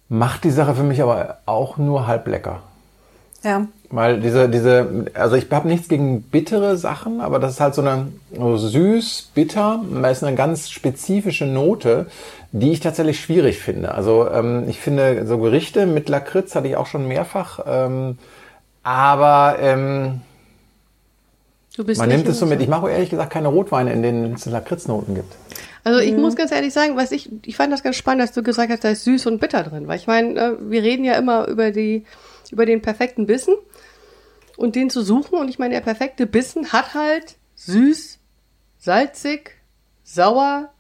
Macht 0.09 0.45
die 0.45 0.51
Sache 0.51 0.75
für 0.75 0.83
mich 0.83 1.03
aber 1.03 1.39
auch 1.47 1.77
nur 1.77 2.07
halb 2.07 2.27
lecker. 2.27 2.61
Ja. 3.43 3.67
Weil 3.91 4.21
diese, 4.21 4.49
diese, 4.49 5.07
also 5.15 5.37
ich 5.37 5.51
habe 5.51 5.69
nichts 5.69 5.89
gegen 5.89 6.23
bittere 6.23 6.77
Sachen, 6.77 7.21
aber 7.21 7.39
das 7.39 7.53
ist 7.53 7.61
halt 7.61 7.75
so 7.75 7.83
eine 7.83 8.09
so 8.37 8.57
süß, 8.57 9.31
bitter, 9.35 9.85
da 10.03 10.09
ist 10.09 10.25
eine 10.25 10.37
ganz 10.37 10.71
spezifische 10.71 11.47
Note, 11.47 12.07
die 12.51 12.73
ich 12.73 12.81
tatsächlich 12.81 13.21
schwierig 13.21 13.59
finde. 13.59 13.95
Also 13.95 14.29
ähm, 14.31 14.65
ich 14.69 14.81
finde 14.81 15.27
so 15.27 15.39
Gerichte 15.39 15.87
mit 15.87 16.09
Lakritz 16.09 16.55
hatte 16.55 16.69
ich 16.69 16.77
auch 16.77 16.87
schon 16.87 17.07
mehrfach, 17.07 17.61
ähm, 17.67 18.19
aber 18.83 19.57
ähm, 19.61 20.23
man 21.77 22.09
nimmt 22.09 22.29
es 22.29 22.39
so 22.39 22.47
mit. 22.47 22.61
Ich 22.61 22.69
mache 22.69 22.91
ehrlich 22.91 23.11
gesagt 23.11 23.33
keine 23.33 23.49
Rotweine, 23.49 23.93
in 23.93 24.03
denen 24.03 24.35
es 24.35 24.47
Lakritznoten 24.47 25.15
gibt. 25.15 25.35
Also 25.83 26.01
ich 26.01 26.13
mhm. 26.13 26.21
muss 26.21 26.37
ganz 26.37 26.53
ehrlich 26.53 26.73
sagen, 26.73 26.97
was 26.97 27.13
ich, 27.13 27.31
ich 27.45 27.57
fand 27.57 27.73
das 27.73 27.83
ganz 27.83 27.97
spannend, 27.97 28.23
dass 28.23 28.33
du 28.33 28.43
gesagt 28.43 28.71
hast, 28.71 28.85
da 28.85 28.91
ist 28.91 29.05
süß 29.05 29.27
und 29.27 29.41
bitter 29.41 29.63
drin. 29.65 29.89
Weil 29.89 29.99
ich 29.99 30.07
meine, 30.07 30.41
äh, 30.41 30.53
wir 30.61 30.83
reden 30.83 31.05
ja 31.05 31.15
immer 31.15 31.49
über 31.49 31.73
die, 31.73 32.05
über 32.51 32.65
den 32.65 32.81
perfekten 32.81 33.27
Bissen 33.27 33.55
und 34.57 34.77
den 34.77 34.89
zu 34.89 35.03
suchen. 35.03 35.39
Und 35.39 35.49
ich 35.49 35.59
meine, 35.59 35.75
der 35.75 35.81
perfekte 35.81 36.27
Bissen 36.27 36.73
hat 36.73 36.95
halt 36.95 37.37
süß, 37.57 38.19
salzig, 38.79 39.51
sauer, 40.05 40.71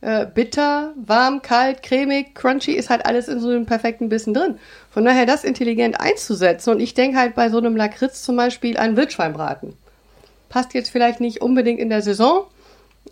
äh, 0.00 0.26
bitter, 0.26 0.94
warm, 0.96 1.42
kalt, 1.42 1.82
cremig, 1.82 2.34
crunchy, 2.34 2.72
ist 2.72 2.90
halt 2.90 3.06
alles 3.06 3.28
in 3.28 3.38
so 3.38 3.48
einem 3.48 3.66
perfekten 3.66 4.08
Bissen 4.08 4.34
drin. 4.34 4.58
Von 4.90 5.04
daher 5.04 5.26
das 5.26 5.44
intelligent 5.44 6.00
einzusetzen. 6.00 6.70
Und 6.70 6.80
ich 6.80 6.92
denke 6.92 7.18
halt 7.18 7.36
bei 7.36 7.48
so 7.50 7.58
einem 7.58 7.76
Lakritz 7.76 8.22
zum 8.22 8.36
Beispiel 8.36 8.76
an 8.76 8.96
Wildschweinbraten 8.96 9.74
passt 10.54 10.72
jetzt 10.72 10.88
vielleicht 10.88 11.18
nicht 11.18 11.42
unbedingt 11.42 11.80
in 11.80 11.88
der 11.88 12.00
Saison, 12.00 12.46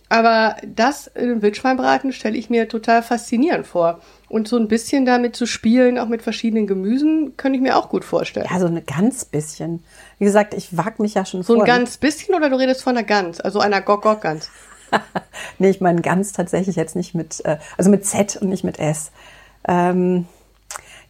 Aber 0.09 0.57
das 0.65 1.09
im 1.09 1.43
Wildschweinbraten 1.43 2.13
stelle 2.13 2.37
ich 2.37 2.49
mir 2.51 2.69
total 2.69 3.03
faszinierend 3.03 3.67
vor. 3.67 4.01
Und 4.29 4.47
so 4.47 4.57
ein 4.57 4.69
bisschen 4.69 5.05
damit 5.05 5.35
zu 5.37 5.45
spielen, 5.47 5.99
auch 5.99 6.09
mit 6.09 6.23
verschiedenen 6.23 6.67
Gemüsen, 6.67 7.37
könnte 7.37 7.57
ich 7.57 7.63
mir 7.63 7.77
auch 7.77 7.89
gut 7.89 8.05
vorstellen. 8.05 8.47
Ja, 8.49 8.61
so 8.61 8.67
ein 8.67 8.85
ganz 8.87 9.25
bisschen. 9.25 9.83
Wie 10.19 10.25
gesagt, 10.25 10.55
ich 10.55 10.77
wag 10.77 10.99
mich 10.99 11.15
ja 11.15 11.25
schon 11.25 11.43
so 11.43 11.55
vor. 11.55 11.65
ein 11.65 11.67
ganz 11.67 11.97
bisschen 11.97 12.35
oder 12.35 12.49
du 12.49 12.57
redest 12.57 12.83
von 12.83 12.97
einer 12.97 13.07
Gans, 13.07 13.41
also 13.41 13.59
einer 13.59 13.81
Gok-Gok-Gans? 13.81 14.49
nee, 15.59 15.71
ich 15.71 15.81
meine 15.81 16.01
ganz 16.01 16.33
tatsächlich 16.33 16.77
jetzt 16.77 16.95
nicht 16.95 17.15
mit, 17.15 17.45
äh, 17.45 17.59
also 17.77 17.91
mit 17.91 18.07
Z 18.07 18.37
und 18.41 18.49
nicht 18.49 18.65
mit 18.65 18.79
S. 18.79 19.11
Ähm, 19.67 20.27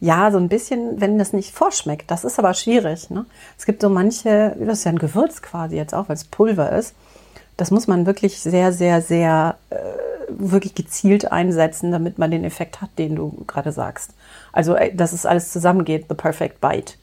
ja, 0.03 0.31
so 0.31 0.37
ein 0.37 0.49
bisschen, 0.49 0.99
wenn 0.99 1.17
das 1.17 1.33
nicht 1.33 1.55
vorschmeckt. 1.55 2.11
Das 2.11 2.23
ist 2.23 2.37
aber 2.39 2.53
schwierig. 2.53 3.09
Ne? 3.09 3.25
Es 3.57 3.65
gibt 3.65 3.81
so 3.81 3.89
manche, 3.89 4.55
das 4.59 4.79
ist 4.79 4.83
ja 4.83 4.91
ein 4.91 4.99
Gewürz 4.99 5.41
quasi 5.41 5.77
jetzt 5.77 5.93
auch, 5.93 6.09
weil 6.09 6.15
es 6.15 6.25
Pulver 6.25 6.71
ist 6.71 6.93
das 7.57 7.71
muss 7.71 7.87
man 7.87 8.05
wirklich 8.05 8.39
sehr, 8.39 8.71
sehr, 8.71 9.01
sehr 9.01 9.57
äh, 9.69 9.75
wirklich 10.29 10.75
gezielt 10.75 11.31
einsetzen, 11.31 11.91
damit 11.91 12.17
man 12.17 12.31
den 12.31 12.43
Effekt 12.43 12.81
hat, 12.81 12.89
den 12.97 13.15
du 13.15 13.43
gerade 13.45 13.71
sagst. 13.71 14.11
Also, 14.51 14.75
dass 14.93 15.13
es 15.13 15.25
alles 15.25 15.51
zusammengeht, 15.51 16.05
the 16.09 16.15
perfect 16.15 16.59
bite. 16.61 16.93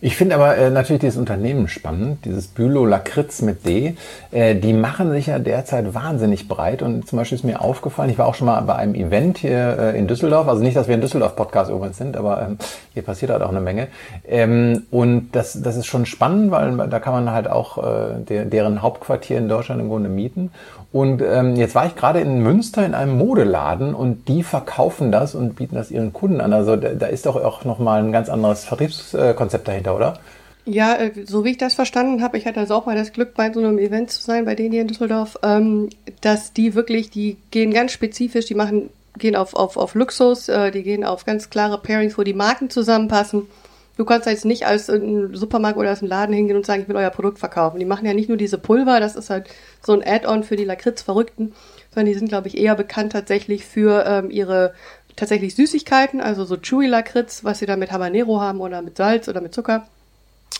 Ich 0.00 0.16
finde 0.16 0.36
aber 0.36 0.56
äh, 0.56 0.70
natürlich 0.70 1.00
dieses 1.00 1.16
Unternehmen 1.16 1.66
spannend, 1.68 2.24
dieses 2.24 2.46
Bülow 2.46 2.86
Lakritz 2.86 3.42
mit 3.42 3.66
D. 3.66 3.96
Äh, 4.30 4.54
die 4.54 4.72
machen 4.72 5.10
sich 5.10 5.26
ja 5.26 5.38
derzeit 5.38 5.94
wahnsinnig 5.94 6.46
breit 6.46 6.82
und 6.82 7.08
zum 7.08 7.18
Beispiel 7.18 7.36
ist 7.36 7.44
mir 7.44 7.60
aufgefallen, 7.60 8.10
ich 8.10 8.18
war 8.18 8.26
auch 8.26 8.34
schon 8.34 8.46
mal 8.46 8.60
bei 8.62 8.76
einem 8.76 8.94
Event 8.94 9.38
hier 9.38 9.78
äh, 9.78 9.98
in 9.98 10.06
Düsseldorf, 10.06 10.46
also 10.46 10.62
nicht, 10.62 10.76
dass 10.76 10.86
wir 10.86 10.94
in 10.94 11.00
Düsseldorf 11.00 11.34
Podcast 11.34 11.70
übrigens 11.70 11.98
sind, 11.98 12.16
aber 12.16 12.42
ähm, 12.42 12.58
hier 12.92 13.02
passiert 13.02 13.32
halt 13.32 13.42
auch 13.42 13.50
eine 13.50 13.60
Menge. 13.60 13.88
Ähm, 14.28 14.84
und 14.90 15.30
das, 15.32 15.60
das 15.60 15.76
ist 15.76 15.86
schon 15.86 16.06
spannend, 16.06 16.50
weil 16.52 16.76
da 16.88 17.00
kann 17.00 17.12
man 17.12 17.30
halt 17.32 17.48
auch 17.48 17.78
äh, 17.78 18.20
der, 18.28 18.44
deren 18.44 18.82
Hauptquartier 18.82 19.38
in 19.38 19.48
Deutschland 19.48 19.80
im 19.80 19.88
Grunde 19.88 20.08
mieten. 20.08 20.52
Und 20.94 21.22
ähm, 21.22 21.56
jetzt 21.56 21.74
war 21.74 21.86
ich 21.86 21.96
gerade 21.96 22.20
in 22.20 22.38
Münster 22.38 22.86
in 22.86 22.94
einem 22.94 23.18
Modeladen 23.18 23.96
und 23.96 24.28
die 24.28 24.44
verkaufen 24.44 25.10
das 25.10 25.34
und 25.34 25.56
bieten 25.56 25.74
das 25.74 25.90
ihren 25.90 26.12
Kunden 26.12 26.40
an. 26.40 26.52
Also 26.52 26.76
da, 26.76 26.90
da 26.90 27.06
ist 27.06 27.26
doch 27.26 27.34
auch 27.34 27.64
nochmal 27.64 28.00
ein 28.00 28.12
ganz 28.12 28.28
anderes 28.28 28.64
Vertriebskonzept 28.64 29.66
dahinter, 29.66 29.96
oder? 29.96 30.20
Ja, 30.66 30.94
äh, 30.94 31.10
so 31.26 31.44
wie 31.44 31.50
ich 31.50 31.58
das 31.58 31.74
verstanden 31.74 32.22
habe, 32.22 32.38
ich 32.38 32.46
hatte 32.46 32.60
also 32.60 32.76
auch 32.76 32.86
mal 32.86 32.94
das 32.94 33.12
Glück, 33.12 33.34
bei 33.34 33.52
so 33.52 33.58
einem 33.58 33.78
Event 33.78 34.12
zu 34.12 34.22
sein, 34.22 34.44
bei 34.44 34.54
denen 34.54 34.70
hier 34.70 34.82
in 34.82 34.86
Düsseldorf, 34.86 35.36
ähm, 35.42 35.90
dass 36.20 36.52
die 36.52 36.76
wirklich, 36.76 37.10
die 37.10 37.38
gehen 37.50 37.72
ganz 37.74 37.90
spezifisch, 37.90 38.46
die 38.46 38.54
machen, 38.54 38.88
gehen 39.18 39.34
auf, 39.34 39.54
auf, 39.54 39.76
auf 39.76 39.96
Luxus, 39.96 40.48
äh, 40.48 40.70
die 40.70 40.84
gehen 40.84 41.02
auf 41.02 41.24
ganz 41.24 41.50
klare 41.50 41.78
Pairings, 41.78 42.16
wo 42.16 42.22
die 42.22 42.34
Marken 42.34 42.70
zusammenpassen. 42.70 43.48
Du 43.96 44.04
kannst 44.04 44.26
jetzt 44.26 44.44
nicht 44.44 44.66
als 44.66 44.90
ein 44.90 45.34
Supermarkt 45.34 45.78
oder 45.78 45.90
als 45.90 46.02
ein 46.02 46.08
Laden 46.08 46.34
hingehen 46.34 46.56
und 46.56 46.66
sagen, 46.66 46.82
ich 46.82 46.88
will 46.88 46.96
euer 46.96 47.10
Produkt 47.10 47.38
verkaufen. 47.38 47.78
Die 47.78 47.84
machen 47.84 48.06
ja 48.06 48.14
nicht 48.14 48.28
nur 48.28 48.38
diese 48.38 48.58
Pulver, 48.58 48.98
das 48.98 49.14
ist 49.14 49.30
halt 49.30 49.48
so 49.82 49.92
ein 49.92 50.02
Add-on 50.04 50.42
für 50.42 50.56
die 50.56 50.64
Lakritz-Verrückten, 50.64 51.54
sondern 51.90 52.12
die 52.12 52.18
sind, 52.18 52.28
glaube 52.28 52.48
ich, 52.48 52.56
eher 52.56 52.74
bekannt 52.74 53.12
tatsächlich 53.12 53.64
für 53.64 54.04
ähm, 54.06 54.30
ihre 54.30 54.74
tatsächlich 55.14 55.54
Süßigkeiten, 55.54 56.20
also 56.20 56.44
so 56.44 56.56
Chewy 56.56 56.86
Lakritz, 56.86 57.44
was 57.44 57.60
sie 57.60 57.66
da 57.66 57.76
mit 57.76 57.92
Habanero 57.92 58.40
haben 58.40 58.60
oder 58.60 58.82
mit 58.82 58.96
Salz 58.96 59.28
oder 59.28 59.40
mit 59.40 59.54
Zucker. 59.54 59.86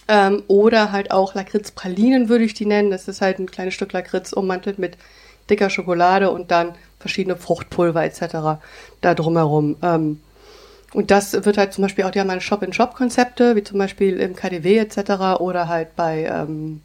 Ähm, 0.06 0.42
oder 0.46 0.92
halt 0.92 1.10
auch 1.10 1.34
Lakritz-Pralinen 1.34 2.28
würde 2.28 2.44
ich 2.44 2.54
die 2.54 2.66
nennen. 2.66 2.90
Das 2.90 3.08
ist 3.08 3.20
halt 3.20 3.38
ein 3.38 3.50
kleines 3.50 3.74
Stück 3.74 3.92
Lakritz 3.92 4.32
ummantelt 4.32 4.78
mit 4.78 4.96
dicker 5.50 5.70
Schokolade 5.70 6.30
und 6.30 6.50
dann 6.50 6.74
verschiedene 6.98 7.36
Fruchtpulver 7.36 8.04
etc. 8.04 8.60
da 9.00 9.14
drumherum. 9.14 9.76
Ähm, 9.82 10.20
und 10.94 11.10
das 11.10 11.32
wird 11.32 11.58
halt 11.58 11.72
zum 11.72 11.82
Beispiel 11.82 12.04
auch, 12.04 12.10
die 12.10 12.20
haben 12.20 12.30
eine 12.30 12.40
Shop-in-Shop-Konzepte, 12.40 13.56
wie 13.56 13.64
zum 13.64 13.78
Beispiel 13.78 14.18
im 14.20 14.36
KDW 14.36 14.78
etc. 14.78 15.40
oder 15.40 15.68
halt 15.68 15.96
bei 15.96 16.24
ähm, 16.24 16.82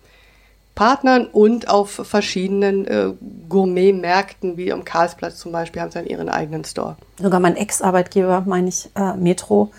Partnern 0.75 1.27
und 1.27 1.69
auf 1.69 1.91
verschiedenen 1.91 2.85
äh, 2.87 3.13
Gourmet-Märkten, 3.47 4.57
wie 4.57 4.73
am 4.73 4.83
Karlsplatz 4.83 5.37
zum 5.37 5.51
Beispiel, 5.51 5.81
haben 5.81 5.91
sie 5.91 5.99
dann 5.99 6.07
ihren 6.07 6.27
eigenen 6.27 6.65
Store. 6.65 6.97
Sogar 7.19 7.39
mein 7.39 7.55
Ex-Arbeitgeber, 7.55 8.43
meine 8.47 8.69
ich, 8.69 8.89
äh, 8.95 9.13
Metro, 9.13 9.71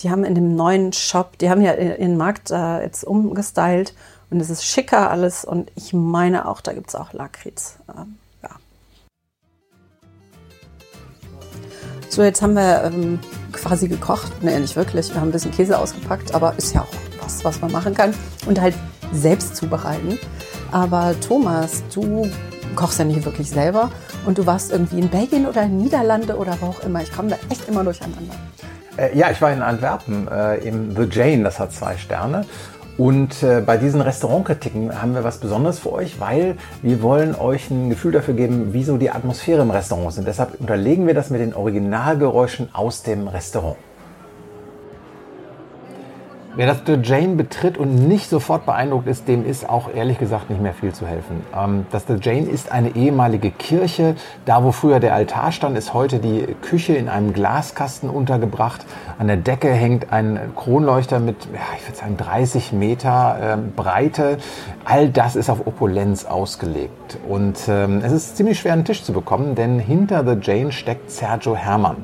die 0.00 0.10
haben 0.10 0.24
in 0.24 0.34
dem 0.34 0.56
neuen 0.56 0.92
Shop, 0.92 1.38
die 1.38 1.48
haben 1.48 1.62
ja 1.62 1.74
den 1.74 2.16
Markt 2.16 2.50
äh, 2.50 2.82
jetzt 2.82 3.04
umgestylt 3.04 3.94
und 4.30 4.40
es 4.40 4.50
ist 4.50 4.64
schicker 4.64 5.10
alles 5.10 5.44
und 5.44 5.70
ich 5.76 5.92
meine 5.92 6.48
auch, 6.48 6.60
da 6.60 6.72
gibt 6.72 6.88
es 6.88 6.96
auch 6.96 7.12
Lakritz. 7.12 7.78
Ähm. 7.96 8.16
So, 12.08 12.22
jetzt 12.22 12.40
haben 12.40 12.54
wir 12.54 12.84
ähm, 12.84 13.18
quasi 13.56 13.88
gekocht. 13.88 14.30
Nee, 14.42 14.58
nicht 14.58 14.76
wirklich. 14.76 15.12
Wir 15.12 15.20
haben 15.20 15.28
ein 15.28 15.32
bisschen 15.32 15.50
Käse 15.50 15.78
ausgepackt, 15.78 16.34
aber 16.34 16.54
ist 16.56 16.74
ja 16.74 16.82
auch 16.82 17.22
was, 17.22 17.44
was 17.44 17.60
man 17.60 17.72
machen 17.72 17.94
kann. 17.94 18.14
Und 18.46 18.60
halt 18.60 18.74
selbst 19.12 19.56
zubereiten. 19.56 20.18
Aber 20.72 21.14
Thomas, 21.20 21.82
du 21.94 22.30
kochst 22.74 22.98
ja 22.98 23.04
nicht 23.04 23.24
wirklich 23.24 23.48
selber 23.48 23.90
und 24.26 24.38
du 24.38 24.46
warst 24.46 24.70
irgendwie 24.70 25.00
in 25.00 25.08
Belgien 25.08 25.46
oder 25.46 25.62
in 25.62 25.78
Niederlande 25.78 26.36
oder 26.36 26.56
wo 26.60 26.66
auch 26.66 26.80
immer. 26.80 27.02
Ich 27.02 27.12
komme 27.12 27.30
da 27.30 27.36
echt 27.50 27.68
immer 27.68 27.84
durcheinander. 27.84 28.34
Äh, 28.96 29.16
ja, 29.16 29.30
ich 29.30 29.40
war 29.40 29.52
in 29.52 29.62
Antwerpen 29.62 30.28
äh, 30.28 30.56
im 30.58 30.94
The 30.96 31.08
Jane, 31.10 31.42
das 31.42 31.58
hat 31.58 31.72
zwei 31.72 31.96
Sterne. 31.96 32.44
Und 32.98 33.42
äh, 33.42 33.60
bei 33.60 33.76
diesen 33.76 34.00
Restaurantkritiken 34.00 35.02
haben 35.02 35.14
wir 35.14 35.22
was 35.22 35.38
Besonderes 35.38 35.78
für 35.78 35.92
euch, 35.92 36.18
weil 36.18 36.56
wir 36.82 37.02
wollen 37.02 37.34
euch 37.34 37.70
ein 37.70 37.90
Gefühl 37.90 38.12
dafür 38.12 38.34
geben, 38.34 38.72
wie 38.72 38.84
so 38.84 38.96
die 38.96 39.10
Atmosphäre 39.10 39.62
im 39.62 39.70
Restaurant 39.70 40.08
ist. 40.08 40.18
Und 40.18 40.26
deshalb 40.26 40.58
unterlegen 40.60 41.06
wir 41.06 41.12
das 41.12 41.28
mit 41.28 41.40
den 41.40 41.52
Originalgeräuschen 41.54 42.70
aus 42.74 43.02
dem 43.02 43.28
Restaurant. 43.28 43.76
Wer 46.58 46.66
das 46.66 46.78
The 46.86 46.96
Jane 47.02 47.34
betritt 47.34 47.76
und 47.76 48.08
nicht 48.08 48.30
sofort 48.30 48.64
beeindruckt 48.64 49.06
ist, 49.08 49.28
dem 49.28 49.44
ist 49.44 49.68
auch 49.68 49.94
ehrlich 49.94 50.18
gesagt 50.18 50.48
nicht 50.48 50.62
mehr 50.62 50.72
viel 50.72 50.94
zu 50.94 51.06
helfen. 51.06 51.42
Ähm, 51.54 51.84
das 51.92 52.06
The 52.06 52.14
Jane 52.18 52.48
ist 52.48 52.72
eine 52.72 52.96
ehemalige 52.96 53.50
Kirche. 53.50 54.14
Da, 54.46 54.64
wo 54.64 54.72
früher 54.72 54.98
der 54.98 55.14
Altar 55.14 55.52
stand, 55.52 55.76
ist 55.76 55.92
heute 55.92 56.18
die 56.18 56.46
Küche 56.62 56.94
in 56.94 57.10
einem 57.10 57.34
Glaskasten 57.34 58.08
untergebracht. 58.08 58.86
An 59.18 59.26
der 59.26 59.36
Decke 59.36 59.70
hängt 59.70 60.10
ein 60.14 60.40
Kronleuchter 60.56 61.20
mit, 61.20 61.36
ja, 61.52 61.60
ich 61.76 61.86
würde 61.86 61.98
sagen, 61.98 62.16
30 62.16 62.72
Meter 62.72 63.36
ähm, 63.42 63.72
Breite. 63.76 64.38
All 64.86 65.10
das 65.10 65.36
ist 65.36 65.50
auf 65.50 65.66
Opulenz 65.66 66.24
ausgelegt. 66.24 67.18
Und 67.28 67.68
ähm, 67.68 68.00
es 68.02 68.12
ist 68.12 68.38
ziemlich 68.38 68.58
schwer, 68.58 68.72
einen 68.72 68.86
Tisch 68.86 69.02
zu 69.02 69.12
bekommen, 69.12 69.56
denn 69.56 69.78
hinter 69.78 70.24
The 70.24 70.38
Jane 70.40 70.72
steckt 70.72 71.10
Sergio 71.10 71.54
Hermann. 71.54 71.98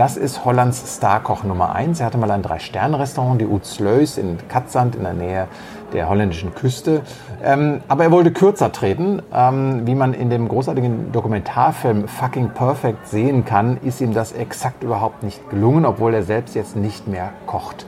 Das 0.00 0.16
ist 0.16 0.46
Hollands 0.46 0.96
Starkoch 0.96 1.44
Nummer 1.44 1.74
1. 1.74 2.00
Er 2.00 2.06
hatte 2.06 2.16
mal 2.16 2.30
ein 2.30 2.40
Drei-Sterne-Restaurant, 2.40 3.38
die 3.38 3.44
Utsleus 3.44 4.16
in 4.16 4.38
Katzand 4.48 4.96
in 4.96 5.02
der 5.02 5.12
Nähe 5.12 5.46
der 5.92 6.08
holländischen 6.08 6.54
Küste. 6.54 7.02
Ähm, 7.44 7.82
aber 7.86 8.04
er 8.04 8.10
wollte 8.10 8.32
kürzer 8.32 8.72
treten. 8.72 9.20
Ähm, 9.30 9.86
wie 9.86 9.94
man 9.94 10.14
in 10.14 10.30
dem 10.30 10.48
großartigen 10.48 11.12
Dokumentarfilm 11.12 12.08
Fucking 12.08 12.48
Perfect 12.54 13.08
sehen 13.08 13.44
kann, 13.44 13.76
ist 13.82 14.00
ihm 14.00 14.14
das 14.14 14.32
exakt 14.32 14.82
überhaupt 14.82 15.22
nicht 15.22 15.50
gelungen, 15.50 15.84
obwohl 15.84 16.14
er 16.14 16.22
selbst 16.22 16.54
jetzt 16.54 16.76
nicht 16.76 17.06
mehr 17.06 17.34
kocht. 17.44 17.84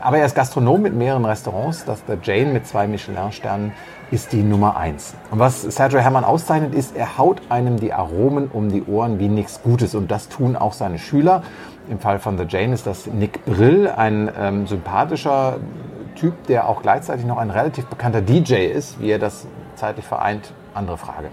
Aber 0.00 0.18
er 0.18 0.26
ist 0.26 0.36
Gastronom 0.36 0.80
mit 0.80 0.94
mehreren 0.94 1.24
Restaurants. 1.24 1.84
Das 1.84 2.04
The 2.06 2.18
Jane 2.22 2.52
mit 2.52 2.68
zwei 2.68 2.86
Michelin-Sternen 2.86 3.72
ist 4.10 4.32
die 4.32 4.42
Nummer 4.42 4.76
eins. 4.76 5.14
Und 5.30 5.38
was 5.38 5.62
Sergio 5.62 6.00
Hermann 6.00 6.24
auszeichnet, 6.24 6.74
ist, 6.74 6.96
er 6.96 7.18
haut 7.18 7.42
einem 7.50 7.78
die 7.78 7.92
Aromen 7.92 8.48
um 8.48 8.70
die 8.70 8.84
Ohren 8.84 9.18
wie 9.18 9.28
nichts 9.28 9.62
Gutes. 9.62 9.94
Und 9.94 10.10
das 10.10 10.28
tun 10.28 10.56
auch 10.56 10.72
seine 10.72 10.98
Schüler. 10.98 11.42
Im 11.90 11.98
Fall 11.98 12.18
von 12.18 12.38
The 12.38 12.44
Jane 12.48 12.74
ist 12.74 12.86
das 12.86 13.06
Nick 13.06 13.44
Brill, 13.44 13.88
ein 13.88 14.30
ähm, 14.38 14.66
sympathischer 14.66 15.56
Typ, 16.14 16.46
der 16.46 16.68
auch 16.68 16.82
gleichzeitig 16.82 17.24
noch 17.24 17.38
ein 17.38 17.50
relativ 17.50 17.86
bekannter 17.86 18.20
DJ 18.20 18.66
ist. 18.66 19.00
Wie 19.00 19.10
er 19.10 19.18
das 19.18 19.46
zeitlich 19.74 20.04
vereint, 20.04 20.52
andere 20.74 20.98
Frage. 20.98 21.28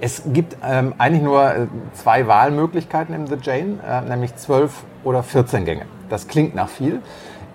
Es 0.00 0.22
gibt 0.26 0.56
ähm, 0.62 0.94
eigentlich 0.98 1.22
nur 1.22 1.54
äh, 1.54 1.66
zwei 1.94 2.26
Wahlmöglichkeiten 2.26 3.14
im 3.14 3.26
The 3.26 3.36
Jane, 3.40 3.78
äh, 3.86 4.02
nämlich 4.02 4.36
zwölf 4.36 4.84
oder 5.04 5.22
14 5.22 5.64
Gänge. 5.64 5.86
Das 6.10 6.28
klingt 6.28 6.54
nach 6.54 6.68
viel. 6.68 7.00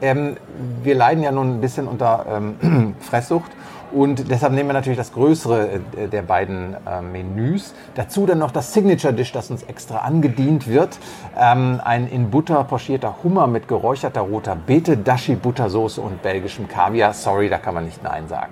Ähm, 0.01 0.37
wir 0.81 0.95
leiden 0.95 1.23
ja 1.23 1.31
nun 1.31 1.57
ein 1.57 1.61
bisschen 1.61 1.87
unter 1.87 2.25
ähm, 2.27 2.95
Fresssucht 2.99 3.51
und 3.91 4.29
deshalb 4.29 4.53
nehmen 4.53 4.69
wir 4.69 4.73
natürlich 4.73 4.97
das 4.97 5.13
größere 5.13 5.81
äh, 5.97 6.07
der 6.07 6.21
beiden 6.21 6.75
äh, 6.85 7.01
Menüs. 7.01 7.73
Dazu 7.95 8.25
dann 8.25 8.39
noch 8.39 8.51
das 8.51 8.73
Signature 8.73 9.13
Dish, 9.13 9.31
das 9.31 9.51
uns 9.51 9.63
extra 9.63 9.99
angedient 9.99 10.67
wird. 10.67 10.97
Ähm, 11.37 11.81
ein 11.83 12.07
in 12.07 12.29
Butter 12.29 12.63
pochierter 12.63 13.17
Hummer 13.23 13.47
mit 13.47 13.67
geräucherter 13.67 14.21
roter 14.21 14.55
Beete, 14.55 14.97
Dashi 14.97 15.35
Buttersoße 15.35 16.01
und 16.01 16.21
belgischem 16.21 16.67
Kaviar. 16.67 17.13
Sorry, 17.13 17.49
da 17.49 17.57
kann 17.57 17.73
man 17.73 17.85
nicht 17.85 18.03
Nein 18.03 18.27
sagen. 18.27 18.51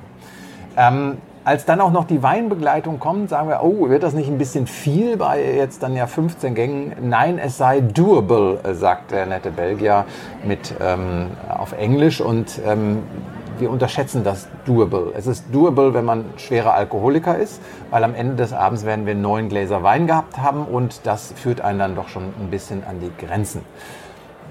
Ähm, 0.78 1.18
als 1.46 1.66
dann 1.66 1.82
auch 1.82 1.92
noch 1.92 2.06
die 2.06 2.22
Weinbegleitung 2.22 3.00
kommt, 3.00 3.30
sagen 3.30 3.50
wir, 3.50 3.64
oh, 3.64 3.90
wird 3.90 4.04
das 4.04 4.14
nicht 4.14 4.30
ein 4.30 4.38
bisschen 4.38 4.68
viel 4.68 5.18
bei 5.18 5.56
jetzt 5.56 5.82
dann 5.82 5.96
ja 5.96 6.06
15 6.06 6.54
Gängen? 6.54 6.94
Nein, 7.02 7.40
es 7.40 7.58
sei 7.58 7.82
doable, 7.82 8.60
äh, 8.64 8.74
sagt 8.74 9.12
der 9.12 9.26
nette 9.26 9.50
Belgier 9.50 10.06
mit 10.44 10.76
ähm, 10.80 11.32
auf 11.48 11.72
Englisch 11.72 12.22
und 12.22 12.60
ähm, 12.68 13.04
wir 13.60 13.70
unterschätzen 13.70 14.24
das 14.24 14.48
doable. 14.66 15.14
Es 15.16 15.28
ist 15.28 15.46
doable, 15.52 15.94
wenn 15.94 16.06
man 16.06 16.26
schwerer 16.38 16.74
Alkoholiker 16.74 17.38
ist, 17.38 17.62
weil 17.90 18.04
am 18.04 18.16
Ende 18.16 18.36
des 18.36 18.54
Abends 18.54 18.86
werden 18.86 19.06
wir 19.06 19.16
neun 19.16 19.50
Gläser 19.50 19.84
Wein 19.84 20.08
gehabt 20.08 20.38
haben 20.38 20.66
und 20.66 21.02
das 21.04 21.34
führt 21.36 21.62
einen 21.62 21.80
dann 21.80 21.96
doch 21.96 22.10
schon 22.10 22.24
ein 22.40 22.50
bisschen 22.50 22.84
an 22.84 23.00
die 23.00 23.12
Grenzen. 23.26 23.62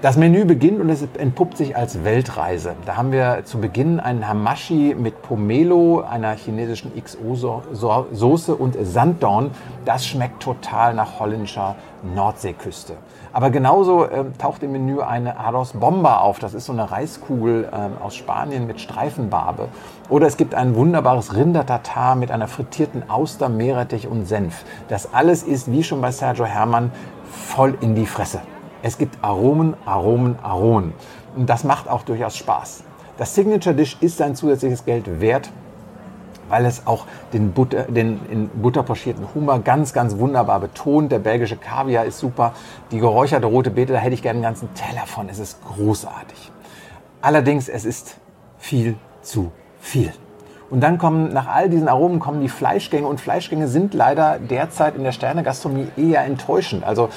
Das 0.01 0.15
Menü 0.15 0.45
beginnt 0.45 0.79
und 0.79 0.89
es 0.89 1.05
entpuppt 1.17 1.57
sich 1.57 1.75
als 1.75 2.05
Weltreise. 2.05 2.73
Da 2.85 2.95
haben 2.95 3.11
wir 3.11 3.41
zu 3.43 3.59
Beginn 3.59 3.99
einen 3.99 4.25
Hamashi 4.25 4.95
mit 4.97 5.21
Pomelo, 5.21 6.05
einer 6.09 6.31
chinesischen 6.35 6.93
XO-Soße 6.95 8.55
und 8.55 8.77
Sanddorn. 8.81 9.51
Das 9.83 10.07
schmeckt 10.07 10.41
total 10.41 10.93
nach 10.93 11.19
holländischer 11.19 11.75
Nordseeküste. 12.15 12.93
Aber 13.33 13.49
genauso 13.49 14.05
äh, 14.05 14.23
taucht 14.37 14.63
im 14.63 14.71
Menü 14.71 15.01
eine 15.01 15.37
Arroz 15.37 15.73
Bomba 15.73 16.19
auf. 16.19 16.39
Das 16.39 16.53
ist 16.53 16.67
so 16.67 16.71
eine 16.71 16.89
Reiskugel 16.89 17.65
äh, 17.69 18.01
aus 18.01 18.15
Spanien 18.15 18.67
mit 18.67 18.79
Streifenbarbe. 18.79 19.67
Oder 20.07 20.27
es 20.27 20.37
gibt 20.37 20.55
ein 20.55 20.75
wunderbares 20.75 21.35
Rindertatar 21.35 22.15
mit 22.15 22.31
einer 22.31 22.47
frittierten 22.47 23.09
Auster, 23.09 23.49
Meerrettich 23.49 24.07
und 24.07 24.25
Senf. 24.25 24.63
Das 24.87 25.13
alles 25.13 25.43
ist, 25.43 25.69
wie 25.69 25.83
schon 25.83 25.99
bei 25.99 26.11
Sergio 26.11 26.45
Herrmann, 26.45 26.93
voll 27.29 27.77
in 27.81 27.95
die 27.95 28.05
Fresse. 28.05 28.39
Es 28.81 28.97
gibt 28.97 29.23
Aromen, 29.23 29.75
Aromen, 29.85 30.37
Aromen. 30.41 30.93
Und 31.35 31.49
das 31.49 31.63
macht 31.63 31.89
auch 31.89 32.03
durchaus 32.03 32.37
Spaß. 32.37 32.83
Das 33.17 33.35
Signature 33.35 33.75
Dish 33.75 33.97
ist 33.99 34.17
sein 34.17 34.35
zusätzliches 34.35 34.85
Geld 34.85 35.19
wert, 35.19 35.51
weil 36.47 36.65
es 36.65 36.87
auch 36.87 37.05
den, 37.33 37.51
Butter, 37.51 37.83
den 37.83 38.19
in 38.29 38.49
Butter 38.49 38.83
pochierten 38.83 39.27
Hummer 39.35 39.59
ganz, 39.59 39.93
ganz 39.93 40.17
wunderbar 40.17 40.59
betont. 40.59 41.11
Der 41.11 41.19
belgische 41.19 41.57
Kaviar 41.57 42.05
ist 42.05 42.19
super. 42.19 42.53
Die 42.91 42.99
geräucherte 42.99 43.45
rote 43.45 43.71
Beete, 43.71 43.93
da 43.93 43.99
hätte 43.99 44.13
ich 44.13 44.21
gerne 44.21 44.37
einen 44.37 44.43
ganzen 44.43 44.73
Teller 44.73 45.05
von. 45.05 45.29
Es 45.29 45.39
ist 45.39 45.59
großartig. 45.65 46.51
Allerdings, 47.21 47.67
es 47.67 47.85
ist 47.85 48.15
viel 48.57 48.95
zu 49.21 49.51
viel. 49.79 50.13
Und 50.69 50.81
dann 50.81 50.97
kommen 50.97 51.33
nach 51.33 51.47
all 51.47 51.69
diesen 51.69 51.87
Aromen 51.87 52.19
kommen 52.19 52.41
die 52.41 52.49
Fleischgänge 52.49 53.07
und 53.07 53.19
Fleischgänge 53.19 53.67
sind 53.67 53.93
leider 53.93 54.37
derzeit 54.37 54.95
in 54.95 55.03
der 55.03 55.11
Sternegastronomie 55.11 55.87
eher 55.97 56.23
enttäuschend. 56.23 56.83
Also 56.83 57.09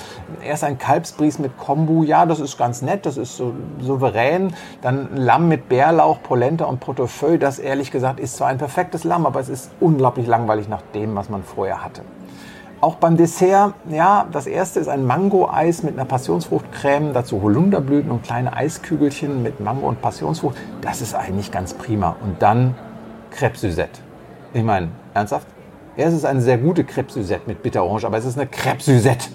erst 0.43 0.65
ein 0.65 0.79
Kalbsbries 0.79 1.39
mit 1.39 1.59
Kombu, 1.59 2.03
ja, 2.03 2.25
das 2.25 2.41
ist 2.41 2.57
ganz 2.57 2.81
nett, 2.81 3.05
das 3.05 3.19
ist 3.19 3.37
so 3.37 3.53
souverän. 3.81 4.55
Dann 4.81 5.09
Lamm 5.15 5.49
mit 5.49 5.69
Bärlauch, 5.69 6.23
Polenta 6.23 6.65
und 6.65 6.81
Portefeuille, 6.81 7.39
das 7.39 7.59
ehrlich 7.59 7.91
gesagt 7.91 8.21
ist 8.21 8.37
zwar 8.37 8.49
ein 8.49 8.59
perfektes 8.59 9.05
Lamm, 9.05 9.27
aber 9.27 9.41
es 9.41 9.49
ist 9.49 9.71
unglaublich 9.81 10.27
langweilig 10.27 10.69
nach 10.69 10.83
dem, 10.95 11.15
was 11.15 11.29
man 11.29 11.43
vorher 11.43 11.85
hatte. 11.85 12.03
Auch 12.81 12.97
beim 12.97 13.17
Dessert, 13.17 13.75
ja, 13.91 14.27
das 14.33 14.49
erste 14.49 14.81
ist 14.81 14.89
ein 14.89 15.07
Mango-Eis 15.07 15.85
mit 15.85 15.95
einer 15.95 16.05
Passionsfruchtcreme, 16.05 17.13
dazu 17.13 17.41
Holunderblüten 17.41 18.11
und 18.11 18.25
kleine 18.25 18.57
Eiskügelchen 18.57 19.41
mit 19.41 19.61
Mango 19.61 19.87
und 19.87 20.03
Passionsfrucht. 20.03 20.57
Das 20.81 21.01
ist 21.01 21.15
eigentlich 21.15 21.53
ganz 21.53 21.75
prima. 21.75 22.17
Und 22.25 22.43
dann 22.43 22.75
Crêpe 23.33 23.57
Suzette. 23.57 24.01
Ich 24.53 24.63
meine, 24.63 24.89
ernsthaft? 25.15 25.47
Ja, 25.97 26.07
es 26.07 26.15
ist 26.15 26.25
eine 26.25 26.41
sehr 26.41 26.59
gute 26.59 26.83
Crêpe 26.83 27.11
Suzette 27.11 27.43
mit 27.47 27.63
Bitterorange, 27.63 28.05
aber 28.07 28.19
es 28.19 28.25
ist 28.25 28.39
eine 28.39 28.49
Crêpe 28.49 28.81
Suzette. 28.81 29.29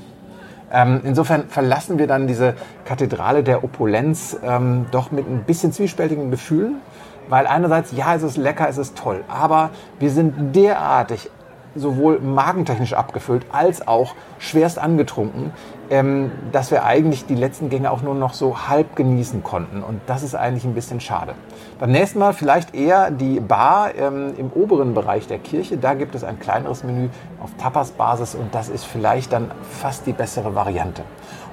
Ähm, 0.72 1.02
insofern 1.04 1.48
verlassen 1.48 1.98
wir 1.98 2.08
dann 2.08 2.28
diese 2.28 2.56
Kathedrale 2.86 3.44
der 3.44 3.64
Opulenz 3.64 4.38
ähm, 4.44 4.86
doch 4.92 5.12
mit 5.12 5.28
ein 5.28 5.44
bisschen 5.44 5.72
zwiespältigen 5.72 6.30
Gefühlen, 6.30 6.82
weil 7.30 7.48
einerseits, 7.48 7.92
ja, 7.94 8.16
es 8.16 8.24
ist 8.24 8.38
lecker, 8.38 8.68
es 8.68 8.78
ist 8.78 8.98
toll, 8.98 9.24
aber 9.28 9.70
wir 10.00 10.10
sind 10.10 10.56
derartig 10.56 11.30
sowohl 11.76 12.20
magentechnisch 12.20 12.94
abgefüllt 12.94 13.46
als 13.52 13.88
auch 13.88 14.16
schwerst 14.40 14.80
angetrunken, 14.80 15.52
ähm, 15.90 16.32
dass 16.52 16.72
wir 16.72 16.84
eigentlich 16.84 17.26
die 17.26 17.36
letzten 17.36 17.70
Gänge 17.70 17.92
auch 17.92 18.02
nur 18.02 18.16
noch 18.16 18.34
so 18.34 18.68
halb 18.68 18.96
genießen 18.96 19.44
konnten. 19.44 19.84
Und 19.84 20.02
das 20.08 20.24
ist 20.24 20.36
eigentlich 20.36 20.66
ein 20.66 20.74
bisschen 20.74 21.00
schade. 21.00 21.34
Beim 21.80 21.92
nächsten 21.92 22.20
Mal 22.20 22.34
vielleicht 22.34 22.76
eher 22.76 23.12
die 23.12 23.40
Bar 23.40 23.96
ähm, 23.96 24.34
im 24.38 24.52
oberen 24.52 24.94
Bereich 24.94 25.28
der 25.28 25.40
Kirche. 25.40 25.78
Da 25.78 25.94
gibt 25.94 26.16
es 26.16 26.24
ein 26.24 26.40
kleineres 26.40 26.84
Menü 26.84 27.10
auf 27.42 27.52
Tapas-Basis 27.58 28.36
und 28.36 28.54
das 28.54 28.70
ist 28.70 28.86
vielleicht 28.86 29.32
dann 29.32 29.52
fast 29.70 30.06
die 30.06 30.14
bessere 30.14 30.56
Variante. 30.56 31.04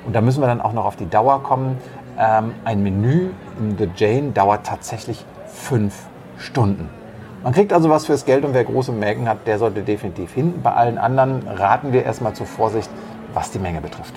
Und 0.06 0.14
da 0.14 0.20
müssen 0.20 0.40
wir 0.40 0.46
dann 0.46 0.60
auch 0.60 0.72
noch 0.72 0.84
auf 0.84 0.96
die 0.96 1.08
Dauer 1.08 1.42
kommen. 1.42 1.78
Ähm, 2.18 2.54
ein 2.64 2.82
Menü 2.82 3.30
in 3.58 3.76
The 3.78 3.88
Jane 3.96 4.32
dauert 4.32 4.66
tatsächlich 4.66 5.24
fünf 5.46 5.94
Stunden. 6.38 6.88
Man 7.42 7.52
kriegt 7.52 7.74
also 7.74 7.90
was 7.90 8.06
fürs 8.06 8.24
Geld 8.24 8.44
und 8.46 8.54
wer 8.54 8.64
große 8.64 8.90
Mägen 8.90 9.28
hat, 9.28 9.46
der 9.46 9.58
sollte 9.58 9.82
definitiv 9.82 10.32
hin. 10.32 10.60
Bei 10.62 10.72
allen 10.72 10.96
anderen 10.96 11.46
raten 11.46 11.92
wir 11.92 12.02
erstmal 12.02 12.32
zur 12.32 12.46
Vorsicht, 12.46 12.88
was 13.34 13.50
die 13.50 13.58
Menge 13.58 13.80
betrifft. 13.80 14.14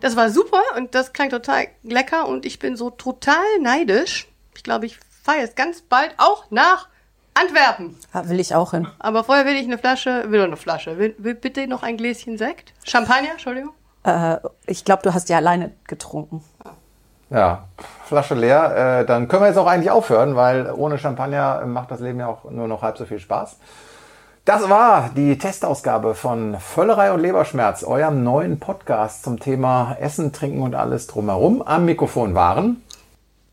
Das 0.00 0.14
war 0.14 0.30
super 0.30 0.60
und 0.76 0.94
das 0.94 1.12
klingt 1.12 1.32
total 1.32 1.68
lecker 1.82 2.28
und 2.28 2.44
ich 2.44 2.58
bin 2.58 2.76
so 2.76 2.90
total 2.90 3.44
neidisch. 3.60 4.28
Ich 4.54 4.62
glaube, 4.62 4.86
ich 4.86 4.98
fahre 5.24 5.38
jetzt 5.38 5.56
ganz 5.56 5.82
bald 5.82 6.14
auch 6.18 6.50
nach 6.50 6.88
Antwerpen. 7.34 7.96
Da 8.12 8.28
will 8.28 8.40
ich 8.40 8.54
auch 8.54 8.72
hin. 8.72 8.86
Aber 8.98 9.24
vorher 9.24 9.44
will 9.46 9.56
ich 9.56 9.64
eine 9.64 9.78
Flasche, 9.78 10.24
will 10.28 10.42
eine 10.42 10.56
Flasche, 10.56 10.98
will, 10.98 11.14
will 11.18 11.34
bitte 11.34 11.66
noch 11.66 11.82
ein 11.82 11.96
Gläschen 11.96 12.38
Sekt? 12.38 12.72
Champagner, 12.84 13.32
Entschuldigung. 13.32 13.72
Äh, 14.04 14.36
ich 14.66 14.84
glaube, 14.84 15.02
du 15.02 15.12
hast 15.12 15.28
ja 15.28 15.36
alleine 15.36 15.72
getrunken. 15.86 16.42
Ja, 17.28 17.64
Flasche 18.04 18.34
leer. 18.34 19.00
Äh, 19.00 19.06
dann 19.06 19.28
können 19.28 19.42
wir 19.42 19.48
jetzt 19.48 19.58
auch 19.58 19.66
eigentlich 19.66 19.90
aufhören, 19.90 20.36
weil 20.36 20.70
ohne 20.70 20.98
Champagner 20.98 21.66
macht 21.66 21.90
das 21.90 22.00
Leben 22.00 22.20
ja 22.20 22.28
auch 22.28 22.44
nur 22.44 22.68
noch 22.68 22.82
halb 22.82 22.96
so 22.96 23.04
viel 23.04 23.18
Spaß. 23.18 23.58
Das 24.46 24.70
war 24.70 25.10
die 25.16 25.36
Testausgabe 25.38 26.14
von 26.14 26.60
Völlerei 26.60 27.10
und 27.10 27.18
Leberschmerz, 27.18 27.82
eurem 27.82 28.22
neuen 28.22 28.60
Podcast 28.60 29.24
zum 29.24 29.40
Thema 29.40 29.96
Essen, 29.98 30.32
Trinken 30.32 30.62
und 30.62 30.76
alles 30.76 31.08
drumherum. 31.08 31.62
Am 31.62 31.84
Mikrofon 31.84 32.36
waren 32.36 32.80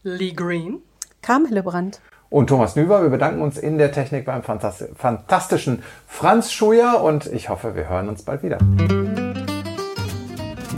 Lee 0.04 0.34
Green, 0.34 0.84
Carmen 1.24 1.48
Hillebrand 1.48 2.00
und 2.30 2.46
Thomas 2.46 2.76
Nüber. 2.76 3.02
Wir 3.02 3.10
bedanken 3.10 3.42
uns 3.42 3.58
in 3.58 3.80
der 3.80 3.92
Technik 3.92 4.26
beim 4.26 4.44
fantastischen 4.44 5.82
Franz 6.06 6.52
Schuyer 6.52 7.04
und 7.04 7.26
ich 7.26 7.50
hoffe, 7.50 7.74
wir 7.74 7.90
hören 7.90 8.08
uns 8.08 8.22
bald 8.22 8.44
wieder. 8.44 8.60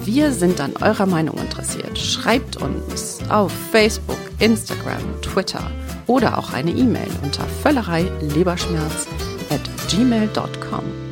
Wir 0.06 0.32
sind 0.32 0.62
an 0.62 0.76
eurer 0.82 1.08
Meinung 1.08 1.38
interessiert. 1.40 1.98
Schreibt 1.98 2.56
uns 2.56 3.20
auf 3.30 3.52
Facebook, 3.52 4.16
Instagram, 4.40 5.22
Twitter 5.22 5.70
oder 6.08 6.38
auch 6.38 6.54
eine 6.54 6.72
E-Mail 6.72 7.10
unter 7.22 7.44
Völlerei 7.62 8.04
Leberschmerz 8.22 9.08
at 9.52 9.62
gmail.com. 9.90 11.05